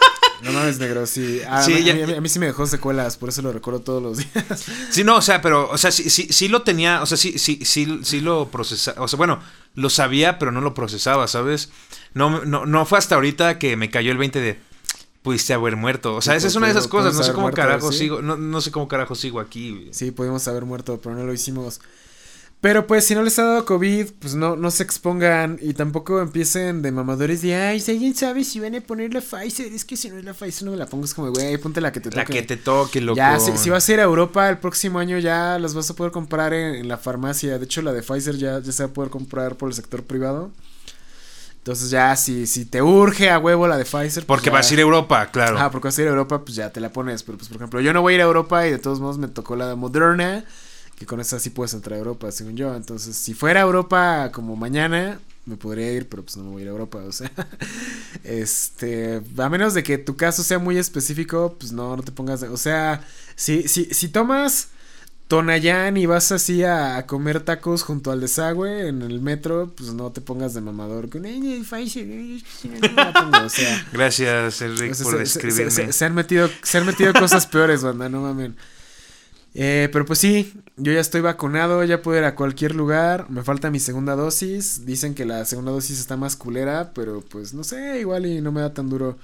no 0.45 0.53
mames, 0.53 0.79
negro, 0.79 1.07
sí. 1.07 1.41
Ah, 1.49 1.63
Sí, 1.63 1.73
a, 1.91 1.95
mí, 1.95 2.03
a 2.03 2.07
mí- 2.07 2.13
a 2.15 2.21
mí 2.21 2.29
sí 2.29 2.39
me 2.39 2.47
dejó 2.47 2.67
secuelas, 2.67 3.17
por 3.17 3.29
eso 3.29 3.43
lo 3.43 3.53
recuerdo 3.53 3.81
todos 3.81 4.03
los 4.03 4.19
días. 4.19 4.65
Sí, 4.91 5.05
no, 5.05 5.17
o 5.17 5.23
sea, 5.23 5.41
pero, 5.41 5.71
o 5.71 5.79
sea, 5.79 5.91
sí, 5.93 6.11
sí, 6.11 6.29
sí 6.31 6.49
lo 6.49 6.63
tenía, 6.63 7.03
o 7.03 7.07
sea, 7.07 7.17
sí, 7.17 7.39
sí, 7.39 7.61
sí, 7.65 8.01
sí 8.03 8.21
lo 8.21 8.49
procesaba, 8.49 9.03
o 9.03 9.09
sea, 9.09 9.17
bueno, 9.17 9.41
lo 9.75 9.89
sabía, 9.91 10.39
pero 10.39 10.53
no 10.53 10.61
lo 10.61 10.75
procesaba, 10.75 11.29
¿sabes? 11.29 11.71
No, 12.15 12.45
no, 12.45 12.67
no 12.67 12.85
fue 12.87 12.99
hasta 12.99 13.15
ahorita 13.15 13.59
que 13.59 13.77
me 13.77 13.91
cayó 13.91 14.13
el 14.13 14.19
20 14.19 14.41
de, 14.41 14.59
pudiste 15.23 15.55
haber 15.55 15.77
muerto. 15.77 16.15
O 16.17 16.21
sea, 16.23 16.35
esa 16.37 16.49
es 16.49 16.57
una 16.57 16.67
de 16.67 16.73
esas 16.73 16.89
cosas, 16.89 17.15
no 17.15 17.23
sé 17.23 17.31
cómo 17.33 17.43
muerto, 17.43 17.57
carajo 17.61 17.93
sigo, 17.93 18.23
no, 18.23 18.37
no 18.37 18.61
sé 18.61 18.71
cómo 18.73 18.89
carajo 18.89 19.15
sigo 19.15 19.39
aquí. 19.41 19.89
Sí, 19.93 20.11
pudimos 20.11 20.47
haber 20.49 20.65
muerto, 20.65 21.01
pero 21.01 21.15
no 21.15 21.25
lo 21.25 21.33
hicimos. 21.33 21.81
Pero 22.63 22.87
pues 22.87 23.05
si 23.05 23.17
no 23.17 23.25
les 23.25 23.37
ha 23.41 23.43
dado 23.45 23.65
COVID, 23.65 24.07
pues 24.21 24.37
no, 24.37 24.55
no 24.55 24.71
se 24.71 24.85
expongan 24.85 25.59
y 25.61 25.75
tampoco 25.75 26.21
empiecen 26.21 26.81
de 26.81 26.93
mamadores 26.93 27.43
de, 27.43 27.57
ay, 27.57 27.81
si 27.81 27.91
alguien 27.91 28.15
sabe 28.15 28.45
si 28.45 28.61
van 28.61 28.77
a 28.77 28.81
poner 28.81 29.13
la 29.13 29.21
Pfizer, 29.21 29.67
es 29.73 29.85
que 29.85 29.97
si 29.97 30.09
no 30.09 30.17
es 30.17 30.25
la 30.25 30.33
Pfizer 30.33 30.67
no 30.67 30.71
me 30.71 30.77
la 30.77 30.87
pongas 30.87 31.13
como, 31.13 31.33
güey, 31.33 31.57
ponte 31.59 31.81
la 31.81 31.91
que 31.91 31.99
te 31.99 32.11
La 32.13 32.23
toque. 32.25 32.35
que 32.39 32.43
te 32.45 32.57
toque, 32.57 33.01
loco. 33.01 33.17
Ya, 33.17 33.41
si, 33.41 33.59
si 33.59 33.69
vas 33.69 33.89
a 33.89 33.93
ir 33.93 33.99
a 33.99 34.05
Europa 34.05 34.49
el 34.49 34.59
próximo 34.59 35.01
año 35.01 35.19
ya 35.19 35.59
las 35.59 35.75
vas 35.75 35.91
a 35.91 35.97
poder 35.97 36.13
comprar 36.13 36.55
en, 36.55 36.77
en 36.77 36.87
la 36.87 36.99
farmacia. 36.99 37.59
De 37.59 37.65
hecho, 37.65 37.83
la 37.83 37.93
de 37.93 38.01
Pfizer 38.03 38.37
ya, 38.37 38.61
ya 38.61 38.71
se 38.71 38.85
va 38.85 38.91
a 38.91 38.93
poder 38.93 39.11
comprar 39.11 39.57
por 39.57 39.69
el 39.69 39.75
sector 39.75 40.05
privado. 40.05 40.53
Entonces 41.59 41.91
ya, 41.91 42.15
si, 42.15 42.47
si 42.47 42.65
te 42.65 42.81
urge 42.81 43.29
a 43.31 43.39
huevo 43.41 43.67
la 43.67 43.77
de 43.77 43.85
Pfizer. 43.85 44.25
pues 44.25 44.27
Porque 44.27 44.47
ya- 44.47 44.53
vas 44.53 44.71
a 44.71 44.75
ir 44.75 44.79
a 44.79 44.83
Europa, 44.83 45.27
claro. 45.33 45.57
Ajá, 45.57 45.71
porque 45.73 45.89
vas 45.89 45.99
a 45.99 46.03
ir 46.03 46.07
a 46.07 46.11
Europa, 46.11 46.45
pues 46.45 46.55
ya 46.57 46.71
te 46.71 46.79
la 46.79 46.93
pones. 46.93 47.25
Pero 47.25 47.39
pues, 47.39 47.49
por 47.49 47.57
ejemplo, 47.57 47.81
yo 47.81 47.93
no 47.93 48.03
voy 48.03 48.13
a 48.13 48.17
ir 48.17 48.21
a 48.23 48.25
Europa 48.27 48.65
y 48.69 48.71
de 48.71 48.79
todos 48.79 49.01
modos 49.01 49.19
me 49.19 49.27
tocó 49.27 49.57
la 49.57 49.69
de 49.69 49.75
Moderna. 49.75 50.45
Que 50.97 51.07
con 51.07 51.21
esa 51.21 51.41
sí 51.41 51.51
puedes 51.51 51.75
entrar 51.75 51.95
a 51.97 51.99
Europa, 51.99 52.31
según 52.31 52.57
yo. 52.57 52.75
Entonces, 52.77 53.17
si 53.17 53.35
fuera 53.35 53.61
a 53.61 53.65
Europa 53.65 54.31
como 54.33 54.55
mañana, 54.57 55.19
me 55.47 55.57
podría 55.57 55.91
ir, 55.93 56.09
pero 56.09 56.23
pues 56.23 56.37
no 56.37 56.45
me 56.45 56.51
voy 56.51 56.63
a 56.63 56.65
ir 56.65 56.69
a 56.69 56.73
Europa. 56.73 56.99
O 57.07 57.13
sea, 57.13 57.31
este, 58.25 59.21
a 59.39 59.49
menos 59.49 59.75
de 59.75 59.83
que 59.83 59.99
tu 59.99 60.17
caso 60.17 60.43
sea 60.43 60.59
muy 60.59 60.79
específico, 60.79 61.57
pues 61.59 61.73
no, 61.73 61.97
no 61.97 62.03
te 62.03 62.13
pongas. 62.13 62.41
de- 62.41 62.49
o 62.49 62.57
sea, 62.57 63.05
si, 63.35 63.69
si, 63.69 63.87
si 63.87 64.09
tomas 64.09 64.69
Tonayán 65.29 65.97
y 65.97 66.05
vas 66.07 66.31
así 66.31 66.63
a, 66.63 66.97
a 66.99 67.07
comer 67.07 67.41
tacos 67.41 67.83
junto 67.83 68.11
al 68.13 68.21
desagüe 68.21 68.89
en 68.89 69.01
el 69.03 69.21
metro, 69.21 69.73
pues 69.77 69.93
no 69.95 70.13
te 70.13 70.21
pongas 70.21 70.53
de 70.53 70.61
mamador 70.61 71.09
o 73.45 73.49
sea. 73.49 73.87
Gracias, 73.93 74.61
Enrique, 74.61 74.93
O 74.93 74.95
sea, 74.95 75.05
por 75.05 75.13
se- 75.15 75.19
se- 75.27 75.39
describirme. 75.41 75.71
Se, 75.71 75.87
se- 75.87 75.93
se 75.93 76.05
han 76.05 76.15
metido, 76.15 76.51
se 76.63 76.79
han 76.79 76.87
metido 76.87 77.13
cosas 77.15 77.47
peores, 77.47 77.83
banda, 77.83 78.09
no 78.11 78.21
mamen. 78.21 78.57
Eh, 79.55 79.89
pero 79.93 80.07
pues 80.07 80.19
sí, 80.19 80.55
yo 80.77 80.93
ya 80.93 81.01
estoy 81.01 81.21
vacunado, 81.21 81.85
ya 81.85 82.01
puedo 82.03 82.19
ir 82.19 82.25
a 82.25 82.35
cualquier 82.35 82.75
lugar. 82.75 83.29
Me 83.31 83.43
falta 83.43 83.71
mi 83.71 83.81
segunda 83.81 84.17
dosis. 84.17 84.87
Dicen 84.87 85.15
que 85.15 85.25
la 85.25 85.45
segunda 85.45 85.73
dosis 85.73 86.01
está 86.01 86.17
más 86.17 86.37
culera, 86.37 86.93
pero 86.95 87.23
pues 87.23 87.55
no 87.55 87.65
sé, 87.65 88.01
igual 88.01 88.27
y 88.27 88.41
no 88.41 88.53
me 88.53 88.61
da 88.61 88.73
tan 88.75 88.89
duro. 88.89 89.19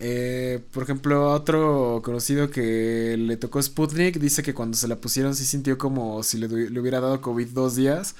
Eh, 0.00 0.60
por 0.72 0.84
ejemplo, 0.84 1.32
otro 1.32 2.00
conocido 2.04 2.50
que 2.50 3.16
le 3.18 3.36
tocó 3.36 3.60
Sputnik 3.60 4.18
dice 4.18 4.42
que 4.44 4.54
cuando 4.54 4.76
se 4.76 4.86
la 4.86 4.96
pusieron 4.96 5.34
sí 5.34 5.44
sintió 5.44 5.76
como 5.76 6.22
si 6.22 6.38
le, 6.38 6.48
le 6.48 6.80
hubiera 6.80 7.00
dado 7.00 7.20
COVID 7.20 7.48
dos 7.48 7.74
días. 7.76 8.14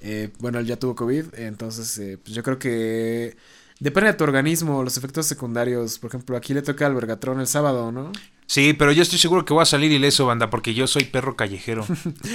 Eh, 0.00 0.30
bueno, 0.38 0.58
él 0.58 0.66
ya 0.66 0.78
tuvo 0.78 0.94
COVID, 0.94 1.34
entonces 1.34 1.98
eh, 1.98 2.18
pues 2.22 2.34
yo 2.34 2.42
creo 2.42 2.58
que 2.58 3.36
depende 3.80 4.12
de 4.12 4.16
tu 4.16 4.24
organismo, 4.24 4.82
los 4.84 4.96
efectos 4.96 5.26
secundarios. 5.26 5.98
Por 5.98 6.08
ejemplo, 6.10 6.36
aquí 6.36 6.54
le 6.54 6.62
toca 6.62 6.86
al 6.86 6.94
Vergatrón 6.94 7.40
el 7.40 7.46
sábado, 7.46 7.90
¿no? 7.92 8.12
Sí, 8.48 8.72
pero 8.72 8.92
yo 8.92 9.02
estoy 9.02 9.18
seguro 9.18 9.44
que 9.44 9.52
voy 9.52 9.60
a 9.60 9.66
salir 9.66 9.92
ileso, 9.92 10.24
banda, 10.24 10.48
porque 10.48 10.72
yo 10.72 10.86
soy 10.86 11.04
perro 11.04 11.36
callejero. 11.36 11.86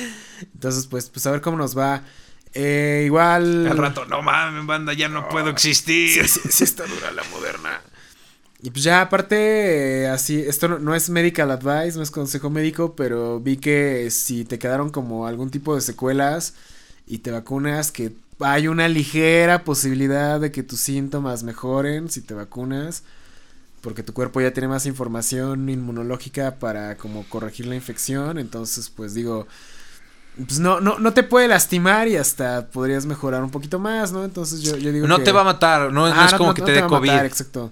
Entonces, 0.53 0.85
pues, 0.85 1.09
pues 1.09 1.25
a 1.25 1.31
ver 1.31 1.41
cómo 1.41 1.57
nos 1.57 1.75
va. 1.75 2.03
Eh, 2.53 3.01
igual. 3.07 3.65
Al 3.65 3.77
rato, 3.79 4.05
no 4.05 4.21
mames, 4.21 4.63
banda, 4.67 4.93
ya 4.93 5.09
no 5.09 5.27
puedo 5.27 5.49
existir. 5.49 6.27
Sí, 6.27 6.39
sí, 6.41 6.49
sí 6.51 6.63
está 6.65 6.85
dura 6.85 7.11
la 7.11 7.23
moderna. 7.31 7.81
Y 8.61 8.69
pues 8.69 8.83
ya 8.83 9.01
aparte, 9.01 10.03
eh, 10.03 10.07
así, 10.07 10.39
esto 10.39 10.67
no, 10.67 10.77
no 10.77 10.93
es 10.93 11.09
medical 11.09 11.49
advice, 11.49 11.97
no 11.97 12.03
es 12.03 12.11
consejo 12.11 12.51
médico, 12.51 12.95
pero 12.95 13.39
vi 13.39 13.57
que 13.57 14.11
si 14.11 14.45
te 14.45 14.59
quedaron 14.59 14.91
como 14.91 15.25
algún 15.25 15.49
tipo 15.49 15.73
de 15.73 15.81
secuelas 15.81 16.53
y 17.07 17.17
te 17.17 17.31
vacunas, 17.31 17.91
que 17.91 18.13
hay 18.39 18.67
una 18.67 18.87
ligera 18.87 19.63
posibilidad 19.63 20.39
de 20.39 20.51
que 20.51 20.61
tus 20.61 20.79
síntomas 20.79 21.41
mejoren 21.41 22.09
si 22.09 22.21
te 22.21 22.35
vacunas, 22.35 23.03
porque 23.83 24.01
tu 24.01 24.13
cuerpo 24.13 24.41
ya 24.41 24.51
tiene 24.53 24.67
más 24.69 24.87
información 24.87 25.69
inmunológica 25.69 26.55
para 26.55 26.97
como 26.97 27.23
corregir 27.29 27.67
la 27.67 27.75
infección, 27.75 28.39
entonces 28.39 28.89
pues 28.89 29.13
digo, 29.13 29.45
pues 30.37 30.59
no, 30.59 30.79
no, 30.81 30.97
no 30.97 31.13
te 31.13 31.21
puede 31.21 31.47
lastimar 31.47 32.07
y 32.07 32.15
hasta 32.17 32.67
podrías 32.69 33.05
mejorar 33.05 33.43
un 33.43 33.51
poquito 33.51 33.77
más, 33.77 34.11
¿no? 34.11 34.23
Entonces 34.23 34.61
yo, 34.61 34.77
yo 34.77 34.91
digo 34.91 35.05
No 35.07 35.17
que- 35.19 35.25
te 35.25 35.31
va 35.31 35.41
a 35.41 35.43
matar, 35.43 35.91
no, 35.93 36.07
no 36.07 36.13
Ah, 36.15 36.25
es 36.25 36.33
como 36.33 36.55
que 36.55 36.63
te 36.63 36.71
dé 36.71 36.79
va 36.79 36.87
a 36.87 36.89
COVID. 36.89 37.09
matar, 37.09 37.25
exacto. 37.27 37.71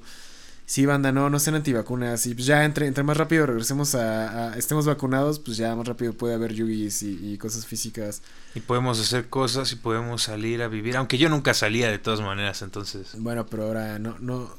Sí, 0.67 0.85
banda, 0.85 1.11
no, 1.11 1.29
no 1.29 1.37
sean 1.37 1.55
antivacunas. 1.55 2.25
Y 2.27 2.33
pues 2.33 2.45
ya 2.45 2.63
entre, 2.63 2.87
entre 2.87 3.03
más 3.03 3.17
rápido 3.17 3.45
regresemos 3.45 3.93
a, 3.95 4.51
a- 4.51 4.57
estemos 4.57 4.85
vacunados, 4.85 5.39
pues 5.39 5.57
ya 5.57 5.75
más 5.75 5.85
rápido 5.87 6.13
puede 6.13 6.35
haber 6.35 6.53
yugis 6.53 7.01
y, 7.03 7.33
y 7.33 7.37
cosas 7.37 7.65
físicas. 7.65 8.21
Y 8.55 8.61
podemos 8.61 8.97
hacer 9.01 9.27
cosas 9.27 9.71
y 9.73 9.75
podemos 9.75 10.21
salir 10.23 10.61
a 10.61 10.69
vivir. 10.69 10.95
Aunque 10.95 11.17
yo 11.17 11.27
nunca 11.27 11.53
salía 11.53 11.89
de 11.89 11.99
todas 11.99 12.21
maneras, 12.21 12.61
entonces. 12.61 13.09
Bueno, 13.17 13.45
pero 13.47 13.63
ahora 13.65 13.99
no, 13.99 14.15
no. 14.19 14.49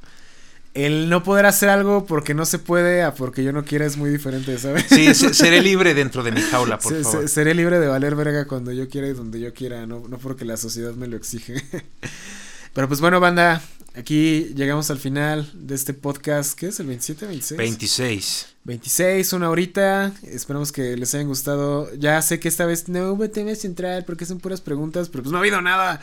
El 0.75 1.11
no 1.11 1.23
poder 1.23 1.45
hacer 1.45 1.69
algo 1.69 2.07
porque 2.07 2.33
no 2.33 2.47
se 2.47 2.59
puede 2.59 3.03
a 3.03 3.15
porque 3.15 3.45
yo 3.45 3.53
no 3.53 3.63
quiera 3.65 3.85
es 3.85 3.99
muy 3.99 4.09
diferente, 4.09 4.59
¿sabes? 4.59 4.87
Sí, 4.89 5.15
se- 5.15 5.35
seré 5.35 5.61
libre 5.61 5.93
dentro 5.93 6.23
de 6.23 6.33
mi 6.33 6.41
jaula, 6.41 6.79
por 6.79 6.95
se- 6.95 7.03
favor. 7.03 7.29
seré 7.29 7.55
libre 7.55 7.79
de 7.79 7.89
valer 7.89 8.15
verga 8.17 8.47
cuando 8.47 8.73
yo 8.73 8.89
quiera 8.89 9.07
y 9.09 9.13
donde 9.13 9.39
yo 9.39 9.53
quiera, 9.53 9.85
no, 9.87 10.09
no 10.09 10.17
porque 10.19 10.45
la 10.47 10.57
sociedad 10.57 10.95
me 10.95 11.09
lo 11.09 11.17
exige. 11.19 11.63
Pero 12.75 12.89
pues 12.89 13.03
bueno, 13.03 13.21
banda, 13.21 13.63
aquí 13.95 14.53
llegamos 14.57 14.91
al 14.91 14.99
final 14.99 15.51
de 15.53 15.75
este 15.75 15.93
podcast. 15.93 16.59
¿Qué 16.59 16.69
es? 16.69 16.81
¿El 16.81 16.87
27, 16.87 17.27
26? 17.27 17.59
26. 17.59 18.47
26, 18.65 19.33
una 19.35 19.51
horita. 19.51 20.13
Esperamos 20.23 20.73
que 20.73 20.97
les 20.97 21.15
hayan 21.15 21.27
gustado. 21.29 21.93
Ya 21.97 22.23
sé 22.23 22.41
que 22.41 22.49
esta 22.49 22.65
vez 22.65 22.89
no 22.89 23.13
hubo 23.13 23.29
tema 23.29 23.55
central 23.57 24.05
porque 24.07 24.25
son 24.25 24.39
puras 24.39 24.63
preguntas, 24.63 25.11
pero 25.11 25.23
pues 25.23 25.33
no 25.33 25.37
ha 25.37 25.41
habido 25.43 25.61
nada. 25.61 26.01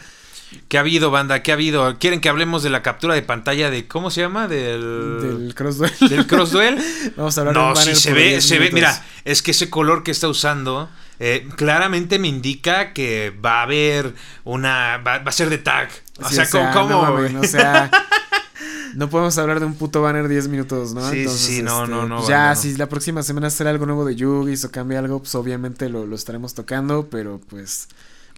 ¿Qué 0.67 0.77
ha 0.77 0.81
habido, 0.81 1.11
banda? 1.11 1.41
¿Qué 1.43 1.51
ha 1.51 1.55
habido? 1.55 1.97
¿Quieren 1.99 2.21
que 2.21 2.29
hablemos 2.29 2.63
de 2.63 2.69
la 2.69 2.81
captura 2.81 3.13
de 3.13 3.21
pantalla 3.21 3.69
de 3.69 3.87
cómo 3.87 4.09
se 4.11 4.21
llama? 4.21 4.47
Del 4.47 5.19
del 5.21 5.55
crossduel. 5.55 5.91
del 6.09 6.27
crossduel. 6.27 6.77
Vamos 7.17 7.37
a 7.37 7.41
hablar 7.41 7.55
de 7.55 7.59
No, 7.61 7.69
un 7.69 7.75
sí 7.75 7.79
banner 7.81 7.95
se 7.95 8.13
ve, 8.13 8.27
10 8.29 8.45
se 8.47 8.59
ve, 8.59 8.71
mira, 8.71 9.05
es 9.25 9.41
que 9.41 9.51
ese 9.51 9.69
color 9.69 10.03
que 10.03 10.11
está 10.11 10.27
usando 10.27 10.89
eh, 11.19 11.47
claramente 11.55 12.17
me 12.19 12.27
indica 12.27 12.93
que 12.93 13.31
va 13.43 13.59
a 13.59 13.63
haber 13.63 14.13
una 14.43 14.97
va, 14.97 15.19
va 15.19 15.29
a 15.29 15.31
ser 15.31 15.49
de 15.49 15.57
tag. 15.57 15.89
O 16.21 16.27
Sí, 16.29 16.35
sea, 16.35 16.49
¿cómo? 16.49 16.71
cómo, 16.73 16.89
no 16.89 17.13
mames, 17.13 17.35
o 17.35 17.43
sea, 17.51 17.91
no 18.95 19.09
podemos 19.09 19.37
hablar 19.37 19.59
de 19.59 19.65
un 19.65 19.75
puto 19.75 20.01
banner 20.01 20.27
10 20.27 20.47
minutos, 20.47 20.93
¿no? 20.93 21.09
Sí, 21.09 21.27
sí, 21.27 21.61
no, 21.61 21.85
no, 21.87 22.05
no, 22.07 22.17
pues 22.17 22.23
no, 22.23 22.29
ya, 22.29 22.49
no. 22.49 22.55
si 22.55 22.75
la 22.75 22.87
próxima 22.89 23.21
semana 23.23 23.49
será 23.49 23.69
algo 23.69 23.85
nuevo 23.85 24.05
de 24.05 24.15
Yugis 24.15 24.65
o 24.65 24.71
cambia 24.71 24.99
algo, 24.99 25.19
pues 25.19 25.35
obviamente 25.35 25.89
lo, 25.89 26.05
lo 26.05 26.15
estaremos 26.15 26.53
tocando, 26.55 27.07
pero 27.09 27.39
pues, 27.49 27.87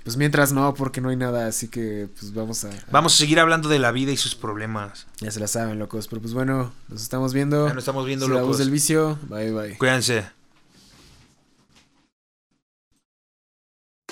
pues 0.03 0.17
mientras 0.17 0.51
no, 0.51 0.73
porque 0.73 0.99
no 1.01 1.09
hay 1.09 1.15
nada, 1.15 1.47
así 1.47 1.67
que 1.67 2.09
pues 2.19 2.33
vamos 2.33 2.63
a... 2.63 2.69
a- 2.69 2.71
Vamos 2.91 3.13
a 3.13 3.17
seguir 3.17 3.39
hablando 3.39 3.69
de 3.69 3.79
la 3.79 3.91
vida 3.91 4.11
y 4.11 4.17
sus 4.17 4.35
problemas. 4.35 5.07
Ya 5.19 5.31
se 5.31 5.39
la 5.39 5.47
saben, 5.47 5.77
locos, 5.79 6.07
pero 6.07 6.21
pues 6.21 6.33
bueno, 6.33 6.71
nos 6.89 7.01
estamos 7.01 7.33
viendo. 7.33 7.67
Ya 7.67 7.73
nos 7.73 7.83
estamos 7.83 8.05
viendo, 8.05 8.25
Es 8.25 8.31
La 8.31 8.37
voz 8.41 8.43
locos. 8.45 8.57
del 8.59 8.71
vicio, 8.71 9.17
bye 9.29 9.51
bye. 9.51 9.77
Cuídense. 9.77 10.40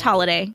holiday. 0.00 0.52